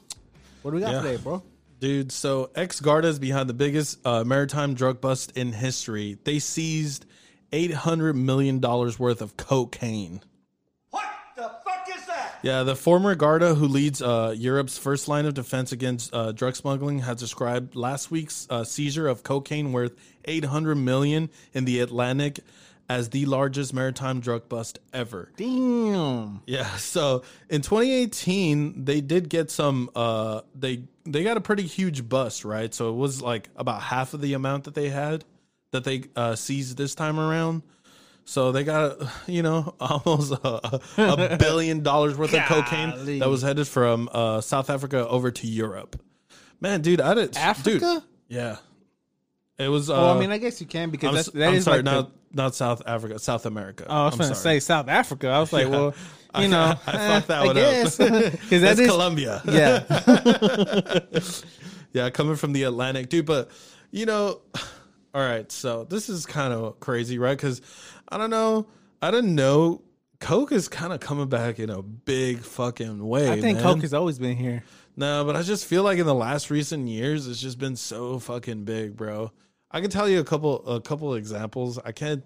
what 0.61 0.71
do 0.71 0.75
we 0.75 0.81
got 0.81 0.91
Yeah. 0.93 1.01
today, 1.01 1.17
bro? 1.17 1.41
Dude, 1.79 2.11
so 2.11 2.51
ex 2.53 2.79
Garda 2.79 3.07
is 3.07 3.17
behind 3.17 3.49
the 3.49 3.55
biggest 3.55 3.97
uh, 4.05 4.23
maritime 4.23 4.75
drug 4.75 5.01
bust 5.01 5.35
in 5.35 5.51
history. 5.51 6.19
They 6.23 6.37
seized 6.37 7.07
$800 7.51 8.15
million 8.15 8.59
worth 8.61 9.21
of 9.21 9.37
cocaine. 9.37 10.21
What 10.89 11.05
the 11.35 11.51
fuck 11.65 11.87
is 11.95 12.05
that? 12.07 12.39
Yeah, 12.43 12.63
the 12.63 12.75
former 12.75 13.15
Garda 13.15 13.55
who 13.55 13.67
leads 13.67 14.01
uh, 14.01 14.33
Europe's 14.37 14.77
first 14.77 15.07
line 15.07 15.25
of 15.25 15.33
defense 15.33 15.71
against 15.71 16.13
uh, 16.13 16.31
drug 16.31 16.55
smuggling 16.55 16.99
has 16.99 17.17
described 17.17 17.75
last 17.75 18.09
week's 18.11 18.47
uh, 18.49 18.63
seizure 18.63 19.07
of 19.07 19.23
cocaine 19.23 19.71
worth 19.71 19.93
800 20.25 20.75
million 20.75 21.29
in 21.53 21.65
the 21.65 21.79
Atlantic 21.79 22.39
as 22.91 23.09
the 23.09 23.25
largest 23.25 23.73
maritime 23.73 24.19
drug 24.19 24.49
bust 24.49 24.79
ever. 24.91 25.31
Damn. 25.37 26.41
Yeah, 26.45 26.75
so 26.75 27.23
in 27.49 27.61
2018 27.61 28.83
they 28.83 28.99
did 28.99 29.29
get 29.29 29.49
some 29.49 29.89
uh 29.95 30.41
they 30.53 30.83
they 31.05 31.23
got 31.23 31.37
a 31.37 31.41
pretty 31.41 31.63
huge 31.63 32.07
bust, 32.09 32.43
right? 32.43 32.73
So 32.73 32.89
it 32.89 32.97
was 32.97 33.21
like 33.21 33.49
about 33.55 33.81
half 33.81 34.13
of 34.13 34.19
the 34.19 34.33
amount 34.33 34.65
that 34.65 34.75
they 34.75 34.89
had 34.89 35.23
that 35.71 35.83
they 35.83 36.03
uh 36.15 36.35
seized 36.35 36.77
this 36.77 36.95
time 36.95 37.19
around. 37.19 37.63
So 38.25 38.51
they 38.51 38.63
got 38.63 38.97
you 39.27 39.41
know 39.43 39.75
almost 39.79 40.31
a, 40.33 40.79
a 40.97 41.37
billion 41.39 41.81
dollars 41.83 42.17
worth 42.17 42.33
of 42.33 42.43
cocaine 42.43 43.19
that 43.19 43.29
was 43.29 43.41
headed 43.41 43.67
from 43.67 44.09
uh 44.11 44.41
South 44.41 44.69
Africa 44.69 45.07
over 45.07 45.31
to 45.31 45.47
Europe. 45.47 45.99
Man, 46.59 46.81
dude, 46.81 47.01
I 47.01 47.13
did 47.15 47.35
Africa? 47.37 47.79
Dude, 47.79 48.03
yeah. 48.27 48.57
It 49.57 49.67
was 49.67 49.89
uh 49.89 49.93
well, 49.93 50.17
I 50.17 50.19
mean, 50.19 50.31
I 50.31 50.37
guess 50.37 50.59
you 50.61 50.67
can 50.67 50.89
because 50.91 51.09
I'm, 51.09 51.15
that's, 51.15 51.29
that 51.31 51.47
I'm 51.49 51.53
is 51.55 51.63
sorry, 51.65 51.77
like 51.77 51.85
the- 51.85 51.91
not 51.91 52.11
not 52.33 52.55
South 52.55 52.81
Africa, 52.85 53.19
South 53.19 53.45
America. 53.45 53.85
Oh, 53.89 53.93
I 53.93 54.05
was 54.05 54.13
I'm 54.13 54.19
going 54.19 54.29
to 54.29 54.35
say 54.35 54.59
South 54.61 54.87
Africa. 54.87 55.27
I 55.27 55.39
was 55.41 55.51
like, 55.51 55.65
Yeah. 55.67 55.69
well, 55.71 55.93
I- 56.33 56.43
you 56.43 56.47
know, 56.47 56.61
I 56.87 56.91
eh, 56.93 57.07
fucked 57.09 57.27
that 57.27 57.41
I 57.41 57.45
one 57.45 57.49
up. 57.49 57.55
guess. 57.55 57.97
'Cause 57.97 58.07
that 58.09 58.39
That's 58.49 58.79
is- 58.79 58.87
Colombia. 58.89 59.41
Yeah. 59.45 60.99
yeah, 61.93 62.09
coming 62.09 62.35
from 62.37 62.53
the 62.53 62.63
Atlantic, 62.63 63.09
dude. 63.09 63.25
But 63.25 63.49
you 63.91 64.05
know, 64.05 64.39
all 65.13 65.21
right. 65.21 65.51
So 65.51 65.83
this 65.83 66.09
is 66.09 66.25
kind 66.25 66.53
of 66.53 66.79
crazy, 66.79 67.17
right? 67.17 67.37
Because 67.37 67.61
I 68.09 68.17
don't 68.17 68.29
know. 68.29 68.67
I 69.01 69.11
didn't 69.11 69.35
know 69.35 69.81
Coke 70.21 70.51
is 70.51 70.69
kind 70.69 70.93
of 70.93 70.99
coming 70.99 71.27
back 71.27 71.59
in 71.59 71.69
a 71.69 71.81
big 71.81 72.39
fucking 72.39 73.05
way. 73.05 73.29
I 73.29 73.41
think 73.41 73.57
man. 73.57 73.63
Coke 73.63 73.81
has 73.81 73.93
always 73.93 74.19
been 74.19 74.37
here. 74.37 74.63
No, 74.95 75.25
but 75.25 75.35
I 75.35 75.41
just 75.41 75.65
feel 75.65 75.83
like 75.83 75.97
in 75.97 76.05
the 76.05 76.13
last 76.13 76.51
recent 76.51 76.87
years, 76.87 77.27
it's 77.27 77.41
just 77.41 77.57
been 77.57 77.75
so 77.75 78.19
fucking 78.19 78.63
big, 78.63 78.95
bro. 78.95 79.31
I 79.71 79.81
can 79.81 79.89
tell 79.89 80.07
you 80.07 80.19
a 80.19 80.23
couple 80.23 80.65
a 80.67 80.79
couple 80.79 81.15
examples. 81.15 81.79
I 81.79 81.91
can't 81.91 82.23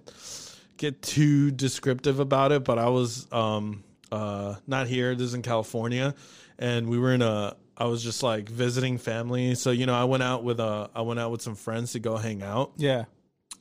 get 0.78 1.02
too 1.02 1.52
descriptive 1.52 2.20
about 2.20 2.52
it, 2.52 2.64
but 2.66 2.78
I 2.78 2.90
was 2.90 3.32
um 3.32 3.84
uh 4.12 4.56
not 4.68 4.88
here. 4.88 5.16
This 5.16 5.28
is 5.28 5.34
in 5.34 5.42
California, 5.42 6.14
and 6.60 6.90
we 6.90 7.00
were 7.00 7.14
in 7.14 7.22
a. 7.22 7.56
I 7.78 7.86
was 7.86 8.04
just 8.04 8.24
like 8.24 8.48
visiting 8.50 8.98
family, 8.98 9.56
so 9.56 9.72
you 9.72 9.86
know 9.86 9.94
I 9.96 10.06
went 10.06 10.24
out 10.24 10.44
with 10.44 10.60
uh 10.60 10.88
I 10.96 11.02
went 11.02 11.20
out 11.20 11.32
with 11.32 11.42
some 11.42 11.56
friends 11.56 11.92
to 11.94 12.00
go 12.00 12.18
hang 12.18 12.42
out, 12.42 12.72
Yeah. 12.78 13.06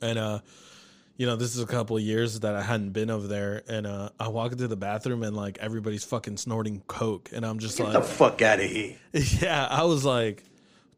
and 0.01 0.17
uh 0.19 0.39
you 1.17 1.25
know 1.25 1.35
this 1.37 1.55
is 1.55 1.61
a 1.61 1.65
couple 1.65 1.95
of 1.95 2.03
years 2.03 2.41
that 2.41 2.55
i 2.55 2.61
hadn't 2.61 2.89
been 2.91 3.09
over 3.09 3.25
there 3.25 3.63
and 3.69 3.87
uh 3.87 4.09
i 4.19 4.27
walk 4.27 4.51
into 4.51 4.67
the 4.67 4.75
bathroom 4.75 5.23
and 5.23 5.33
like 5.33 5.57
everybody's 5.59 6.03
fucking 6.03 6.35
snorting 6.35 6.81
coke 6.87 7.29
and 7.33 7.45
i'm 7.45 7.57
just 7.57 7.77
Get 7.77 7.85
like 7.85 7.93
the 7.93 8.01
fuck 8.01 8.41
out 8.41 8.59
of 8.59 8.69
here. 8.69 8.97
yeah 9.13 9.65
i 9.71 9.85
was 9.85 10.03
like 10.03 10.43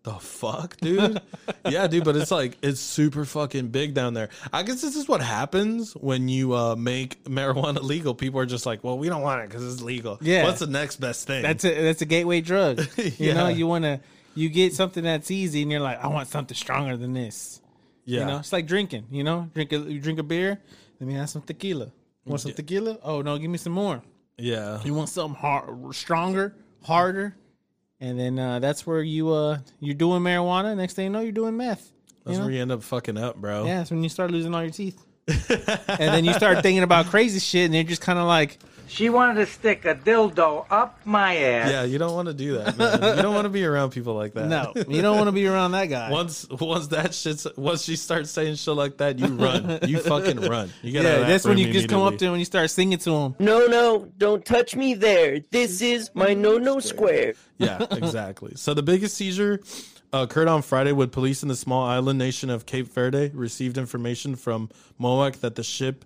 the 0.08 0.14
fuck 0.20 0.78
dude 0.78 1.22
yeah 1.70 1.86
dude 1.88 2.04
but 2.06 2.16
it's 2.16 2.32
like 2.32 2.58
it's 2.62 2.80
super 2.80 3.26
fucking 3.26 3.68
big 3.68 3.94
down 3.94 4.14
there 4.14 4.30
i 4.54 4.64
guess 4.64 4.82
this 4.82 4.96
is 4.96 5.08
what 5.08 5.22
happens 5.22 5.92
when 5.94 6.30
you 6.30 6.54
uh 6.54 6.76
make 6.78 7.22
marijuana 7.26 7.82
legal 7.82 8.14
people 8.16 8.40
are 8.40 8.46
just 8.46 8.66
like 8.66 8.84
well 8.86 8.98
we 8.98 9.10
don't 9.10 9.22
want 9.22 9.42
it 9.42 9.50
because 9.50 9.64
it's 9.74 9.82
legal 9.82 10.18
Yeah. 10.22 10.44
what's 10.46 10.60
the 10.60 10.68
next 10.68 10.98
best 11.02 11.28
thing 11.28 11.42
That's 11.44 11.66
a 11.66 11.82
that's 11.84 12.02
a 12.02 12.06
gateway 12.06 12.40
drug. 12.42 12.88
You 13.18 13.34
know, 13.34 13.48
you 13.50 13.68
want 13.68 13.84
to 13.84 14.00
you 14.34 14.50
get 14.50 14.74
something 14.76 15.04
that's 15.04 15.32
easy, 15.32 15.64
and 15.64 15.72
you're 15.72 15.82
like, 15.82 16.00
I 16.04 16.08
want 16.08 16.28
something 16.30 16.56
stronger 16.56 16.96
than 16.96 17.14
this. 17.14 17.60
yeah 18.06 18.20
You 18.22 18.26
know, 18.28 18.38
it's 18.38 18.54
like 18.54 18.68
drinking. 18.68 19.08
You 19.12 19.24
know, 19.24 19.50
drink 19.54 19.74
a 19.74 19.78
you 19.80 20.00
drink 20.00 20.20
a 20.20 20.24
beer. 20.24 20.62
Let 21.00 21.08
me 21.08 21.14
have 21.16 21.30
some 21.30 21.42
tequila. 21.42 21.92
Want 22.26 22.42
some 22.42 22.54
tequila? 22.54 22.98
Oh 23.04 23.22
no, 23.22 23.38
give 23.38 23.50
me 23.50 23.58
some 23.58 23.74
more. 23.74 24.02
yeah 24.38 24.80
You 24.86 24.94
want 24.94 25.10
something 25.10 25.36
hard, 25.40 25.96
stronger, 25.96 26.56
harder, 26.84 27.36
and 28.00 28.20
then 28.20 28.38
uh, 28.38 28.60
that's 28.60 28.86
where 28.86 29.02
you 29.02 29.32
uh 29.32 29.60
you're 29.80 29.96
doing 29.96 30.22
marijuana. 30.22 30.76
Next 30.76 30.94
thing 30.94 31.06
you 31.06 31.10
know, 31.12 31.22
you're 31.22 31.32
doing 31.32 31.58
meth. 31.58 31.92
that's 32.24 32.34
you 32.34 32.40
know? 32.40 32.46
where 32.46 32.54
you 32.54 32.62
end 32.62 32.72
up 32.72 32.84
fucking 32.84 33.18
up 33.18 33.38
bro 33.38 33.66
Yeah, 33.66 33.80
that's 33.80 33.92
when 33.92 34.04
you 34.04 34.10
start 34.10 34.32
losing 34.32 34.54
all 34.54 34.62
your 34.62 34.72
teeth. 34.72 35.04
And 35.28 36.00
then 36.00 36.26
you 36.26 36.34
start 36.34 36.62
thinking 36.62 36.84
about 36.84 37.08
crazy 37.08 37.40
shit, 37.40 37.66
and 37.66 37.74
you're 37.76 37.84
just 37.84 38.02
kind 38.02 38.20
of 38.20 38.28
like, 38.28 38.58
She 38.88 39.10
wanted 39.10 39.36
to 39.36 39.46
stick 39.46 39.84
a 39.84 39.96
dildo 39.96 40.66
up 40.70 41.00
my 41.04 41.36
ass. 41.36 41.70
Yeah, 41.70 41.84
you 41.84 41.98
don't 41.98 42.14
want 42.14 42.30
to 42.30 42.34
do 42.34 42.58
that, 42.58 42.78
man. 42.78 43.18
You 43.18 43.22
don't 43.22 43.34
want 43.36 43.46
to 43.46 43.50
be 43.50 43.66
around 43.66 43.92
people 43.92 44.14
like 44.14 44.34
that. 44.34 44.48
No, 44.48 44.72
you 44.88 45.02
don't 45.02 45.18
want 45.18 45.28
to 45.28 45.34
be 45.34 45.46
around 45.46 45.74
that 45.74 45.88
guy. 45.88 46.10
Once 46.10 46.48
once 46.50 46.88
that 46.88 47.14
shit's 47.14 47.46
once 47.58 47.84
she 47.84 47.98
starts 47.98 48.32
saying 48.32 48.56
shit 48.56 48.74
like 48.74 48.98
that, 48.98 49.20
you 49.20 49.28
run. 49.28 49.80
You 49.84 50.00
fucking 50.00 50.40
run. 50.40 50.72
You 50.82 50.94
get 50.94 51.06
out 51.06 51.10
yeah, 51.10 51.16
of 51.16 51.22
that 51.22 51.28
that's 51.28 51.46
when 51.46 51.58
you 51.58 51.72
just 51.72 51.90
come 51.90 52.02
up 52.02 52.18
to 52.18 52.26
him 52.26 52.34
and 52.34 52.40
you 52.40 52.46
start 52.46 52.70
singing 52.70 52.98
to 53.00 53.12
him. 53.12 53.36
No, 53.40 53.68
no, 53.68 54.08
don't 54.18 54.46
touch 54.46 54.76
me 54.76 54.94
there. 54.94 55.42
This 55.52 55.82
is 55.82 56.10
my 56.14 56.34
no 56.34 56.58
no 56.58 56.80
square. 56.80 57.34
Yeah, 57.58 57.86
exactly. 57.92 58.54
So 58.56 58.74
the 58.74 58.84
biggest 58.84 59.18
seizure 59.18 59.60
occurred 60.14 60.48
on 60.48 60.62
Friday 60.62 60.92
when 60.92 61.10
police 61.10 61.44
in 61.44 61.50
the 61.50 61.56
small 61.56 61.86
island 61.86 62.20
nation 62.20 62.50
of 62.50 62.66
Cape 62.66 62.92
Verde 62.92 63.32
received 63.34 63.78
information 63.78 64.36
from 64.36 64.70
MOAC 65.00 65.40
that 65.42 65.56
the 65.56 65.64
ship 65.64 66.06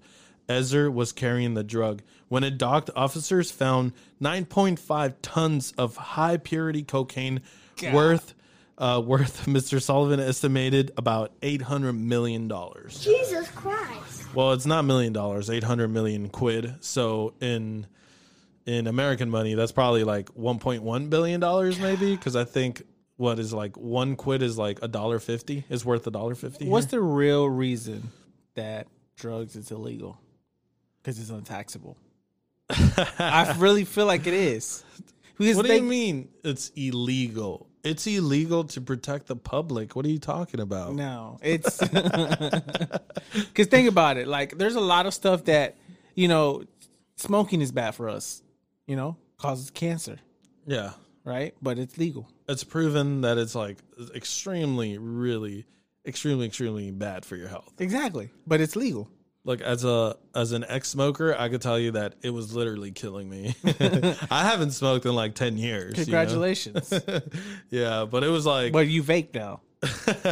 Ezer 0.50 0.90
was 0.92 1.12
carrying 1.12 1.54
the 1.54 1.64
drug. 1.64 2.02
When 2.28 2.44
it 2.44 2.58
docked, 2.58 2.90
officers 2.96 3.52
found 3.52 3.94
9.5 4.22 5.16
tons 5.22 5.74
of 5.78 5.96
high 5.96 6.38
purity 6.38 6.84
cocaine 6.84 7.42
God. 7.78 7.94
worth 7.94 8.34
uh, 8.78 9.00
worth 9.06 9.46
Mr. 9.46 9.82
Sullivan 9.82 10.20
estimated 10.20 10.92
about 10.98 11.32
800 11.42 11.94
million 11.94 12.48
dollars. 12.48 13.00
Jesus 13.04 13.50
Christ. 13.52 14.34
Well, 14.34 14.54
it's 14.54 14.66
not 14.66 14.86
million 14.86 15.14
dollars, 15.14 15.50
800 15.50 15.90
million 15.90 16.30
quid. 16.30 16.76
So 16.82 17.34
in 17.40 17.86
in 18.66 18.88
American 18.88 19.30
money, 19.30 19.54
that's 19.56 19.72
probably 19.72 20.04
like 20.04 20.30
1.1 20.36 21.10
billion 21.10 21.40
dollars 21.40 21.80
maybe 21.80 22.16
because 22.16 22.36
I 22.36 22.44
think 22.44 22.84
what 23.18 23.40
is 23.40 23.54
like 23.54 23.78
1 23.78 24.16
quid 24.16 24.42
is 24.42 24.58
like 24.58 24.80
a 24.82 24.88
dollar 24.88 25.20
50 25.20 25.66
is 25.70 25.86
worth 25.86 26.06
a 26.08 26.12
dollar 26.12 26.36
50. 26.36 26.68
What's 26.68 26.88
the 26.88 27.02
real 27.02 27.48
reason 27.50 28.12
that 28.56 28.88
drugs 29.16 29.56
is 29.56 29.70
illegal? 29.72 30.20
Because 31.02 31.20
it's 31.20 31.30
untaxable. 31.30 31.98
I 32.70 33.56
really 33.58 33.86
feel 33.86 34.06
like 34.06 34.28
it 34.28 34.34
is. 34.34 34.84
Because 35.38 35.56
What 35.58 35.64
do 35.64 35.70
they, 35.70 35.78
you 35.78 35.84
mean 35.84 36.30
it's 36.44 36.70
illegal? 36.76 37.68
It's 37.84 38.06
illegal 38.06 38.64
to 38.66 38.82
protect 38.82 39.28
the 39.28 39.36
public. 39.36 39.96
What 39.96 40.06
are 40.06 40.10
you 40.10 40.20
talking 40.20 40.60
about? 40.60 40.94
No, 40.94 41.40
it's 41.42 41.80
because 43.34 43.68
think 43.68 43.90
about 43.90 44.18
it. 44.18 44.28
Like, 44.28 44.58
there's 44.58 44.76
a 44.76 44.80
lot 44.82 45.06
of 45.06 45.14
stuff 45.14 45.46
that 45.46 45.76
you 46.14 46.28
know, 46.28 46.64
smoking 47.16 47.62
is 47.62 47.72
bad 47.72 47.96
for 47.96 48.10
us. 48.10 48.44
You 48.86 48.96
know, 48.96 49.18
causes 49.38 49.70
cancer, 49.72 50.18
Yeah. 50.66 50.92
right? 51.24 51.56
But 51.62 51.80
it's 51.80 51.98
legal. 51.98 52.28
It's 52.52 52.64
proven 52.64 53.22
that 53.22 53.38
it's 53.38 53.56
like 53.56 53.78
extremely 54.14 54.98
really 54.98 55.66
extremely 56.06 56.46
extremely 56.46 56.92
bad 56.92 57.26
for 57.26 57.36
your 57.36 57.48
health. 57.48 57.74
Exactly, 57.80 58.30
but 58.46 58.62
it's 58.62 58.76
legal. 58.76 59.10
Like 59.44 59.62
as 59.62 59.84
a 59.84 60.18
as 60.36 60.52
an 60.52 60.64
ex 60.68 60.90
smoker, 60.90 61.36
I 61.38 61.50
could 61.50 61.62
tell 61.62 61.80
you 61.80 61.92
that 61.92 62.16
it 62.22 62.30
was 62.30 62.54
literally 62.54 62.92
killing 62.92 63.28
me. 63.30 63.56
I 64.30 64.44
haven't 64.44 64.72
smoked 64.72 65.06
in 65.06 65.16
like 65.16 65.34
ten 65.34 65.58
years. 65.58 65.94
you 65.94 66.02
know? 66.02 66.04
Congratulations. 66.04 66.94
yeah, 67.70 68.06
but 68.06 68.24
it 68.24 68.30
was 68.30 68.46
like 68.46 68.72
but 68.72 68.88
you 68.88 69.02
vape 69.02 69.34
now, 69.34 69.62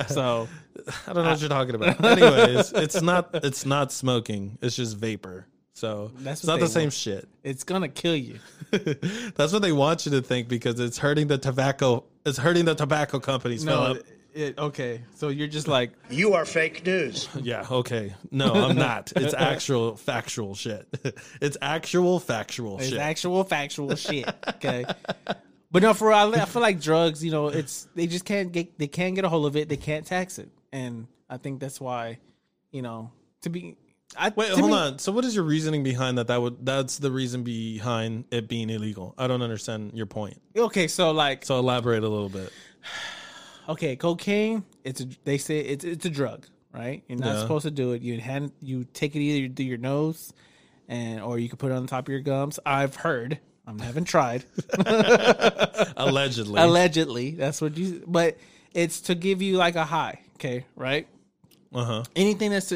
so 0.09 0.47
I 1.07 1.13
don't 1.13 1.23
know 1.23 1.31
what 1.31 1.39
you're 1.39 1.49
talking 1.49 1.75
about. 1.75 2.03
Anyways, 2.05 2.71
it's 2.73 3.01
not 3.01 3.31
it's 3.33 3.65
not 3.65 3.91
smoking. 3.91 4.59
It's 4.61 4.75
just 4.75 4.97
vapor. 4.97 5.47
So 5.79 6.11
That's 6.15 6.41
it's 6.41 6.47
not 6.47 6.59
the 6.59 6.65
they 6.65 6.71
same 6.71 6.83
want. 6.85 6.93
shit. 6.93 7.29
it's 7.41 7.63
gonna 7.63 7.87
kill 7.87 8.15
you. 8.15 8.39
That's 8.71 9.53
what 9.53 9.61
they 9.61 9.71
want 9.71 10.05
you 10.05 10.11
to 10.11 10.21
think 10.21 10.49
because 10.49 10.77
it's 10.79 10.97
hurting 10.97 11.27
the 11.27 11.37
tobacco. 11.37 12.03
It's 12.25 12.37
hurting 12.37 12.65
the 12.65 12.75
tobacco 12.75 13.19
companies. 13.19 13.63
No, 13.63 13.85
Philip. 13.93 14.07
it, 14.33 14.57
okay. 14.59 15.01
So 15.15 15.29
you're 15.29 15.47
just 15.47 15.69
like 15.69 15.91
You 16.09 16.33
are 16.33 16.43
fake 16.45 16.85
news. 16.85 17.29
Yeah. 17.41 17.65
Okay. 17.71 18.13
No, 18.29 18.53
I'm 18.53 18.75
not. 18.75 19.13
It's 19.15 19.33
actual 19.33 19.95
factual 19.95 20.53
shit. 20.53 20.85
It's 21.39 21.55
actual 21.61 22.19
factual 22.19 22.77
It's 22.79 22.89
shit. 22.89 22.99
actual 22.99 23.45
factual 23.45 23.95
shit. 23.95 24.27
Okay. 24.49 24.85
But 25.71 25.81
no, 25.83 25.93
for 25.93 26.09
real, 26.09 26.33
I 26.35 26.43
feel 26.45 26.61
like 26.61 26.81
drugs. 26.81 27.23
You 27.23 27.31
know, 27.31 27.47
it's 27.47 27.87
they 27.95 28.05
just 28.07 28.25
can't 28.25 28.51
get 28.51 28.77
they 28.77 28.87
can't 28.87 29.15
get 29.15 29.23
a 29.23 29.29
hold 29.29 29.45
of 29.45 29.55
it. 29.55 29.69
They 29.69 29.77
can't 29.77 30.05
tax 30.05 30.39
it, 30.39 30.49
and 30.73 31.07
I 31.29 31.37
think 31.37 31.61
that's 31.61 31.79
why, 31.79 32.17
you 32.71 32.81
know, 32.81 33.11
to 33.43 33.49
be. 33.49 33.77
I, 34.17 34.31
Wait, 34.35 34.49
hold 34.49 34.71
on. 34.71 34.99
So, 34.99 35.11
what 35.11 35.23
is 35.23 35.35
your 35.35 35.43
reasoning 35.43 35.83
behind 35.83 36.17
that? 36.17 36.27
That 36.27 36.41
would 36.41 36.65
that's 36.65 36.97
the 36.97 37.11
reason 37.11 37.43
behind 37.43 38.25
it 38.31 38.47
being 38.47 38.69
illegal. 38.69 39.13
I 39.17 39.27
don't 39.27 39.41
understand 39.41 39.91
your 39.93 40.07
point. 40.07 40.41
Okay, 40.57 40.87
so 40.87 41.11
like, 41.11 41.45
So, 41.45 41.59
elaborate 41.59 42.03
a 42.03 42.09
little 42.09 42.29
bit. 42.29 42.51
okay, 43.69 43.95
cocaine. 43.95 44.63
It's 44.83 45.01
a, 45.01 45.05
they 45.25 45.37
say 45.37 45.59
it's 45.59 45.85
it's 45.85 46.05
a 46.05 46.09
drug, 46.09 46.47
right? 46.73 47.03
You're 47.07 47.19
not 47.19 47.35
Yeah. 47.35 47.41
supposed 47.41 47.63
to 47.65 47.71
do 47.71 47.91
it. 47.93 48.01
You 48.01 48.19
hand 48.19 48.51
you 48.61 48.85
take 48.93 49.15
it 49.15 49.19
either 49.19 49.53
through 49.53 49.65
your 49.65 49.77
nose, 49.77 50.33
and 50.87 51.21
or 51.21 51.37
you 51.37 51.47
can 51.47 51.57
put 51.57 51.71
it 51.71 51.75
on 51.75 51.83
the 51.83 51.87
top 51.89 52.07
of 52.07 52.11
your 52.11 52.21
gums. 52.21 52.59
I've 52.65 52.95
heard. 52.95 53.39
I 53.67 53.83
haven't 53.83 54.05
tried. 54.05 54.45
Allegedly. 55.97 56.59
Allegedly, 56.59 57.31
that's 57.31 57.61
what 57.61 57.77
you. 57.77 58.03
But 58.07 58.37
it's 58.73 59.01
to 59.01 59.13
give 59.15 59.43
you 59.43 59.57
like 59.57 59.75
a 59.75 59.85
high. 59.85 60.21
Okay, 60.35 60.65
right? 60.75 61.07
uh 61.71 61.83
huh. 61.85 62.03
anything 62.15 62.49
that's 62.49 62.73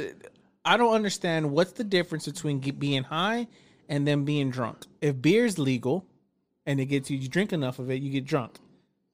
I 0.65 0.77
don't 0.77 0.93
understand 0.93 1.51
what's 1.51 1.73
the 1.73 1.83
difference 1.83 2.25
between 2.25 2.59
being 2.59 3.03
high 3.03 3.47
and 3.89 4.07
then 4.07 4.23
being 4.23 4.49
drunk. 4.49 4.85
If 5.01 5.21
beer's 5.21 5.59
legal 5.59 6.05
and 6.65 6.79
it 6.79 6.85
gets 6.85 7.09
you 7.09 7.17
you 7.17 7.27
drink 7.27 7.51
enough 7.53 7.79
of 7.79 7.91
it, 7.91 8.01
you 8.01 8.11
get 8.11 8.25
drunk. 8.25 8.57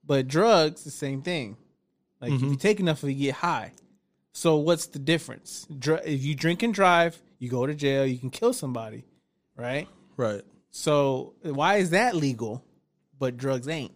But 0.06 0.28
drugs, 0.28 0.84
the 0.84 0.92
same 0.92 1.22
thing. 1.22 1.58
Like 2.22 2.34
if 2.34 2.42
you 2.42 2.48
mm-hmm. 2.48 2.58
take 2.58 2.80
enough 2.80 3.04
of 3.04 3.10
it, 3.10 3.14
you 3.14 3.28
get 3.28 3.36
high. 3.36 3.74
So 4.32 4.58
what's 4.58 4.88
the 4.88 5.00
difference? 5.00 5.68
Dr- 5.78 6.06
if 6.06 6.24
you 6.24 6.36
drink 6.36 6.64
and 6.64 6.74
drive, 6.74 7.22
you 7.40 7.50
go 7.50 7.66
to 7.66 7.74
jail, 7.74 8.06
you 8.06 8.18
can 8.18 8.30
kill 8.30 8.54
somebody, 8.54 9.06
right? 9.56 9.88
Right. 10.18 10.44
So 10.72 11.34
why 11.42 11.78
is 11.78 11.92
that 11.92 12.16
legal, 12.16 12.64
but 13.18 13.38
drugs 13.38 13.68
ain't? 13.68 13.94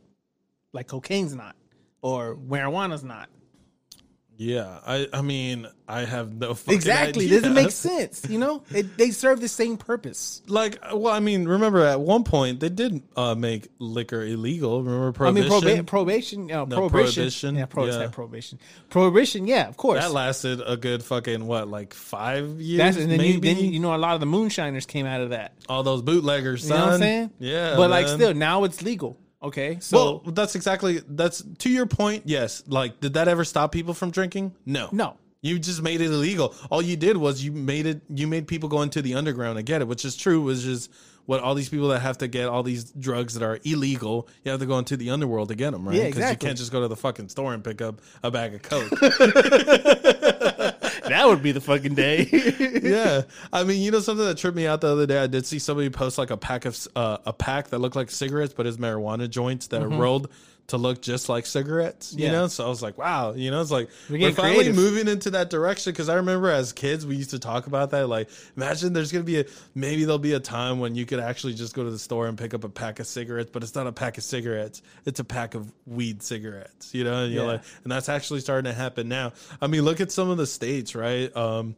Like 0.72 0.88
cocaine's 0.88 1.36
not, 1.36 1.56
or 2.02 2.36
marijuana's 2.36 3.04
not. 3.04 3.30
Yeah. 4.44 4.80
I. 4.86 5.08
I 5.14 5.22
mean, 5.22 5.68
I 5.88 6.06
have 6.06 6.34
no 6.34 6.54
fucking 6.54 6.74
Exactly, 6.74 7.26
idea. 7.26 7.40
doesn't 7.42 7.54
make 7.54 7.72
sense. 7.90 8.26
You 8.30 8.40
know, 8.40 8.64
it, 8.72 8.98
they 8.98 9.12
serve 9.12 9.42
the 9.42 9.48
same 9.48 9.78
purpose. 9.78 10.42
Like, 10.48 10.80
well, 10.94 11.14
I 11.14 11.20
mean, 11.20 11.46
remember 11.48 11.86
at 11.86 12.00
one 12.00 12.24
point 12.24 12.60
they 12.60 12.70
did 12.70 13.02
uh, 13.16 13.36
make 13.36 13.68
liquor 13.80 14.22
illegal. 14.24 14.82
Remember 14.84 15.12
prohibition? 15.12 15.52
I 15.52 15.56
mean, 15.66 15.84
proba- 15.84 15.86
probation, 15.86 16.52
uh, 16.52 16.66
No, 16.66 16.76
prohibition, 16.90 17.14
prohibition, 17.24 17.56
yeah, 17.56 17.66
pro- 17.66 17.86
yeah. 17.86 18.08
prohibition, 18.12 18.60
prohibition, 18.90 19.48
yeah, 19.48 19.68
of 19.68 19.78
course. 19.78 20.02
that 20.02 20.12
lasted 20.12 20.62
a 20.66 20.78
good 20.78 21.04
fucking 21.04 21.46
what, 21.46 21.68
like 21.68 21.94
five 21.94 22.60
years? 22.62 22.78
That's 22.80 22.98
and 22.98 23.12
then 23.12 23.20
you, 23.20 23.34
maybe. 23.40 23.54
then 23.54 23.64
you 23.74 23.80
know 23.80 23.96
a 23.96 23.98
lot 23.98 24.14
of 24.14 24.20
the 24.20 24.26
moonshiners 24.26 24.86
came 24.86 25.06
out 25.06 25.22
of 25.22 25.30
that. 25.32 25.54
all 25.70 25.84
those 25.84 26.02
bootleggers, 26.02 26.64
You 26.64 26.70
son. 26.70 26.78
know 26.80 26.86
what 26.86 26.94
I'm 26.96 27.00
saying? 27.00 27.32
Yeah, 27.40 27.76
but 27.76 27.90
like 27.90 28.08
still, 28.08 28.34
now 28.34 28.64
it's 28.64 28.82
legal. 28.82 29.18
Okay, 29.44 29.78
so 29.82 30.22
well, 30.24 30.34
that's 30.34 30.56
exactly 30.56 31.02
that's 31.08 31.44
to 31.60 31.70
your 31.70 31.86
point. 31.86 32.24
Yes, 32.26 32.64
like 32.68 33.00
did 33.02 33.16
that 33.16 33.28
ever 33.28 33.44
stop 33.44 33.72
people 33.72 33.94
from 33.94 34.10
drinking? 34.12 34.56
No, 34.66 34.88
no, 34.94 35.18
You 35.42 35.60
just 35.60 35.82
made 35.82 36.00
it 36.00 36.06
illegal. 36.12 36.56
All 36.72 36.82
you 36.82 36.96
did 36.96 37.18
was 37.18 37.44
you 37.44 37.52
made 37.52 37.86
it. 37.86 38.02
You 38.10 38.28
made 38.28 38.48
people 38.48 38.70
go 38.70 38.82
into 38.82 39.02
the 39.02 39.16
underground 39.16 39.58
and 39.58 39.66
get 39.68 39.82
it, 39.82 39.88
which 39.88 40.06
is 40.06 40.16
true. 40.16 40.42
Was 40.42 40.64
just 40.64 40.90
what 41.26 41.42
all 41.42 41.56
these 41.56 41.70
people 41.70 41.88
that 41.90 42.00
have 42.00 42.18
to 42.20 42.28
get 42.28 42.48
all 42.48 42.64
these 42.64 42.86
drugs 42.92 43.34
that 43.36 43.44
are 43.44 43.60
illegal. 43.64 44.28
You 44.44 44.52
have 44.52 44.60
to 44.62 44.66
go 44.66 44.78
into 44.78 44.96
the 44.98 45.10
underworld 45.10 45.50
to 45.50 45.56
get 45.56 45.72
them, 45.72 45.86
right? 45.88 45.96
Yeah, 45.96 46.04
Because 46.04 46.18
exactly. 46.18 46.46
you 46.46 46.50
can't 46.50 46.58
just 46.58 46.72
go 46.72 46.82
to 46.82 46.88
the 46.90 46.98
fucking 46.98 47.30
store 47.30 47.54
and 47.54 47.64
pick 47.64 47.82
up 47.82 48.02
a 48.24 48.32
bag 48.32 48.56
of 48.56 48.62
coke. 48.62 48.90
that 51.08 51.28
would 51.28 51.42
be 51.44 51.52
the 51.52 51.62
fucking 51.62 51.96
day. 51.96 52.28
yeah, 52.84 53.22
I 53.54 53.64
mean, 53.64 53.82
you 53.82 53.92
know 53.92 54.00
something 54.00 54.26
that 54.26 54.38
tripped 54.38 54.56
me 54.58 54.68
out 54.68 54.82
the 54.82 54.88
other 54.92 55.06
day. 55.06 55.20
I 55.20 55.28
did 55.28 55.46
see 55.46 55.60
somebody 55.60 55.90
post 55.90 56.18
like 56.18 56.30
a 56.32 56.38
pack 56.38 56.66
of 56.66 56.88
uh, 56.96 57.18
a 57.26 57.34
pack 57.34 57.70
that 57.70 57.80
looked 57.80 57.96
like 57.96 58.10
cigarettes, 58.12 58.54
but 58.56 58.66
is 58.66 58.78
marijuana 58.78 59.30
joints 59.30 59.68
that 59.68 59.82
Mhm. 59.82 59.86
are 59.86 59.98
rolled 60.02 60.30
to 60.68 60.78
look 60.78 61.02
just 61.02 61.28
like 61.28 61.46
cigarettes. 61.46 62.14
You 62.18 62.26
Yeah. 62.28 62.32
know, 62.32 62.48
so 62.48 62.66
I 62.66 62.70
was 62.70 62.82
like, 62.82 62.98
wow. 62.98 63.34
You 63.34 63.52
know, 63.52 63.60
it's 63.62 63.70
like 63.70 63.90
We're 64.10 64.20
we're, 64.20 64.32
finally 64.32 64.56
creative. 64.64 64.76
moving 64.76 65.08
into 65.10 65.30
that 65.32 65.50
direction. 65.50 65.92
Because 65.92 66.08
I 66.08 66.16
remember 66.16 66.50
as 66.50 66.72
kids, 66.72 67.06
we 67.06 67.18
used 67.18 67.32
to 67.32 67.40
talk 67.40 67.68
about 67.68 67.92
that. 67.92 68.08
Like, 68.08 68.30
imagine 68.56 68.94
there's 68.94 69.12
gonna 69.12 69.26
be 69.26 69.42
a 69.42 69.46
maybe 69.76 70.06
there'll 70.06 70.20
be 70.20 70.34
a 70.34 70.40
time 70.40 70.80
when 70.80 70.96
you 70.96 71.06
could 71.06 71.20
actually 71.20 71.54
just 71.54 71.74
go 71.76 71.84
to 71.84 71.92
the 71.92 72.00
store 72.00 72.28
and 72.28 72.38
pick 72.38 72.54
up 72.54 72.64
a 72.64 72.70
pack 72.70 73.00
of 73.02 73.08
cigarettes, 73.08 73.50
but 73.52 73.62
it's 73.62 73.76
not 73.76 73.88
a 73.88 73.92
pack 73.92 74.18
of 74.18 74.24
cigarettes; 74.24 74.82
it's 75.06 75.20
a 75.20 75.24
pack 75.26 75.54
of 75.54 75.70
weed 75.86 76.24
cigarettes. 76.24 76.94
You 76.96 77.04
know, 77.04 77.24
and 77.26 77.34
you're 77.34 77.44
Yeah. 77.44 77.52
like, 77.54 77.62
and 77.84 77.92
that's 77.92 78.08
actually 78.08 78.40
starting 78.40 78.72
to 78.72 78.76
happen 78.78 79.10
now. 79.10 79.34
I 79.62 79.68
mean, 79.68 79.82
look 79.82 80.00
at 80.00 80.12
some 80.14 80.30
of 80.30 80.38
the 80.38 80.48
states, 80.48 80.96
right? 80.96 81.36
Um, 81.36 81.76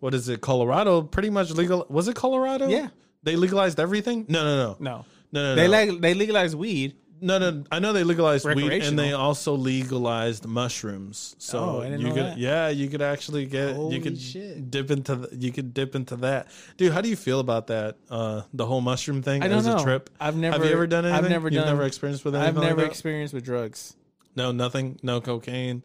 what 0.00 0.14
is 0.14 0.28
it? 0.28 0.40
Colorado 0.40 1.00
pretty 1.02 1.30
much 1.30 1.52
legal. 1.52 1.86
Was 1.88 2.08
it 2.08 2.16
Colorado? 2.16 2.68
Yeah. 2.68 2.88
they 3.22 3.34
legalized 3.36 3.80
everything. 3.80 4.24
No, 4.28 4.44
no, 4.44 4.56
no, 4.56 4.76
no, 4.80 5.04
no, 5.32 5.42
no. 5.42 5.54
they 5.56 5.64
no. 5.64 5.70
leg- 5.70 6.00
they 6.00 6.14
legalized 6.14 6.54
weed. 6.56 6.94
No, 7.20 7.38
no, 7.38 7.64
I 7.72 7.78
know 7.78 7.92
they 7.94 8.04
legalized 8.04 8.44
weed, 8.46 8.70
and 8.82 8.98
they 8.98 9.12
also 9.12 9.54
legalized 9.54 10.46
mushrooms. 10.46 11.34
So 11.38 11.58
Oh, 11.58 11.80
I 11.80 11.84
didn't 11.84 12.00
you 12.02 12.06
know 12.08 12.14
could, 12.14 12.24
that. 12.24 12.38
yeah, 12.38 12.68
you 12.68 12.88
could 12.88 13.00
actually 13.00 13.46
get, 13.46 13.74
Holy 13.74 13.96
you 13.96 14.02
could 14.02 14.20
shit. 14.20 14.70
dip 14.70 14.90
into, 14.90 15.14
the, 15.16 15.36
you 15.36 15.50
could 15.50 15.72
dip 15.72 15.94
into 15.94 16.16
that, 16.16 16.48
dude. 16.76 16.92
How 16.92 17.00
do 17.00 17.08
you 17.08 17.16
feel 17.16 17.40
about 17.40 17.68
that? 17.68 17.96
Uh, 18.10 18.42
the 18.52 18.66
whole 18.66 18.80
mushroom 18.82 19.22
thing 19.22 19.42
I 19.42 19.48
don't 19.48 19.58
as 19.60 19.66
know. 19.66 19.76
a 19.78 19.82
trip. 19.82 20.10
I've 20.20 20.36
never. 20.36 20.56
Have 20.58 20.66
you 20.66 20.72
ever 20.72 20.86
done 20.86 21.06
anything? 21.06 21.24
I've 21.24 21.30
never 21.30 21.48
You've 21.48 21.62
done. 21.64 21.68
never 21.74 21.84
experienced 21.86 22.24
with 22.24 22.34
anything 22.34 22.48
I've 22.50 22.56
like 22.56 22.68
never 22.68 22.80
that? 22.82 22.90
experienced 22.90 23.32
with 23.32 23.44
drugs. 23.44 23.96
No, 24.34 24.52
nothing. 24.52 24.98
No 25.02 25.22
cocaine. 25.22 25.82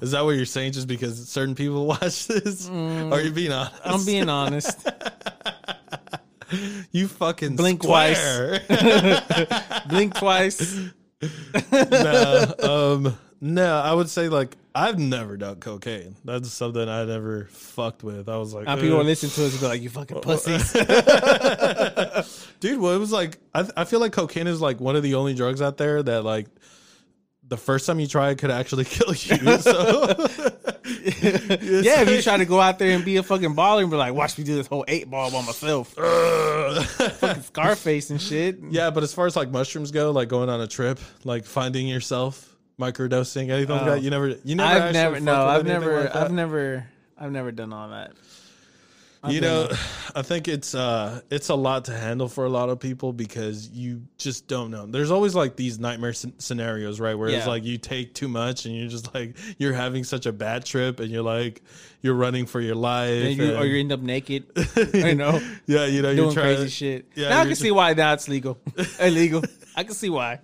Is 0.00 0.12
that 0.12 0.24
what 0.24 0.30
you're 0.30 0.46
saying? 0.46 0.72
Just 0.72 0.88
because 0.88 1.28
certain 1.28 1.54
people 1.54 1.86
watch 1.92 2.26
this? 2.28 2.66
Mm. 2.70 3.12
Are 3.12 3.20
you 3.20 3.30
being 3.32 3.52
honest? 3.52 3.80
I'm 3.84 4.04
being 4.06 4.28
honest. 4.30 4.88
you 6.92 7.08
fucking 7.08 7.56
Blink 7.56 7.82
square. 7.82 8.60
Blink 9.88 10.14
twice. 10.14 10.78
no, 11.72 12.54
um, 12.62 13.18
no, 13.40 13.78
I 13.78 13.92
would 13.92 14.08
say 14.08 14.28
like 14.28 14.56
I've 14.74 14.98
never 14.98 15.36
done 15.36 15.56
cocaine. 15.56 16.16
That's 16.24 16.50
something 16.50 16.88
I 16.88 17.04
never 17.04 17.46
fucked 17.46 18.02
with. 18.02 18.28
I 18.28 18.36
was 18.36 18.54
like, 18.54 18.66
Now 18.66 18.76
people 18.76 19.02
listen 19.02 19.28
to 19.30 19.46
us 19.46 19.52
and 19.52 19.60
be 19.60 19.66
like, 19.66 19.82
"You 19.82 19.90
fucking 19.90 20.20
pussies." 20.20 20.72
dude. 22.60 22.80
Well, 22.80 22.94
it 22.94 22.98
was 22.98 23.12
like 23.12 23.38
I, 23.54 23.68
I 23.76 23.84
feel 23.84 24.00
like 24.00 24.12
cocaine 24.12 24.46
is 24.46 24.60
like 24.60 24.80
one 24.80 24.96
of 24.96 25.02
the 25.02 25.14
only 25.14 25.34
drugs 25.34 25.60
out 25.60 25.76
there 25.76 26.02
that 26.02 26.24
like 26.24 26.46
the 27.50 27.56
first 27.56 27.86
time 27.86 28.00
you 28.00 28.06
try 28.06 28.30
it 28.30 28.38
could 28.38 28.50
actually 28.50 28.84
kill 28.84 29.08
you. 29.08 29.58
So 29.58 30.14
yeah, 31.22 32.02
if 32.02 32.10
you 32.10 32.22
try 32.22 32.36
to 32.36 32.44
go 32.44 32.60
out 32.60 32.78
there 32.78 32.90
and 32.94 33.04
be 33.04 33.16
a 33.16 33.22
fucking 33.22 33.54
baller 33.54 33.82
and 33.82 33.90
be 33.90 33.96
like, 33.96 34.14
"Watch 34.14 34.36
me 34.38 34.44
do 34.44 34.54
this 34.56 34.66
whole 34.66 34.84
eight 34.88 35.08
ball 35.10 35.30
by 35.30 35.42
myself," 35.42 35.88
fucking 35.94 37.42
Scarface 37.42 38.10
and 38.10 38.20
shit. 38.20 38.58
yeah, 38.70 38.90
but 38.90 39.02
as 39.02 39.12
far 39.14 39.26
as 39.26 39.36
like 39.36 39.50
mushrooms 39.50 39.90
go, 39.90 40.10
like 40.10 40.28
going 40.28 40.48
on 40.48 40.60
a 40.60 40.66
trip, 40.66 40.98
like 41.24 41.44
finding 41.44 41.86
yourself, 41.86 42.56
microdosing, 42.80 43.50
anything 43.50 43.76
like 43.76 43.82
Oh. 43.82 43.90
that, 43.92 44.02
you 44.02 44.10
never, 44.10 44.28
you 44.44 44.54
never. 44.56 44.84
I've 44.86 44.92
never, 44.92 45.20
no, 45.20 45.44
I've 45.46 45.64
never, 45.66 46.00
like? 46.04 46.16
I've 46.16 46.32
never, 46.32 46.86
I've 47.18 47.32
never 47.32 47.52
done 47.52 47.72
all 47.72 47.88
that. 47.90 48.12
I've 49.22 49.32
you 49.32 49.40
know 49.40 49.68
i 50.14 50.22
think 50.22 50.48
it's 50.48 50.74
uh 50.74 51.20
it's 51.30 51.50
a 51.50 51.54
lot 51.54 51.84
to 51.84 51.92
handle 51.92 52.28
for 52.28 52.46
a 52.46 52.48
lot 52.48 52.68
of 52.70 52.80
people 52.80 53.12
because 53.12 53.68
you 53.68 54.02
just 54.18 54.48
don't 54.48 54.70
know. 54.70 54.86
There's 54.86 55.10
always 55.10 55.34
like 55.34 55.56
these 55.56 55.78
nightmare 55.78 56.12
sc- 56.12 56.28
scenarios 56.38 57.00
right 57.00 57.14
where 57.14 57.28
it's 57.28 57.46
like 57.46 57.64
you 57.64 57.78
take 57.78 58.14
too 58.14 58.28
much 58.28 58.66
and 58.66 58.74
you're 58.74 58.88
just 58.88 59.14
like 59.14 59.36
you're 59.58 59.72
having 59.72 60.04
such 60.04 60.26
a 60.26 60.32
bad 60.32 60.64
trip 60.64 61.00
and 61.00 61.10
you're 61.10 61.22
like 61.22 61.62
you're 62.02 62.14
running 62.14 62.46
for 62.46 62.60
your 62.60 62.74
life 62.74 63.24
And 63.24 63.36
you, 63.36 63.56
or 63.56 63.64
you 63.64 63.80
end 63.80 63.92
up 63.92 64.00
naked, 64.00 64.46
you 64.94 65.14
know, 65.14 65.40
yeah 65.66 65.86
you 65.86 66.02
know 66.02 66.14
doing 66.14 66.34
crazy 66.34 66.68
shit. 66.68 67.06
yeah, 67.14 67.30
now 67.30 67.40
I 67.40 67.44
can 67.46 67.56
see 67.56 67.70
why 67.70 67.92
now 67.94 68.12
it's 68.12 68.28
legal, 68.28 68.58
illegal. 69.00 69.42
I 69.76 69.84
can 69.84 69.94
see 69.94 70.10
why. 70.10 70.40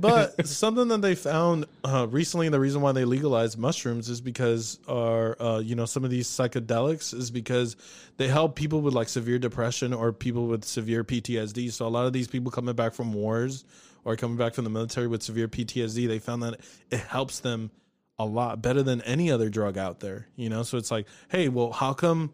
but 0.00 0.46
something 0.46 0.88
that 0.88 1.00
they 1.00 1.14
found 1.14 1.64
uh, 1.82 2.06
recently, 2.10 2.50
the 2.50 2.60
reason 2.60 2.82
why 2.82 2.92
they 2.92 3.06
legalized 3.06 3.58
mushrooms 3.58 4.10
is 4.10 4.20
because, 4.20 4.78
our, 4.86 5.40
uh, 5.40 5.58
you 5.60 5.74
know, 5.74 5.86
some 5.86 6.04
of 6.04 6.10
these 6.10 6.28
psychedelics 6.28 7.14
is 7.14 7.30
because 7.30 7.76
they 8.18 8.28
help 8.28 8.54
people 8.54 8.82
with 8.82 8.92
like 8.92 9.08
severe 9.08 9.38
depression 9.38 9.94
or 9.94 10.12
people 10.12 10.46
with 10.46 10.62
severe 10.64 11.04
PTSD. 11.04 11.72
So 11.72 11.86
a 11.86 11.88
lot 11.88 12.04
of 12.06 12.12
these 12.12 12.28
people 12.28 12.50
coming 12.50 12.74
back 12.74 12.92
from 12.92 13.14
wars 13.14 13.64
or 14.04 14.14
coming 14.14 14.36
back 14.36 14.52
from 14.52 14.64
the 14.64 14.70
military 14.70 15.06
with 15.06 15.22
severe 15.22 15.48
PTSD, 15.48 16.06
they 16.06 16.18
found 16.18 16.42
that 16.42 16.60
it 16.90 17.00
helps 17.00 17.40
them 17.40 17.70
a 18.18 18.24
lot 18.24 18.62
better 18.62 18.82
than 18.82 19.00
any 19.02 19.30
other 19.30 19.48
drug 19.48 19.76
out 19.76 20.00
there. 20.00 20.28
You 20.36 20.48
know, 20.48 20.62
so 20.62 20.78
it's 20.78 20.90
like, 20.90 21.06
hey, 21.28 21.48
well, 21.48 21.72
how 21.72 21.92
come 21.92 22.32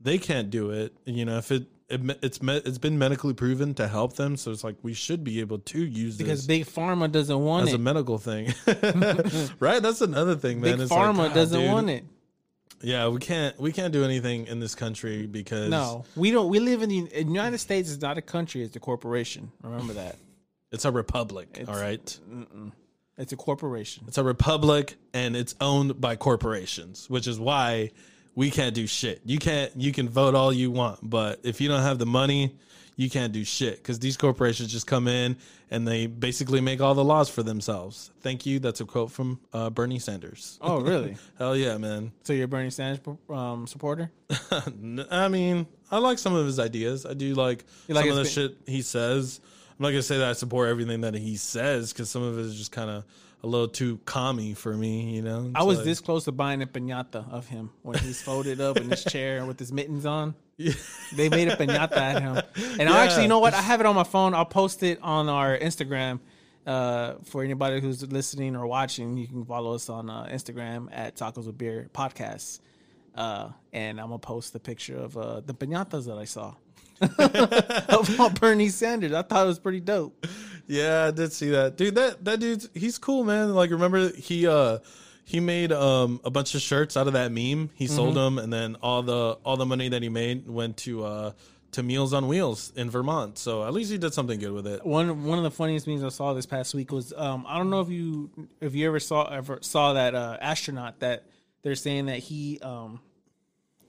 they 0.00 0.18
can't 0.18 0.50
do 0.50 0.70
it? 0.70 0.94
You 1.04 1.24
know, 1.24 1.38
if 1.38 1.50
it, 1.50 1.66
it 1.88 2.00
it's 2.22 2.38
it's 2.42 2.78
been 2.78 2.98
medically 2.98 3.32
proven 3.34 3.74
to 3.74 3.88
help 3.88 4.14
them, 4.16 4.36
so 4.36 4.50
it's 4.50 4.64
like 4.64 4.76
we 4.82 4.92
should 4.94 5.24
be 5.24 5.40
able 5.40 5.58
to 5.60 5.78
use 5.84 6.16
this 6.16 6.24
Because 6.26 6.46
big 6.46 6.64
pharma 6.66 7.10
doesn't 7.10 7.38
want 7.40 7.64
it 7.64 7.68
as 7.68 7.74
it. 7.74 7.76
a 7.76 7.82
medical 7.82 8.18
thing, 8.18 8.52
right? 9.60 9.82
That's 9.82 10.00
another 10.00 10.36
thing, 10.36 10.60
man. 10.60 10.72
big 10.72 10.80
It's 10.82 10.90
like, 10.90 11.00
pharma 11.00 11.16
God, 11.28 11.34
doesn't 11.34 11.60
dude. 11.60 11.70
want 11.70 11.90
it. 11.90 12.04
Yeah, 12.82 13.08
we 13.08 13.20
can't 13.20 13.58
we 13.58 13.72
can't 13.72 13.92
do 13.92 14.04
anything 14.04 14.48
in 14.48 14.60
this 14.60 14.74
country 14.74 15.26
because 15.26 15.70
No, 15.70 16.04
we 16.14 16.30
don't. 16.30 16.50
We 16.50 16.58
live 16.60 16.82
in 16.82 16.88
the 16.90 17.08
United 17.16 17.58
States. 17.58 17.88
Is 17.88 18.00
not 18.02 18.18
a 18.18 18.22
country; 18.22 18.62
it's 18.62 18.76
a 18.76 18.80
corporation. 18.80 19.50
Remember 19.62 19.94
that. 19.94 20.16
it's 20.72 20.84
a 20.84 20.90
republic. 20.92 21.48
It's- 21.58 21.68
all 21.74 21.80
right, 21.80 22.18
It's 23.18 23.32
a 23.32 23.36
corporation. 23.36 24.04
it's 24.06 24.18
a 24.18 24.24
republic 24.24 24.96
and 25.14 25.34
it's 25.36 25.54
owned 25.60 26.00
by 26.00 26.16
corporations, 26.16 27.08
which 27.08 27.26
is 27.26 27.38
why 27.40 27.92
we 28.34 28.50
can't 28.50 28.74
do 28.74 28.86
shit. 28.86 29.22
You 29.24 29.38
can't 29.38 29.72
you 29.76 29.92
can 29.92 30.08
vote 30.08 30.34
all 30.34 30.52
you 30.52 30.70
want, 30.70 31.00
but 31.02 31.40
if 31.42 31.60
you 31.60 31.68
don't 31.68 31.82
have 31.82 31.98
the 31.98 32.06
money, 32.06 32.56
you 32.96 33.10
can't 33.10 33.32
do 33.32 33.44
shit 33.44 33.76
because 33.76 33.98
these 33.98 34.16
corporations 34.16 34.72
just 34.72 34.86
come 34.86 35.06
in 35.06 35.36
and 35.70 35.86
they 35.86 36.06
basically 36.06 36.60
make 36.60 36.80
all 36.80 36.94
the 36.94 37.04
laws 37.04 37.28
for 37.28 37.42
themselves. 37.42 38.10
Thank 38.20 38.46
you. 38.46 38.58
That's 38.58 38.80
a 38.80 38.84
quote 38.84 39.10
from 39.10 39.38
uh, 39.52 39.70
Bernie 39.70 39.98
Sanders. 39.98 40.58
Oh, 40.60 40.80
really? 40.80 41.16
Hell 41.38 41.56
yeah, 41.56 41.76
man. 41.76 42.12
so 42.22 42.32
you're 42.32 42.44
a 42.46 42.48
Bernie 42.48 42.70
Sanders 42.70 43.00
um, 43.28 43.66
supporter? 43.66 44.10
I 45.10 45.28
mean, 45.28 45.66
I 45.90 45.98
like 45.98 46.18
some 46.18 46.34
of 46.34 46.46
his 46.46 46.58
ideas. 46.58 47.04
I 47.04 47.14
do 47.14 47.34
like, 47.34 47.64
like 47.88 48.04
some 48.04 48.10
of 48.10 48.16
the 48.16 48.22
his 48.22 48.32
shit 48.32 48.56
he 48.66 48.82
says. 48.82 49.40
I'm 49.78 49.82
not 49.82 49.90
gonna 49.90 50.02
say 50.02 50.18
that 50.18 50.28
I 50.28 50.32
support 50.32 50.68
everything 50.68 51.02
that 51.02 51.14
he 51.14 51.36
says 51.36 51.92
because 51.92 52.08
some 52.08 52.22
of 52.22 52.38
it 52.38 52.42
is 52.42 52.56
just 52.56 52.72
kind 52.72 52.88
of 52.90 53.04
a 53.42 53.46
little 53.46 53.68
too 53.68 53.98
commie 54.06 54.54
for 54.54 54.74
me. 54.74 55.14
You 55.14 55.22
know, 55.22 55.52
I 55.54 55.62
was 55.64 55.78
like- 55.78 55.84
this 55.84 56.00
close 56.00 56.24
to 56.24 56.32
buying 56.32 56.62
a 56.62 56.66
pinata 56.66 57.30
of 57.30 57.46
him 57.48 57.70
when 57.82 57.98
he's 57.98 58.22
folded 58.22 58.60
up 58.60 58.78
in 58.78 58.90
his 58.90 59.04
chair 59.12 59.44
with 59.44 59.58
his 59.58 59.72
mittens 59.72 60.06
on. 60.06 60.34
They 61.14 61.28
made 61.28 61.48
a 61.48 61.56
pinata 61.56 61.96
at 61.98 62.22
him, 62.22 62.40
and 62.80 62.88
I 62.88 63.04
actually, 63.04 63.24
you 63.24 63.28
know 63.28 63.40
what? 63.40 63.52
I 63.52 63.60
have 63.60 63.80
it 63.80 63.86
on 63.86 63.94
my 63.94 64.04
phone. 64.04 64.32
I'll 64.32 64.46
post 64.46 64.82
it 64.82 64.98
on 65.02 65.28
our 65.28 65.56
Instagram. 65.58 66.20
Uh, 66.66 67.16
for 67.24 67.44
anybody 67.44 67.80
who's 67.80 68.02
listening 68.10 68.56
or 68.56 68.66
watching, 68.66 69.16
you 69.18 69.28
can 69.28 69.44
follow 69.44 69.74
us 69.74 69.88
on 69.88 70.10
uh, 70.10 70.24
Instagram 70.32 70.88
at 70.90 71.14
Tacos 71.14 71.46
with 71.46 71.56
Beer 71.56 71.88
Podcasts. 71.94 72.58
Uh, 73.14 73.50
and 73.72 74.00
I'm 74.00 74.06
gonna 74.08 74.18
post 74.18 74.52
the 74.52 74.58
picture 74.58 74.96
of 74.96 75.16
uh, 75.16 75.40
the 75.40 75.54
pinatas 75.54 76.06
that 76.06 76.16
I 76.18 76.24
saw 76.24 76.54
of 77.18 78.38
Bernie 78.40 78.68
Sanders. 78.68 79.12
I 79.12 79.22
thought 79.22 79.44
it 79.44 79.48
was 79.48 79.58
pretty 79.58 79.80
dope. 79.80 80.26
Yeah, 80.66 81.06
I 81.06 81.10
did 81.10 81.32
see 81.32 81.50
that, 81.50 81.76
dude. 81.76 81.94
That 81.94 82.24
that 82.24 82.40
dude's 82.40 82.68
he's 82.74 82.98
cool, 82.98 83.24
man. 83.24 83.54
Like, 83.54 83.70
remember 83.70 84.10
he 84.10 84.46
uh 84.46 84.78
he 85.24 85.40
made 85.40 85.72
um 85.72 86.20
a 86.24 86.30
bunch 86.30 86.54
of 86.54 86.60
shirts 86.60 86.96
out 86.96 87.06
of 87.06 87.12
that 87.12 87.30
meme. 87.32 87.70
He 87.74 87.86
sold 87.86 88.14
Mm-hmm. 88.16 88.36
them, 88.36 88.38
and 88.38 88.52
then 88.52 88.76
all 88.82 89.02
the 89.02 89.38
all 89.44 89.56
the 89.56 89.66
money 89.66 89.88
that 89.88 90.02
he 90.02 90.08
made 90.08 90.48
went 90.48 90.76
to 90.78 91.04
uh 91.04 91.32
to 91.72 91.82
Meals 91.82 92.12
on 92.14 92.26
Wheels 92.26 92.72
in 92.74 92.90
Vermont. 92.90 93.36
So 93.38 93.64
at 93.64 93.74
least 93.74 93.90
he 93.90 93.98
did 93.98 94.14
something 94.14 94.40
good 94.40 94.52
with 94.52 94.66
it. 94.66 94.84
One 94.84 95.24
one 95.24 95.38
of 95.38 95.44
the 95.44 95.50
funniest 95.50 95.86
memes 95.86 96.02
I 96.02 96.08
saw 96.08 96.32
this 96.32 96.46
past 96.46 96.74
week 96.74 96.90
was 96.90 97.12
um, 97.16 97.44
I 97.46 97.58
don't 97.58 97.70
know 97.70 97.80
if 97.80 97.90
you 97.90 98.30
if 98.60 98.74
you 98.74 98.86
ever 98.88 98.98
saw 98.98 99.24
ever 99.24 99.58
saw 99.60 99.92
that 99.92 100.14
uh, 100.14 100.38
astronaut 100.40 101.00
that 101.00 101.24
they're 101.62 101.74
saying 101.74 102.06
that 102.06 102.18
he 102.18 102.58
um, 102.60 103.00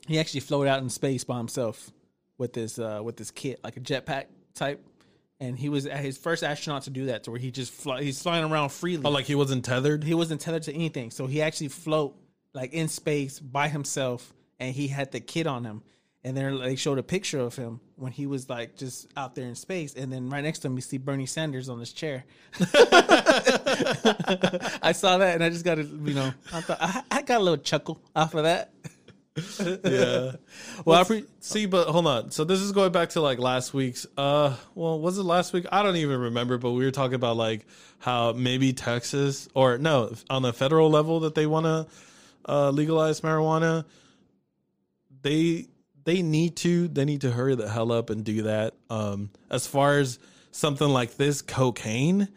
he 0.08 0.20
actually 0.20 0.42
floated 0.42 0.70
out 0.70 0.82
in 0.84 0.90
space 0.90 1.24
by 1.24 1.38
himself 1.38 1.92
with 2.38 2.54
this 2.54 2.80
uh, 2.80 3.02
with 3.04 3.18
this 3.18 3.32
kit 3.32 3.60
like 3.64 3.78
a 3.78 3.80
jetpack 3.80 4.26
type, 4.54 4.84
and 5.40 5.58
he 5.58 5.70
was 5.70 5.86
his 5.86 6.18
first 6.18 6.44
astronaut 6.44 6.84
to 6.84 6.90
do 6.90 7.06
that 7.08 7.24
to 7.24 7.32
where 7.32 7.40
he 7.40 7.52
just 7.52 7.72
fly, 7.74 8.02
he's 8.02 8.22
flying 8.22 8.50
around 8.50 8.70
freely. 8.70 9.04
Oh, 9.06 9.10
like 9.10 9.26
he 9.26 9.36
wasn't 9.36 9.66
tethered. 9.66 10.04
he 10.04 10.14
wasn't 10.14 10.42
tethered 10.42 10.64
to 10.64 10.74
anything, 10.74 11.12
so 11.12 11.28
he 11.28 11.42
actually 11.42 11.70
float 11.70 12.16
like 12.54 12.74
in 12.74 12.88
space 12.88 13.40
by 13.40 13.68
himself, 13.68 14.34
and 14.60 14.74
he 14.74 14.88
had 14.88 15.12
the 15.12 15.20
kit 15.20 15.48
on 15.48 15.64
him. 15.64 15.84
And 16.24 16.36
then 16.36 16.60
they 16.60 16.76
showed 16.76 16.98
a 16.98 17.04
picture 17.04 17.40
of 17.40 17.56
him 17.56 17.80
when 17.96 18.12
he 18.12 18.26
was 18.26 18.50
like 18.50 18.76
just 18.76 19.08
out 19.16 19.36
there 19.36 19.46
in 19.46 19.56
space, 19.56 19.94
and 19.94 20.12
then 20.12 20.30
right 20.30 20.44
next 20.44 20.60
to 20.60 20.68
him 20.68 20.76
you 20.76 20.82
see 20.82 20.98
Bernie 20.98 21.26
Sanders 21.26 21.70
on 21.70 21.80
his 21.80 21.94
chair. 21.94 22.26
I 24.82 24.92
saw 24.94 25.20
that, 25.20 25.36
and 25.36 25.44
I 25.44 25.50
just 25.50 25.64
got 25.64 25.76
to 25.76 25.84
you 25.84 26.14
know 26.14 26.34
I 26.52 26.62
thought 26.62 26.78
I, 26.82 27.04
I 27.12 27.22
got 27.22 27.40
a 27.40 27.44
little 27.44 27.64
chuckle 27.64 28.02
off 28.16 28.34
of 28.34 28.44
that. 28.44 28.74
Yeah. 29.84 30.32
Well, 30.86 31.02
I 31.02 31.04
pre- 31.04 31.26
see, 31.40 31.66
but 31.66 31.88
hold 31.88 32.08
on. 32.08 32.32
So 32.32 32.44
this 32.44 32.60
is 32.60 32.72
going 32.72 32.92
back 32.92 33.10
to 33.10 33.22
like 33.22 33.40
last 33.40 33.74
week's. 33.74 34.06
Uh, 34.16 34.56
well, 34.76 35.00
was 35.00 35.18
it 35.18 35.24
last 35.24 35.54
week? 35.54 35.66
I 35.72 35.84
don't 35.84 35.96
even 35.96 36.20
remember. 36.20 36.58
But 36.58 36.72
we 36.72 36.86
were 36.86 36.92
talking 36.92 37.16
about 37.16 37.36
like 37.36 37.66
how 38.00 38.34
maybe 38.34 38.74
Texas 38.74 39.50
or 39.54 39.78
no, 39.78 40.14
on 40.30 40.44
the 40.44 40.54
federal 40.54 40.90
level 40.90 41.22
that 41.22 41.36
they 41.36 41.46
want 41.48 41.66
to 41.66 41.88
uh, 42.48 42.70
legalize 42.70 43.22
marijuana. 43.22 43.86
They 45.24 45.68
they 46.06 46.22
need 46.22 46.56
to 46.58 46.88
they 46.88 47.06
need 47.06 47.22
to 47.22 47.32
hurry 47.32 47.56
the 47.56 47.70
hell 47.70 47.92
up 47.92 48.10
and 48.10 48.24
do 48.24 48.44
that. 48.44 48.76
Um, 48.90 49.30
as 49.50 49.68
far 49.68 49.98
as 49.98 50.20
something 50.52 50.88
like 50.88 51.16
this, 51.18 51.42
cocaine, 51.42 52.30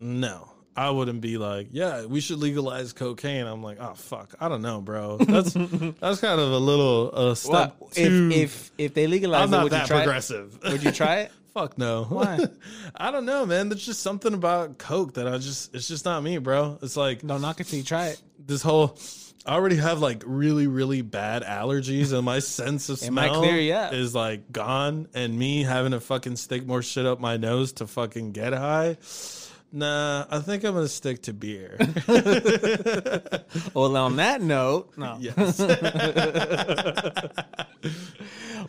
no. 0.00 0.49
I 0.76 0.90
wouldn't 0.90 1.20
be 1.20 1.36
like, 1.36 1.68
yeah, 1.72 2.06
we 2.06 2.20
should 2.20 2.38
legalize 2.38 2.92
cocaine. 2.92 3.46
I'm 3.46 3.62
like, 3.62 3.78
oh 3.80 3.94
fuck, 3.94 4.34
I 4.40 4.48
don't 4.48 4.62
know, 4.62 4.80
bro. 4.80 5.18
That's 5.18 5.52
that's 6.00 6.20
kind 6.20 6.40
of 6.40 6.52
a 6.52 6.58
little 6.58 7.10
uh, 7.12 7.34
step 7.34 7.76
Well, 7.80 7.90
too. 7.90 8.30
if 8.32 8.36
if 8.36 8.70
if 8.78 8.94
they 8.94 9.06
legalize 9.06 9.42
I'm 9.42 9.48
it, 9.48 9.50
not 9.56 9.62
would 9.64 9.72
you 9.72 9.78
that 9.78 9.86
try 9.88 9.96
progressive. 10.04 10.58
It? 10.64 10.72
Would 10.72 10.82
you 10.84 10.92
try 10.92 11.16
it? 11.20 11.32
Fuck 11.54 11.76
no. 11.76 12.04
Why? 12.04 12.38
I 12.96 13.10
don't 13.10 13.26
know, 13.26 13.44
man. 13.44 13.68
There's 13.68 13.84
just 13.84 14.00
something 14.04 14.32
about 14.32 14.78
coke 14.78 15.14
that 15.14 15.26
I 15.26 15.38
just 15.38 15.74
it's 15.74 15.88
just 15.88 16.04
not 16.04 16.22
me, 16.22 16.38
bro. 16.38 16.78
It's 16.82 16.96
like 16.96 17.24
No, 17.24 17.38
knock 17.38 17.60
it 17.60 17.64
till 17.66 17.78
you 17.80 17.84
try 17.84 18.06
it. 18.08 18.22
this 18.46 18.62
whole 18.62 18.96
I 19.44 19.54
already 19.54 19.76
have 19.76 19.98
like 20.00 20.22
really 20.24 20.68
really 20.68 21.02
bad 21.02 21.42
allergies 21.42 22.12
and 22.12 22.24
my 22.24 22.38
sense 22.38 22.88
of 22.88 22.98
smell 23.00 23.40
clear 23.42 23.74
up. 23.74 23.92
is 23.92 24.14
like 24.14 24.52
gone 24.52 25.08
and 25.14 25.36
me 25.36 25.64
having 25.64 25.90
to 25.92 25.98
fucking 26.00 26.36
stick 26.36 26.64
more 26.66 26.82
shit 26.82 27.04
up 27.06 27.18
my 27.20 27.36
nose 27.36 27.72
to 27.74 27.86
fucking 27.88 28.30
get 28.32 28.52
high. 28.52 28.96
Nah, 29.72 30.26
I 30.30 30.40
think 30.40 30.64
I'm 30.64 30.74
gonna 30.74 30.88
stick 30.88 31.22
to 31.22 31.32
beer. 31.32 31.78
Well, 33.74 33.96
on 33.96 34.16
that 34.16 34.40
note, 34.42 34.92
no. 34.96 35.16
yes. 35.20 35.60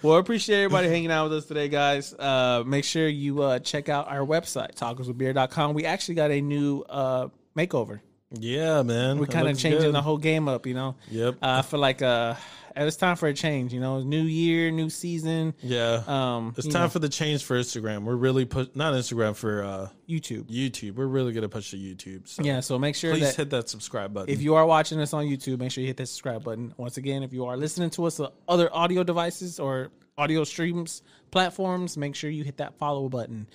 Well, 0.02 0.16
I 0.16 0.20
appreciate 0.20 0.64
everybody 0.64 0.88
hanging 0.88 1.12
out 1.12 1.30
with 1.30 1.38
us 1.40 1.46
today, 1.46 1.70
guys. 1.70 2.14
Uh, 2.14 2.64
make 2.66 2.84
sure 2.84 3.08
you 3.08 3.44
uh, 3.44 3.60
check 3.60 3.88
out 3.88 4.08
our 4.08 4.26
website, 4.26 4.74
tacoswithbeer.com. 4.74 5.76
We 5.76 5.86
actually 5.86 6.16
got 6.16 6.32
a 6.32 6.42
new 6.42 6.84
uh, 6.90 7.28
makeover. 7.56 8.00
Yeah, 8.32 8.82
man. 8.82 9.20
We're 9.20 9.28
kind 9.28 9.48
of 9.48 9.60
changing 9.60 9.82
good. 9.82 9.94
the 9.94 10.02
whole 10.02 10.18
game 10.18 10.48
up, 10.48 10.66
you 10.66 10.74
know? 10.74 10.96
Yep. 11.12 11.36
Uh, 11.36 11.58
I 11.60 11.62
feel 11.62 11.80
like 11.80 12.02
uh, 12.02 12.34
it's 12.76 12.98
time 12.98 13.16
for 13.16 13.28
a 13.28 13.34
change. 13.34 13.74
You 13.74 13.80
know, 13.80 14.02
new 14.02 14.22
year, 14.24 14.72
new 14.72 14.90
season. 14.90 15.54
Yeah. 15.62 16.04
Um, 16.08 16.54
It's 16.58 16.68
time 16.68 16.84
know, 16.84 16.90
for 16.90 17.00
the 17.00 17.10
change 17.10 17.44
for 17.44 17.58
Instagram. 17.58 18.04
We're 18.04 18.16
really 18.16 18.46
put 18.46 18.76
not 18.76 18.94
Instagram 18.94 19.36
for 19.36 19.64
uh 19.64 19.88
YouTube. 20.10 20.44
YouTube. 20.46 20.96
We're 20.96 21.06
really 21.08 21.34
gonna 21.34 21.50
push 21.50 21.72
to 21.72 21.78
YouTube. 21.78 22.28
So 22.28 22.44
Yeah, 22.44 22.60
so 22.60 22.78
make 22.80 22.96
sure 22.96 23.12
please 23.14 23.22
that 23.22 23.36
hit 23.36 23.50
that 23.52 23.70
subscribe 23.70 24.14
button. 24.14 24.34
if 24.34 24.42
you 24.42 24.56
are 24.56 24.66
watching 24.66 25.00
us 25.00 25.14
on 25.14 25.26
YouTube, 25.26 25.60
make 25.60 25.72
sure 25.72 25.82
you 25.82 25.88
hit 25.88 25.98
that 25.98 26.08
subscribe 26.08 26.44
button. 26.44 26.74
Once 26.78 26.98
again, 26.98 27.24
if 27.24 27.34
you 27.34 27.46
are 27.46 27.58
listening 27.58 27.90
to 27.92 28.06
us 28.06 28.20
on 28.20 28.32
other 28.48 28.70
audio 28.74 29.04
devices 29.04 29.60
or 29.60 29.90
audio 30.18 30.44
streams 30.44 31.02
platforms, 31.32 31.98
make 31.98 32.16
sure 32.16 32.30
you 32.30 32.44
hit 32.44 32.58
that 32.58 32.78
follow 32.78 33.10
button. 33.10 33.48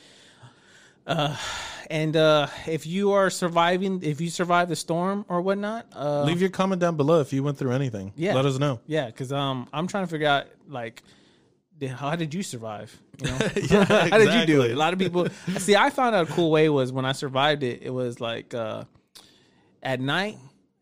Uh, 1.07 1.37
and 1.89 2.17
uh, 2.17 2.49
if 2.67 2.87
you 2.87 3.13
are 3.13 3.31
surviving, 3.31 4.03
if 4.03 4.21
you 4.21 4.29
survive 4.29 4.69
the 4.69 4.77
storm 4.77 5.25
or 5.29 5.41
whatnot, 5.41 5.87
uh, 5.95 6.23
leave 6.25 6.41
your 6.41 6.51
comment 6.51 6.81
down 6.81 6.97
below 6.97 7.21
if 7.21 7.33
you 7.33 7.43
went 7.43 7.59
through 7.59 7.73
anything. 7.73 8.13
Yeah, 8.17 8.35
Let 8.35 8.45
us 8.45 8.59
know. 8.59 8.81
Yeah, 8.87 9.07
because 9.07 9.33
um, 9.33 9.69
I'm 9.73 9.87
trying 9.87 10.05
to 10.05 10.11
figure 10.11 10.27
out 10.27 10.47
like, 10.69 11.03
the- 11.79 11.87
how 11.89 12.17
did 12.17 12.35
you 12.35 12.43
survive? 12.43 12.99
You 13.23 13.31
know, 13.31 13.39
Yeah, 13.71 13.85
how 14.11 14.19
did 14.19 14.35
you 14.35 14.47
do 14.47 14.63
exactly. 14.63 14.71
it? 14.71 14.73
A 14.73 14.77
lot 14.77 14.93
of 14.93 14.99
people 14.99 15.29
see. 15.59 15.77
I 15.77 15.91
found 15.91 16.15
out 16.17 16.29
a 16.29 16.33
cool 16.33 16.51
way 16.51 16.69
was 16.69 16.91
when 16.93 17.05
I 17.05 17.13
survived 17.13 17.63
it. 17.63 17.83
It 17.83 17.91
was 17.91 18.21
like 18.21 18.53
uh, 18.55 18.85
at 19.83 20.01
night. 20.01 20.39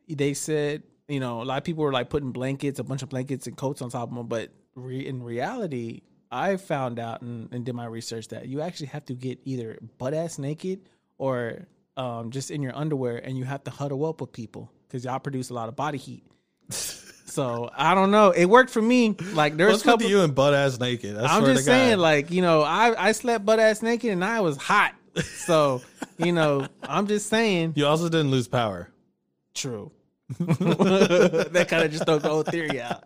They 0.09 0.35
said 0.35 0.83
you 1.09 1.20
know 1.20 1.43
a 1.43 1.45
lot 1.45 1.59
of 1.59 1.64
people 1.64 1.85
were 1.85 1.93
like 1.93 2.09
putting 2.09 2.33
blankets, 2.33 2.79
a 2.79 2.85
bunch 2.85 3.03
of 3.03 3.09
blankets 3.11 3.47
and 3.47 3.57
coats 3.57 3.83
on 3.83 3.91
top 3.91 4.09
of 4.11 4.14
them, 4.16 4.27
but 4.27 4.51
re- 4.75 5.07
in 5.07 5.22
reality. 5.22 6.01
I 6.35 6.57
found 6.57 6.99
out 6.99 7.22
and, 7.22 7.49
and 7.53 7.64
did 7.64 7.74
my 7.74 7.87
research 7.87 8.28
that 8.28 8.49
you 8.49 8.61
actually 8.61 8.89
have 8.89 9.05
to 9.07 9.14
get 9.14 9.39
either 9.45 9.78
butt 9.99 10.14
ass 10.14 10.39
naked 10.39 10.80
or 11.16 11.66
um, 11.97 12.30
just 12.30 12.51
in 12.51 12.62
your 12.62 12.76
underwear, 12.76 13.18
and 13.18 13.39
you 13.39 13.45
have 13.45 13.62
to 13.64 13.70
huddle 13.70 14.05
up 14.05 14.20
with 14.20 14.32
people 14.32 14.70
because 14.89 15.05
y'all 15.05 15.20
produce 15.20 15.51
a 15.51 15.55
lot 15.55 15.68
of 15.68 15.76
body 15.76 15.99
heat. 15.99 16.24
So 17.26 17.68
I 17.74 17.95
don't 17.97 18.12
know. 18.12 18.30
It 18.30 18.45
worked 18.45 18.70
for 18.70 18.82
me. 18.82 19.16
Like 19.32 19.57
there's 19.57 19.72
What's 19.72 19.82
a 19.82 19.87
couple. 19.87 20.07
you 20.07 20.20
and 20.20 20.35
butt 20.35 20.55
ass 20.55 20.78
naked? 20.78 21.16
I 21.16 21.37
I'm 21.37 21.45
just 21.45 21.66
God. 21.66 21.72
saying, 21.72 21.99
like 21.99 22.30
you 22.30 22.43
know, 22.43 22.62
I 22.62 23.09
I 23.09 23.12
slept 23.12 23.45
butt 23.45 23.59
ass 23.59 23.82
naked 23.82 24.11
and 24.12 24.24
I 24.24 24.41
was 24.41 24.57
hot. 24.57 24.95
So 25.47 25.82
you 26.16 26.30
know, 26.32 26.68
I'm 26.82 27.09
just 27.09 27.28
saying. 27.28 27.72
you 27.74 27.87
also 27.87 28.09
didn't 28.09 28.30
lose 28.30 28.47
power. 28.47 28.91
True. 29.55 29.91
that 30.39 31.66
kind 31.68 31.85
of 31.85 31.91
just 31.91 32.05
throw 32.05 32.18
the 32.18 32.28
whole 32.28 32.43
theory 32.45 32.80
out. 32.80 33.03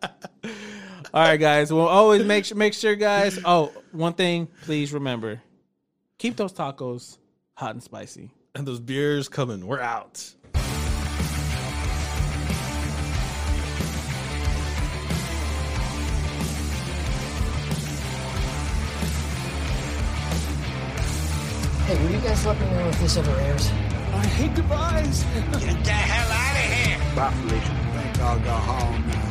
All 1.14 1.22
right, 1.22 1.38
guys. 1.38 1.72
Well, 1.72 1.86
always 1.86 2.22
make 2.24 2.44
sure 2.44 2.56
make 2.56 2.74
sure, 2.74 2.94
guys. 2.94 3.38
Oh, 3.44 3.72
one 3.92 4.12
thing, 4.12 4.48
please 4.62 4.92
remember: 4.92 5.40
keep 6.18 6.36
those 6.36 6.52
tacos 6.52 7.16
hot 7.54 7.70
and 7.72 7.82
spicy. 7.82 8.30
And 8.54 8.66
those 8.66 8.80
beers 8.80 9.28
coming. 9.28 9.66
We're 9.66 9.80
out. 9.80 10.34
Hey, 21.86 21.96
will 22.04 22.10
you 22.10 22.20
guys 22.20 22.44
let 22.44 22.60
me 22.60 22.66
know 22.66 22.88
if 22.88 23.00
this 23.00 23.16
ever 23.16 23.30
airs? 23.30 23.70
I 24.12 24.26
hate 24.26 24.54
goodbyes. 24.54 25.22
Get 25.58 25.84
the 25.84 25.90
hell 25.90 26.30
out 26.30 26.54
of 26.54 26.70
here! 26.70 27.16
Bye, 27.16 27.32
Felicia. 27.32 28.02
think 28.02 28.20
I'll 28.20 28.38
go 28.40 28.50
home 28.50 29.08
now. 29.08 29.27